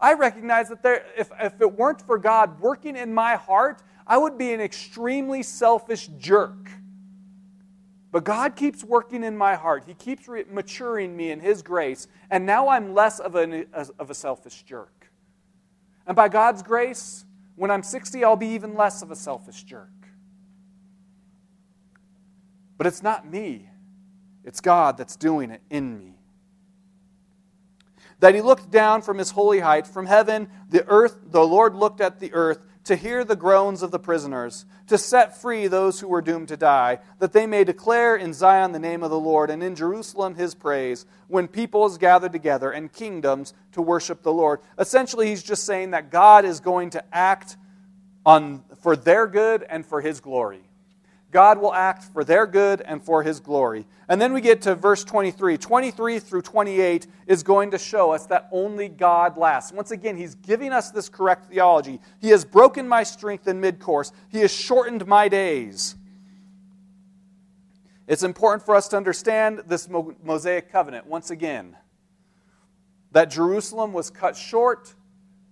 I 0.01 0.15
recognize 0.15 0.69
that 0.69 0.83
there, 0.83 1.07
if, 1.17 1.31
if 1.41 1.61
it 1.61 1.73
weren't 1.73 2.01
for 2.01 2.19
God 2.19 2.61
working 2.61 2.97
in 2.97 3.15
my 3.15 3.37
heart, 3.37 3.83
I 4.05 4.19
would 4.19 4.37
be 4.37 4.53
an 4.53 4.61
extremely 4.61 5.45
selfish 5.45 6.09
jerk. 6.19 6.71
But 8.15 8.23
God 8.23 8.55
keeps 8.55 8.85
working 8.85 9.25
in 9.25 9.37
my 9.37 9.57
heart. 9.57 9.83
He 9.89 9.95
keeps 9.95 10.29
re- 10.29 10.45
maturing 10.49 11.17
me 11.17 11.33
in 11.33 11.41
His 11.41 11.63
grace, 11.63 12.07
and 12.31 12.47
now 12.47 12.69
I'm 12.69 12.95
less 12.95 13.19
of, 13.19 13.35
an, 13.35 13.67
of 13.75 14.09
a 14.09 14.15
selfish 14.15 14.63
jerk. 14.63 15.11
And 16.07 16.15
by 16.15 16.29
God's 16.29 16.63
grace, 16.63 17.25
when 17.57 17.73
I'm 17.73 17.83
60, 17.83 18.23
I'll 18.23 18.37
be 18.37 18.47
even 18.51 18.77
less 18.77 19.03
of 19.03 19.11
a 19.11 19.17
selfish 19.17 19.65
jerk. 19.65 19.91
But 22.79 22.87
it's 22.87 23.03
not 23.03 23.29
me. 23.29 23.69
It's 24.45 24.61
God 24.61 24.97
that's 24.97 25.17
doing 25.17 25.51
it 25.51 25.63
in 25.69 25.99
me. 25.99 26.15
That 28.21 28.37
he 28.37 28.43
looked 28.43 28.71
down 28.71 29.03
from 29.03 29.19
his 29.19 29.33
holy 29.33 29.59
height, 29.59 29.89
from 29.89 30.07
heaven, 30.07 30.49
the 30.69 30.87
earth, 30.87 31.19
the 31.33 31.45
Lord 31.45 31.75
looked 31.75 32.01
at 32.01 32.21
the 32.21 32.33
earth 32.33 32.65
to 32.85 32.97
hear 32.97 33.25
the 33.25 33.37
groans 33.37 33.83
of 33.83 33.91
the 33.91 33.99
prisoners, 33.99 34.67
to 34.87 34.99
set 34.99 35.41
free 35.41 35.67
those 35.67 36.01
who 36.01 36.09
were 36.09 36.21
doomed 36.21 36.49
to 36.49 36.57
die, 36.57 36.99
that 37.19 37.33
they 37.33 37.47
may 37.47 37.65
declare 37.65 38.15
in 38.15 38.33
Zion 38.35 38.73
the 38.73 38.79
name 38.79 39.03
of 39.03 39.11
the 39.11 39.19
Lord, 39.19 39.51
and 39.51 39.63
in 39.63 39.75
Jerusalem 39.75 40.35
his 40.35 40.55
praise, 40.55 41.07
when 41.29 41.49
peoples 41.49 41.97
gather 41.97 42.29
together 42.29 42.71
and 42.71 42.93
kingdoms 42.93 43.55
to 43.73 43.81
worship 43.81 44.23
the 44.23 44.33
Lord. 44.33 44.61
Essentially, 44.79 45.29
he's 45.29 45.43
just 45.43 45.65
saying 45.65 45.93
that 45.93 46.11
God 46.11 46.45
is 46.45 46.61
going 46.61 46.91
to 46.91 47.05
act 47.15 47.57
on, 48.27 48.63
for 48.81 48.97
their 48.97 49.27
good 49.27 49.65
and 49.69 49.85
for 49.85 50.01
his 50.01 50.21
glory. 50.21 50.63
God 51.35 51.59
will 51.59 51.75
act 51.75 52.05
for 52.05 52.23
their 52.23 52.47
good 52.47 52.81
and 52.81 53.03
for 53.03 53.25
his 53.25 53.41
glory. 53.41 53.87
And 54.09 54.23
then 54.23 54.33
we 54.33 54.41
get 54.41 54.63
to 54.63 54.77
verse 54.77 55.03
23. 55.03 55.59
23 55.59 56.21
through 56.21 56.43
28 56.43 57.09
is 57.27 57.43
going 57.43 57.73
to 57.73 57.79
show 57.79 58.13
us 58.13 58.27
that 58.27 58.49
only 58.53 58.89
God 58.89 59.37
lasts. 59.37 59.73
Once 59.73 59.91
again, 59.91 60.17
he's 60.17 60.37
giving 60.37 60.73
us 60.73 60.93
this 60.93 61.09
correct 61.09 61.51
theology. 61.51 61.99
He 62.21 62.29
has 62.29 62.45
broken 62.45 62.87
my 62.87 63.03
strength 63.03 63.49
in 63.49 63.61
mid 63.61 63.81
course, 63.81 64.13
he 64.29 64.39
has 64.43 64.55
shortened 64.55 65.09
my 65.09 65.29
days. 65.29 65.97
It's 68.07 68.23
important 68.23 68.65
for 68.65 68.77
us 68.77 68.87
to 68.89 68.97
understand 68.97 69.65
this 69.67 69.89
Mosaic 69.89 70.71
covenant 70.71 71.07
once 71.07 71.31
again 71.31 71.77
that 73.11 73.29
Jerusalem 73.29 73.93
was 73.93 74.09
cut 74.09 74.37
short 74.37 74.95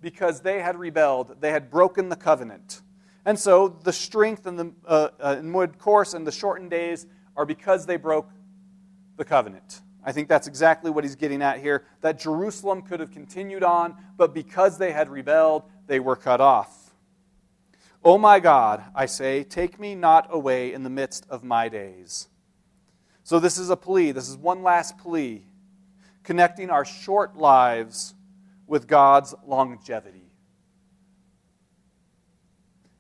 because 0.01 0.43
they 0.43 0.61
had 0.61 0.78
rebelled, 0.78 1.41
they 1.41 1.51
had 1.51 1.70
broken 1.70 2.09
the 2.09 2.14
covenant. 2.14 2.83
And 3.25 3.39
so 3.39 3.68
the 3.68 3.93
strength 3.93 4.47
and 4.47 4.59
the 4.59 4.73
uh, 4.87 5.09
uh, 5.20 5.66
course 5.79 6.14
and 6.14 6.27
the 6.27 6.33
shortened 6.33 6.70
days 6.70 7.07
are 7.37 7.47
because 7.47 7.87
they 7.87 7.97
broke 7.97 8.29
the 9.16 9.25
covenant. 9.25 9.81
I 10.05 10.11
think 10.11 10.29
that's 10.29 10.49
exactly 10.49 10.91
what 10.91 11.05
he's 11.05 11.14
getting 11.14 11.43
at 11.43 11.61
here 11.61 11.85
that 12.01 12.18
Jerusalem 12.18 12.83
could 12.83 12.99
have 12.99 13.12
continued 13.12 13.62
on, 13.62 13.97
but 14.16 14.35
because 14.35 14.77
they 14.77 14.91
had 14.91 15.09
rebelled, 15.09 15.62
they 15.87 16.01
were 16.01 16.16
cut 16.16 16.41
off. 16.41 16.93
Oh 18.05 18.18
my 18.18 18.41
God, 18.41 18.83
I 18.97 19.07
say, 19.07 19.45
take 19.45 19.79
me 19.79 19.95
not 19.95 20.27
away 20.31 20.73
in 20.73 20.83
the 20.83 20.91
midst 20.91 21.25
of 21.31 21.45
my 21.45 21.68
days. 21.68 22.29
So, 23.23 23.39
this 23.39 23.57
is 23.57 23.70
a 23.70 23.77
plea. 23.77 24.11
This 24.11 24.29
is 24.29 24.37
one 24.37 24.64
last 24.64 24.99
plea, 24.99 25.45
connecting 26.25 26.70
our 26.70 26.85
short 26.85 27.37
lives 27.37 28.14
with 28.66 28.89
God's 28.89 29.33
longevity 29.47 30.22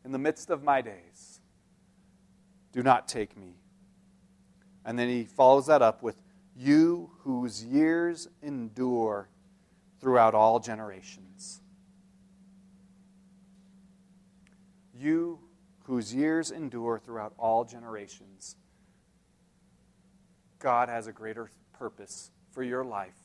in 0.04 0.12
the 0.12 0.18
midst 0.18 0.50
of 0.50 0.62
my 0.62 0.80
days. 0.80 1.40
Do 2.72 2.82
not 2.82 3.08
take 3.08 3.36
me. 3.36 3.54
And 4.84 4.98
then 4.98 5.08
he 5.08 5.24
follows 5.24 5.66
that 5.66 5.82
up 5.82 6.02
with, 6.02 6.16
You 6.56 7.10
whose 7.20 7.64
years 7.64 8.28
endure 8.42 9.28
throughout 10.00 10.34
all 10.34 10.58
generations. 10.58 11.60
You 14.94 15.38
whose 15.84 16.14
years 16.14 16.50
endure 16.50 16.98
throughout 16.98 17.32
all 17.38 17.64
generations. 17.64 18.56
God 20.58 20.88
has 20.88 21.06
a 21.06 21.12
greater 21.12 21.50
purpose 21.72 22.30
for 22.52 22.62
your 22.62 22.84
life 22.84 23.18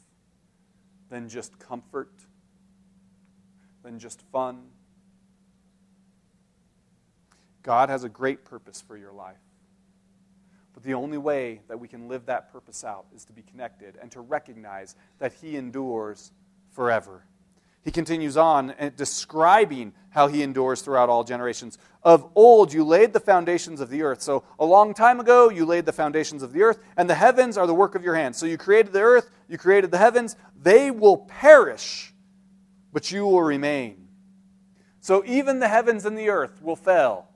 than 1.09 1.29
just 1.29 1.59
comfort, 1.59 2.11
than 3.83 3.99
just 3.99 4.21
fun, 4.31 4.69
God 7.67 7.89
has 7.89 8.05
a 8.05 8.09
great 8.09 8.45
purpose 8.45 8.81
for 8.81 8.95
your 8.95 9.11
life. 9.11 9.35
But 10.73 10.83
the 10.83 10.93
only 10.93 11.17
way 11.17 11.59
that 11.67 11.77
we 11.77 11.89
can 11.89 12.07
live 12.07 12.27
that 12.27 12.49
purpose 12.49 12.85
out 12.85 13.07
is 13.13 13.25
to 13.25 13.33
be 13.33 13.41
connected 13.41 13.97
and 14.01 14.09
to 14.13 14.21
recognize 14.21 14.95
that 15.19 15.33
He 15.33 15.57
endures 15.57 16.31
forever. 16.71 17.25
He 17.83 17.91
continues 17.91 18.37
on 18.37 18.71
eh, 18.79 18.91
describing 18.95 19.91
how 20.11 20.27
he 20.27 20.43
endures 20.43 20.81
throughout 20.81 21.09
all 21.09 21.25
generations. 21.25 21.77
Of 22.03 22.29
old, 22.35 22.71
you 22.71 22.85
laid 22.85 23.11
the 23.11 23.19
foundations 23.19 23.81
of 23.81 23.89
the 23.89 24.01
earth. 24.01 24.21
So, 24.21 24.43
a 24.59 24.65
long 24.65 24.93
time 24.93 25.19
ago, 25.19 25.49
you 25.49 25.65
laid 25.65 25.85
the 25.85 25.91
foundations 25.91 26.43
of 26.43 26.53
the 26.53 26.63
earth, 26.63 26.79
and 26.95 27.09
the 27.09 27.15
heavens 27.15 27.57
are 27.57 27.67
the 27.67 27.73
work 27.73 27.95
of 27.95 28.03
your 28.03 28.15
hands. 28.15 28.37
So, 28.37 28.45
you 28.45 28.57
created 28.57 28.93
the 28.93 29.01
earth, 29.01 29.29
you 29.49 29.57
created 29.57 29.91
the 29.91 29.97
heavens. 29.97 30.37
They 30.57 30.89
will 30.89 31.17
perish, 31.17 32.13
but 32.93 33.11
you 33.11 33.25
will 33.25 33.43
remain. 33.43 34.07
So, 35.01 35.23
even 35.25 35.59
the 35.59 35.67
heavens 35.67 36.05
and 36.05 36.17
the 36.17 36.29
earth 36.29 36.61
will 36.61 36.77
fail, 36.77 37.26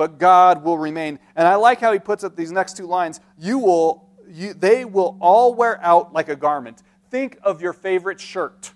but 0.00 0.16
God 0.16 0.64
will 0.64 0.78
remain. 0.78 1.18
And 1.36 1.46
I 1.46 1.56
like 1.56 1.78
how 1.78 1.92
he 1.92 1.98
puts 1.98 2.24
it 2.24 2.34
these 2.34 2.50
next 2.50 2.74
two 2.74 2.86
lines. 2.86 3.20
You 3.36 3.58
will, 3.58 4.08
you, 4.26 4.54
they 4.54 4.86
will 4.86 5.18
all 5.20 5.52
wear 5.52 5.78
out 5.84 6.14
like 6.14 6.30
a 6.30 6.36
garment. 6.36 6.82
Think 7.10 7.36
of 7.42 7.60
your 7.60 7.74
favorite 7.74 8.18
shirt 8.18 8.72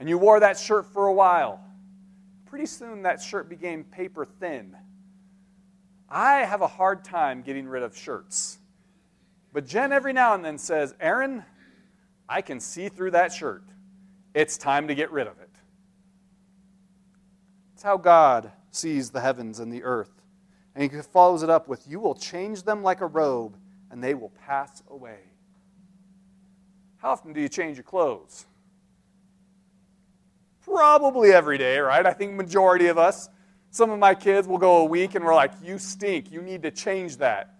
and 0.00 0.08
you 0.08 0.16
wore 0.16 0.40
that 0.40 0.58
shirt 0.58 0.86
for 0.86 1.08
a 1.08 1.12
while, 1.12 1.60
pretty 2.46 2.64
soon 2.64 3.02
that 3.02 3.20
shirt 3.20 3.50
became 3.50 3.84
paper 3.84 4.24
thin. 4.24 4.74
I 6.08 6.36
have 6.36 6.62
a 6.62 6.66
hard 6.66 7.04
time 7.04 7.42
getting 7.42 7.68
rid 7.68 7.82
of 7.82 7.94
shirts. 7.94 8.56
But 9.52 9.66
Jen 9.66 9.92
every 9.92 10.14
now 10.14 10.32
and 10.32 10.42
then 10.42 10.56
says, 10.56 10.94
Aaron, 10.98 11.44
I 12.26 12.40
can 12.40 12.58
see 12.58 12.88
through 12.88 13.10
that 13.10 13.34
shirt. 13.34 13.64
It's 14.32 14.56
time 14.56 14.88
to 14.88 14.94
get 14.94 15.10
rid 15.12 15.26
of 15.26 15.38
it. 15.40 15.50
It's 17.74 17.82
how 17.82 17.98
God 17.98 18.52
sees 18.76 19.10
the 19.10 19.20
heavens 19.20 19.58
and 19.58 19.72
the 19.72 19.82
earth. 19.82 20.22
And 20.74 20.90
he 20.90 21.00
follows 21.00 21.42
it 21.42 21.50
up 21.50 21.68
with, 21.68 21.88
You 21.88 22.00
will 22.00 22.14
change 22.14 22.62
them 22.62 22.82
like 22.82 23.00
a 23.00 23.06
robe, 23.06 23.56
and 23.90 24.02
they 24.02 24.14
will 24.14 24.32
pass 24.46 24.82
away. 24.88 25.20
How 26.98 27.10
often 27.12 27.32
do 27.32 27.40
you 27.40 27.48
change 27.48 27.76
your 27.76 27.84
clothes? 27.84 28.46
Probably 30.62 31.32
every 31.32 31.58
day, 31.58 31.78
right? 31.78 32.04
I 32.04 32.12
think 32.12 32.34
majority 32.34 32.88
of 32.88 32.98
us. 32.98 33.28
Some 33.70 33.90
of 33.90 33.98
my 33.98 34.14
kids 34.14 34.48
will 34.48 34.58
go 34.58 34.78
a 34.78 34.84
week 34.84 35.14
and 35.14 35.24
we're 35.24 35.34
like, 35.34 35.52
you 35.62 35.78
stink. 35.78 36.32
You 36.32 36.42
need 36.42 36.62
to 36.62 36.70
change 36.70 37.18
that. 37.18 37.54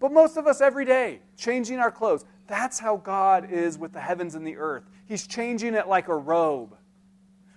But 0.00 0.10
most 0.10 0.36
of 0.36 0.46
us 0.46 0.60
every 0.60 0.84
day, 0.84 1.20
changing 1.36 1.78
our 1.78 1.90
clothes. 1.90 2.24
That's 2.46 2.78
how 2.78 2.96
God 2.96 3.52
is 3.52 3.78
with 3.78 3.92
the 3.92 4.00
heavens 4.00 4.34
and 4.34 4.44
the 4.44 4.56
earth. 4.56 4.84
He's 5.06 5.26
changing 5.26 5.74
it 5.74 5.86
like 5.86 6.08
a 6.08 6.16
robe. 6.16 6.76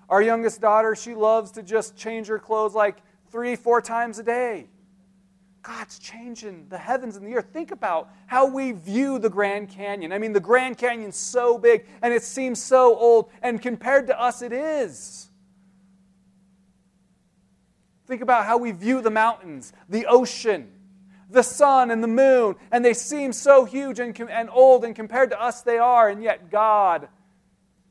Our 0.10 0.22
youngest 0.22 0.62
daughter, 0.62 0.96
she 0.96 1.16
loves 1.16 1.52
to 1.52 1.64
just 1.64 1.96
change 1.96 2.28
her 2.28 2.40
clothes 2.40 2.76
like 2.76 2.98
three, 3.32 3.56
four 3.56 3.82
times 3.82 4.20
a 4.20 4.24
day. 4.24 4.68
God's 5.64 5.98
changing 5.98 6.68
the 6.68 6.78
heavens 6.78 7.16
and 7.16 7.26
the 7.26 7.36
earth. 7.36 7.48
Think 7.54 7.72
about 7.72 8.10
how 8.28 8.48
we 8.48 8.74
view 8.74 9.18
the 9.18 9.30
Grand 9.30 9.70
Canyon. 9.70 10.12
I 10.12 10.20
mean, 10.20 10.34
the 10.34 10.42
Grand 10.42 10.78
Canyon's 10.78 11.16
so 11.16 11.58
big 11.58 11.86
and 12.02 12.14
it 12.14 12.22
seems 12.24 12.62
so 12.62 12.98
old, 12.98 13.32
and 13.42 13.62
compared 13.62 14.08
to 14.08 14.22
us, 14.22 14.42
it 14.42 14.52
is. 14.52 15.30
Think 18.06 18.22
about 18.22 18.46
how 18.46 18.58
we 18.58 18.72
view 18.72 19.02
the 19.02 19.10
mountains, 19.10 19.72
the 19.88 20.06
ocean, 20.08 20.70
the 21.30 21.44
sun, 21.44 21.92
and 21.92 22.04
the 22.04 22.10
moon, 22.10 22.56
and 22.70 22.84
they 22.84 22.94
seem 22.94 23.32
so 23.32 23.64
huge 23.64 24.00
and, 24.00 24.20
and 24.30 24.50
old, 24.52 24.84
and 24.84 24.94
compared 24.94 25.30
to 25.30 25.42
us, 25.42 25.62
they 25.62 25.78
are, 25.78 26.10
and 26.10 26.22
yet 26.22 26.52
God 26.52 27.08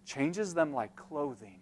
changes 0.04 0.52
them 0.52 0.74
like 0.74 0.94
clothing. 0.94 1.61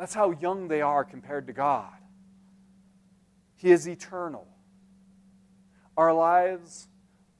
That's 0.00 0.14
how 0.14 0.30
young 0.30 0.68
they 0.68 0.80
are 0.80 1.04
compared 1.04 1.46
to 1.48 1.52
God. 1.52 1.92
He 3.56 3.70
is 3.70 3.86
eternal. 3.86 4.48
Our 5.94 6.14
lives 6.14 6.88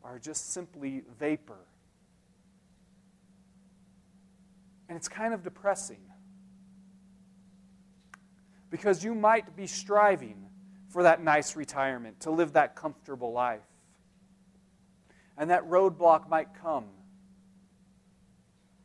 are 0.04 0.18
just 0.18 0.52
simply 0.52 1.02
vapor. 1.18 1.56
And 4.90 4.98
it's 4.98 5.08
kind 5.08 5.32
of 5.32 5.42
depressing. 5.42 6.02
Because 8.68 9.02
you 9.02 9.14
might 9.14 9.56
be 9.56 9.66
striving 9.66 10.50
for 10.90 11.04
that 11.04 11.22
nice 11.24 11.56
retirement, 11.56 12.20
to 12.20 12.30
live 12.30 12.52
that 12.52 12.76
comfortable 12.76 13.32
life. 13.32 13.64
And 15.38 15.48
that 15.48 15.66
roadblock 15.66 16.28
might 16.28 16.48
come. 16.60 16.88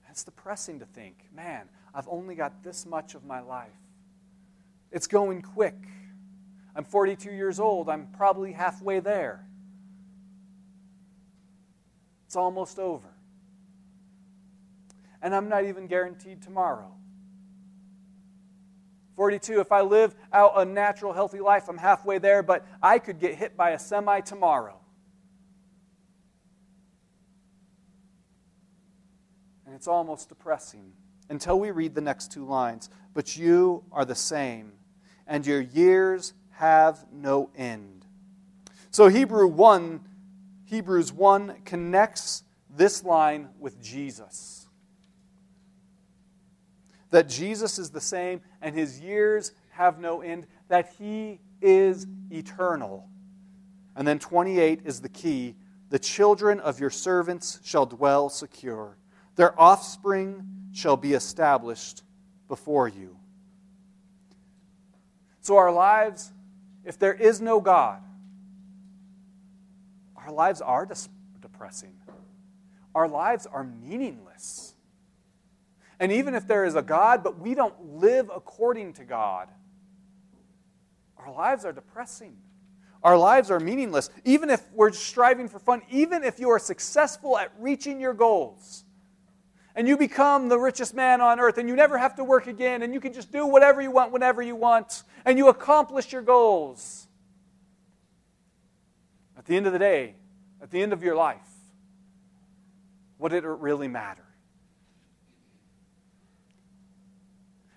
It's 0.09 0.23
depressing 0.23 0.80
to 0.80 0.86
think, 0.86 1.26
man, 1.36 1.67
I've 1.95 2.09
only 2.09 2.35
got 2.35 2.61
this 2.61 2.85
much 2.85 3.15
of 3.15 3.23
my 3.23 3.39
life. 3.39 3.69
It's 4.91 5.07
going 5.07 5.41
quick. 5.41 5.77
I'm 6.75 6.83
42 6.83 7.31
years 7.31 7.57
old. 7.57 7.89
I'm 7.89 8.07
probably 8.07 8.51
halfway 8.51 8.99
there. 8.99 9.47
It's 12.25 12.35
almost 12.35 12.79
over. 12.79 13.07
And 15.21 15.33
I'm 15.33 15.47
not 15.47 15.63
even 15.63 15.87
guaranteed 15.87 16.41
tomorrow. 16.41 16.91
42, 19.15 19.61
if 19.61 19.71
I 19.71 19.79
live 19.79 20.13
out 20.33 20.51
a 20.57 20.65
natural, 20.65 21.13
healthy 21.13 21.39
life, 21.39 21.69
I'm 21.69 21.77
halfway 21.77 22.17
there, 22.17 22.43
but 22.43 22.67
I 22.83 22.99
could 22.99 23.19
get 23.19 23.35
hit 23.35 23.55
by 23.55 23.69
a 23.69 23.79
semi 23.79 24.19
tomorrow. 24.19 24.77
And 29.65 29.73
it's 29.73 29.87
almost 29.87 30.27
depressing 30.27 30.91
until 31.30 31.59
we 31.59 31.71
read 31.71 31.95
the 31.95 32.01
next 32.01 32.32
two 32.32 32.45
lines. 32.45 32.89
But 33.13 33.38
you 33.38 33.84
are 33.91 34.05
the 34.05 34.15
same, 34.15 34.73
and 35.28 35.45
your 35.45 35.61
years 35.61 36.34
have 36.51 37.05
no 37.11 37.49
end. 37.55 38.05
So 38.91 39.07
Hebrew 39.07 39.47
1, 39.47 39.99
Hebrews 40.65 41.11
1 41.11 41.63
connects 41.65 42.43
this 42.69 43.03
line 43.03 43.49
with 43.59 43.82
Jesus. 43.82 44.67
That 47.11 47.30
Jesus 47.30 47.78
is 47.78 47.91
the 47.91 48.01
same 48.01 48.41
and 48.61 48.76
his 48.76 48.99
years 48.99 49.51
have 49.71 49.99
no 49.99 50.21
end, 50.21 50.47
that 50.69 50.93
he 50.97 51.39
is 51.61 52.07
eternal. 52.32 53.09
And 53.95 54.07
then 54.07 54.19
28 54.19 54.82
is 54.86 55.01
the 55.01 55.09
key. 55.09 55.55
The 55.89 55.99
children 55.99 56.59
of 56.59 56.80
your 56.80 56.89
servants 56.89 57.59
shall 57.63 57.86
dwell 57.86 58.30
secure. 58.30 58.97
Their 59.36 59.59
offspring 59.59 60.45
shall 60.76 60.97
be 60.97 61.13
established 61.13 62.03
before 62.47 62.88
you. 62.88 63.17
So 65.41 65.57
our 65.57 65.71
lives 65.71 66.32
if 66.86 66.99
there 66.99 67.13
is 67.13 67.41
no 67.41 67.59
God, 67.59 68.01
our 70.15 70.32
lives 70.32 70.61
are 70.61 70.88
depressing. 71.41 71.95
Our 72.93 73.07
lives 73.07 73.47
are 73.47 73.63
meaningless. 73.63 74.76
And 75.99 76.11
even 76.11 76.36
if 76.36 76.47
there 76.47 76.63
is 76.63 76.76
a 76.76 76.82
God, 76.82 77.23
but 77.23 77.39
we 77.39 77.55
don't 77.55 77.97
live 77.97 78.30
according 78.34 78.93
to 78.93 79.03
God, 79.03 79.49
our 81.17 81.34
lives 81.34 81.65
are 81.65 81.73
depressing. 81.73 82.38
Our 83.01 83.17
lives 83.17 83.49
are 83.49 83.59
meaningless. 83.59 84.09
Even 84.23 84.49
if 84.49 84.63
we're 84.73 84.91
striving 84.91 85.47
for 85.47 85.59
fun, 85.59 85.82
even 85.89 86.23
if 86.23 86.39
you 86.39 86.49
are 86.49 86.59
successful 86.59 87.38
at 87.38 87.51
reaching 87.59 87.99
your 87.99 88.13
goals, 88.13 88.84
and 89.76 89.88
you 89.88 89.97
become 89.97 90.47
the 90.47 90.57
richest 90.57 90.93
man 90.93 91.21
on 91.21 91.39
earth 91.39 91.57
and 91.57 91.67
you 91.67 91.76
never 91.76 91.97
have 91.97 92.15
to 92.15 92.23
work 92.23 92.47
again 92.47 92.82
and 92.82 92.93
you 92.93 92.99
can 92.99 93.13
just 93.13 93.32
do 93.32 93.45
whatever 93.45 93.82
you 93.82 93.91
want 93.91 94.11
whenever 94.11 94.41
you 94.41 94.55
want 94.55 95.03
and 95.26 95.38
you 95.38 95.49
accomplish 95.49 96.13
your 96.13 96.21
goals. 96.21 97.07
At 99.38 99.45
the 99.45 99.57
end 99.57 99.67
of 99.67 99.73
the 99.73 99.80
day, 99.80 100.15
at 100.61 100.71
the 100.71 100.82
end 100.82 100.93
of 100.93 101.03
your 101.03 101.15
life, 101.15 101.38
what 103.17 103.30
did 103.30 103.43
it 103.43 103.49
really 103.49 103.88
matter? 103.88 104.23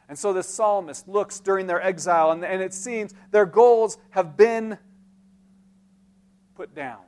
And 0.08 0.18
so 0.18 0.32
this 0.32 0.48
psalmist 0.48 1.06
looks 1.06 1.38
during 1.38 1.66
their 1.66 1.82
exile, 1.82 2.30
and, 2.30 2.42
and 2.42 2.62
it 2.62 2.72
seems 2.72 3.12
their 3.30 3.44
goals 3.44 3.98
have 4.10 4.38
been 4.38 4.78
put 6.54 6.74
down. 6.74 7.00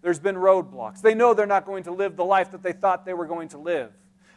There's 0.00 0.18
been 0.18 0.36
roadblocks. 0.36 1.02
They 1.02 1.14
know 1.14 1.34
they're 1.34 1.46
not 1.46 1.66
going 1.66 1.84
to 1.84 1.92
live 1.92 2.16
the 2.16 2.24
life 2.24 2.52
that 2.52 2.62
they 2.62 2.72
thought 2.72 3.04
they 3.04 3.12
were 3.12 3.26
going 3.26 3.48
to 3.48 3.58
live. 3.58 3.92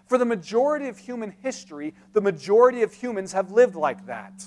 For 0.07 0.17
the 0.17 0.25
majority 0.25 0.87
of 0.87 0.97
human 0.97 1.33
history, 1.41 1.93
the 2.13 2.21
majority 2.21 2.83
of 2.83 2.93
humans 2.93 3.33
have 3.33 3.51
lived 3.51 3.75
like 3.75 4.05
that. 4.05 4.45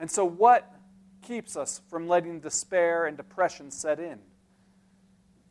And 0.00 0.10
so, 0.10 0.24
what 0.24 0.72
keeps 1.22 1.56
us 1.56 1.80
from 1.90 2.06
letting 2.06 2.40
despair 2.40 3.06
and 3.06 3.16
depression 3.16 3.70
set 3.70 3.98
in? 3.98 4.18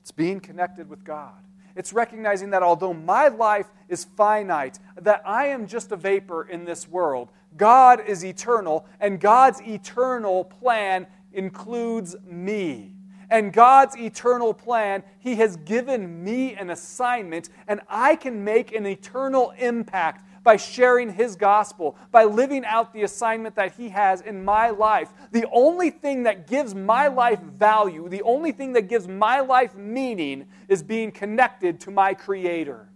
It's 0.02 0.12
being 0.12 0.40
connected 0.40 0.90
with 0.90 1.04
God. 1.04 1.44
It's 1.76 1.94
recognizing 1.94 2.52
that 2.52 2.64
although 2.64 2.94
my 2.94 3.28
life 3.28 3.68
is 3.90 4.06
finite, 4.06 4.80
that 4.96 5.22
I 5.26 5.48
am 5.48 5.68
just 5.68 5.92
a 5.92 5.98
vapor 5.98 6.44
in 6.44 6.64
this 6.64 6.88
world, 6.88 7.30
God 7.56 8.02
is 8.08 8.24
eternal, 8.24 8.88
and 9.00 9.20
God's 9.20 9.62
eternal 9.62 10.46
plan 10.46 11.08
includes 11.34 12.16
me 12.26 12.97
and 13.30 13.52
God's 13.52 13.98
eternal 13.98 14.54
plan, 14.54 15.04
He 15.20 15.36
has 15.36 15.58
given 15.58 16.24
me 16.24 16.56
an 16.56 16.70
assignment, 16.70 17.50
and 17.68 17.82
I 17.90 18.16
can 18.16 18.44
make 18.44 18.74
an 18.74 18.86
eternal 18.86 19.54
impact 19.58 20.24
by 20.44 20.56
sharing 20.56 21.14
His 21.14 21.36
gospel, 21.36 21.98
by 22.10 22.24
living 22.24 22.64
out 22.64 22.94
the 22.94 23.04
assignment 23.04 23.56
that 23.56 23.74
He 23.74 23.90
has 23.90 24.22
in 24.22 24.46
my 24.46 24.70
life. 24.70 25.10
The 25.32 25.46
only 25.52 25.90
thing 25.90 26.24
that 26.24 26.48
gives 26.48 26.74
my 26.74 27.08
life 27.08 27.42
value, 27.42 28.08
the 28.08 28.22
only 28.22 28.54
thing 28.54 28.74
that 28.74 28.88
gives 28.88 29.10
my 29.10 29.42
life 29.42 29.76
meaning, 29.76 30.48
is 30.70 30.82
being 30.82 31.12
connected 31.12 31.82
to 31.82 31.92
my 31.92 32.14
Creator. 32.14 32.88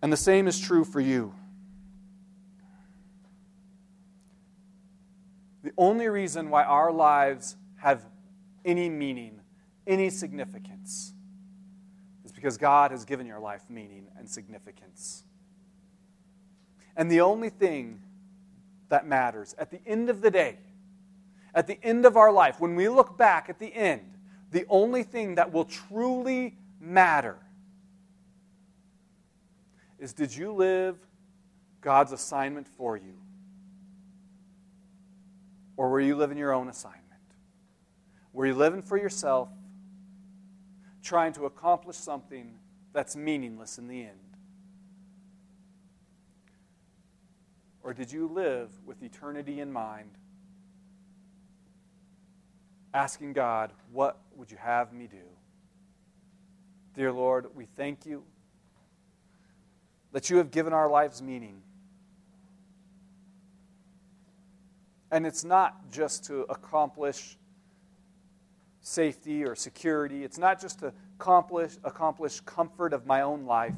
And 0.00 0.12
the 0.12 0.16
same 0.16 0.46
is 0.46 0.58
true 0.58 0.84
for 0.84 1.00
you. 1.00 1.34
The 5.62 5.72
only 5.78 6.08
reason 6.08 6.50
why 6.50 6.64
our 6.64 6.92
lives 6.92 7.56
have 7.76 8.04
any 8.64 8.88
meaning, 8.88 9.40
any 9.86 10.10
significance, 10.10 11.12
is 12.24 12.32
because 12.32 12.56
God 12.56 12.90
has 12.90 13.04
given 13.04 13.26
your 13.26 13.40
life 13.40 13.62
meaning 13.68 14.06
and 14.18 14.28
significance. 14.28 15.24
And 16.96 17.10
the 17.10 17.20
only 17.20 17.50
thing 17.50 18.00
that 18.88 19.06
matters 19.06 19.54
at 19.58 19.70
the 19.70 19.80
end 19.86 20.10
of 20.10 20.20
the 20.20 20.30
day, 20.30 20.58
at 21.54 21.66
the 21.66 21.78
end 21.82 22.06
of 22.06 22.16
our 22.16 22.32
life, 22.32 22.60
when 22.60 22.74
we 22.74 22.88
look 22.88 23.16
back 23.16 23.48
at 23.48 23.58
the 23.58 23.74
end, 23.74 24.02
the 24.50 24.64
only 24.68 25.02
thing 25.02 25.34
that 25.34 25.52
will 25.52 25.64
truly 25.64 26.56
matter 26.80 27.36
is 29.98 30.12
did 30.12 30.34
you 30.34 30.52
live 30.52 30.96
God's 31.80 32.12
assignment 32.12 32.68
for 32.68 32.96
you? 32.96 33.14
Or 35.76 35.88
were 35.88 36.00
you 36.00 36.16
living 36.16 36.38
your 36.38 36.52
own 36.52 36.68
assignment? 36.68 37.03
Were 38.34 38.46
you 38.46 38.54
living 38.54 38.82
for 38.82 38.98
yourself, 38.98 39.48
trying 41.02 41.32
to 41.34 41.46
accomplish 41.46 41.96
something 41.96 42.58
that's 42.92 43.14
meaningless 43.14 43.78
in 43.78 43.86
the 43.86 44.02
end? 44.02 44.18
Or 47.84 47.94
did 47.94 48.10
you 48.10 48.26
live 48.26 48.70
with 48.84 49.02
eternity 49.04 49.60
in 49.60 49.72
mind, 49.72 50.10
asking 52.92 53.34
God, 53.34 53.70
What 53.92 54.18
would 54.34 54.50
you 54.50 54.56
have 54.56 54.92
me 54.92 55.06
do? 55.06 55.28
Dear 56.94 57.12
Lord, 57.12 57.46
we 57.54 57.66
thank 57.76 58.04
you 58.04 58.24
that 60.10 60.28
you 60.28 60.38
have 60.38 60.50
given 60.50 60.72
our 60.72 60.88
lives 60.88 61.22
meaning. 61.22 61.62
And 65.12 65.24
it's 65.24 65.44
not 65.44 65.92
just 65.92 66.24
to 66.24 66.40
accomplish 66.48 67.36
safety 68.84 69.44
or 69.44 69.54
security, 69.54 70.24
it's 70.24 70.36
not 70.36 70.60
just 70.60 70.78
to 70.80 70.92
accomplish, 71.18 71.72
accomplish 71.84 72.40
comfort 72.40 72.92
of 72.92 73.06
my 73.06 73.22
own 73.22 73.46
life, 73.46 73.74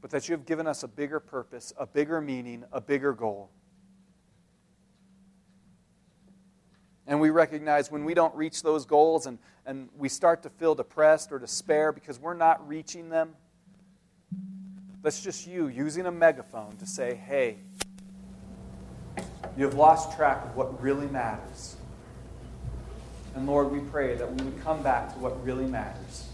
but 0.00 0.10
that 0.10 0.28
you 0.28 0.32
have 0.34 0.46
given 0.46 0.68
us 0.68 0.84
a 0.84 0.88
bigger 0.88 1.18
purpose, 1.18 1.72
a 1.76 1.84
bigger 1.84 2.20
meaning, 2.20 2.64
a 2.72 2.80
bigger 2.80 3.12
goal. 3.12 3.50
And 7.08 7.20
we 7.20 7.30
recognize 7.30 7.90
when 7.90 8.04
we 8.04 8.14
don't 8.14 8.34
reach 8.36 8.62
those 8.62 8.86
goals 8.86 9.26
and, 9.26 9.38
and 9.66 9.88
we 9.96 10.08
start 10.08 10.44
to 10.44 10.50
feel 10.50 10.76
depressed 10.76 11.32
or 11.32 11.40
despair 11.40 11.90
because 11.90 12.20
we're 12.20 12.34
not 12.34 12.66
reaching 12.68 13.08
them, 13.08 13.34
that's 15.02 15.20
just 15.20 15.46
you 15.46 15.66
using 15.66 16.06
a 16.06 16.12
megaphone 16.12 16.76
to 16.76 16.86
say, 16.86 17.16
hey, 17.16 17.56
you 19.56 19.64
have 19.64 19.74
lost 19.74 20.16
track 20.16 20.44
of 20.44 20.54
what 20.54 20.80
really 20.80 21.08
matters. 21.08 21.77
And 23.34 23.46
Lord, 23.46 23.70
we 23.70 23.80
pray 23.80 24.14
that 24.16 24.34
we 24.34 24.44
would 24.44 24.62
come 24.62 24.82
back 24.82 25.12
to 25.12 25.18
what 25.18 25.44
really 25.44 25.66
matters 25.66 26.28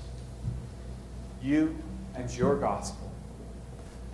you 1.42 1.76
and 2.14 2.34
your 2.34 2.56
gospel, 2.56 3.10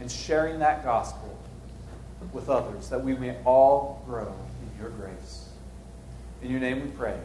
and 0.00 0.10
sharing 0.10 0.58
that 0.58 0.82
gospel 0.82 1.38
with 2.32 2.48
others, 2.48 2.88
that 2.88 3.02
we 3.02 3.14
may 3.14 3.36
all 3.44 4.02
grow 4.04 4.34
in 4.62 4.82
your 4.82 4.90
grace. 4.90 5.48
In 6.42 6.50
your 6.50 6.60
name 6.60 6.82
we 6.82 6.88
pray. 6.88 7.18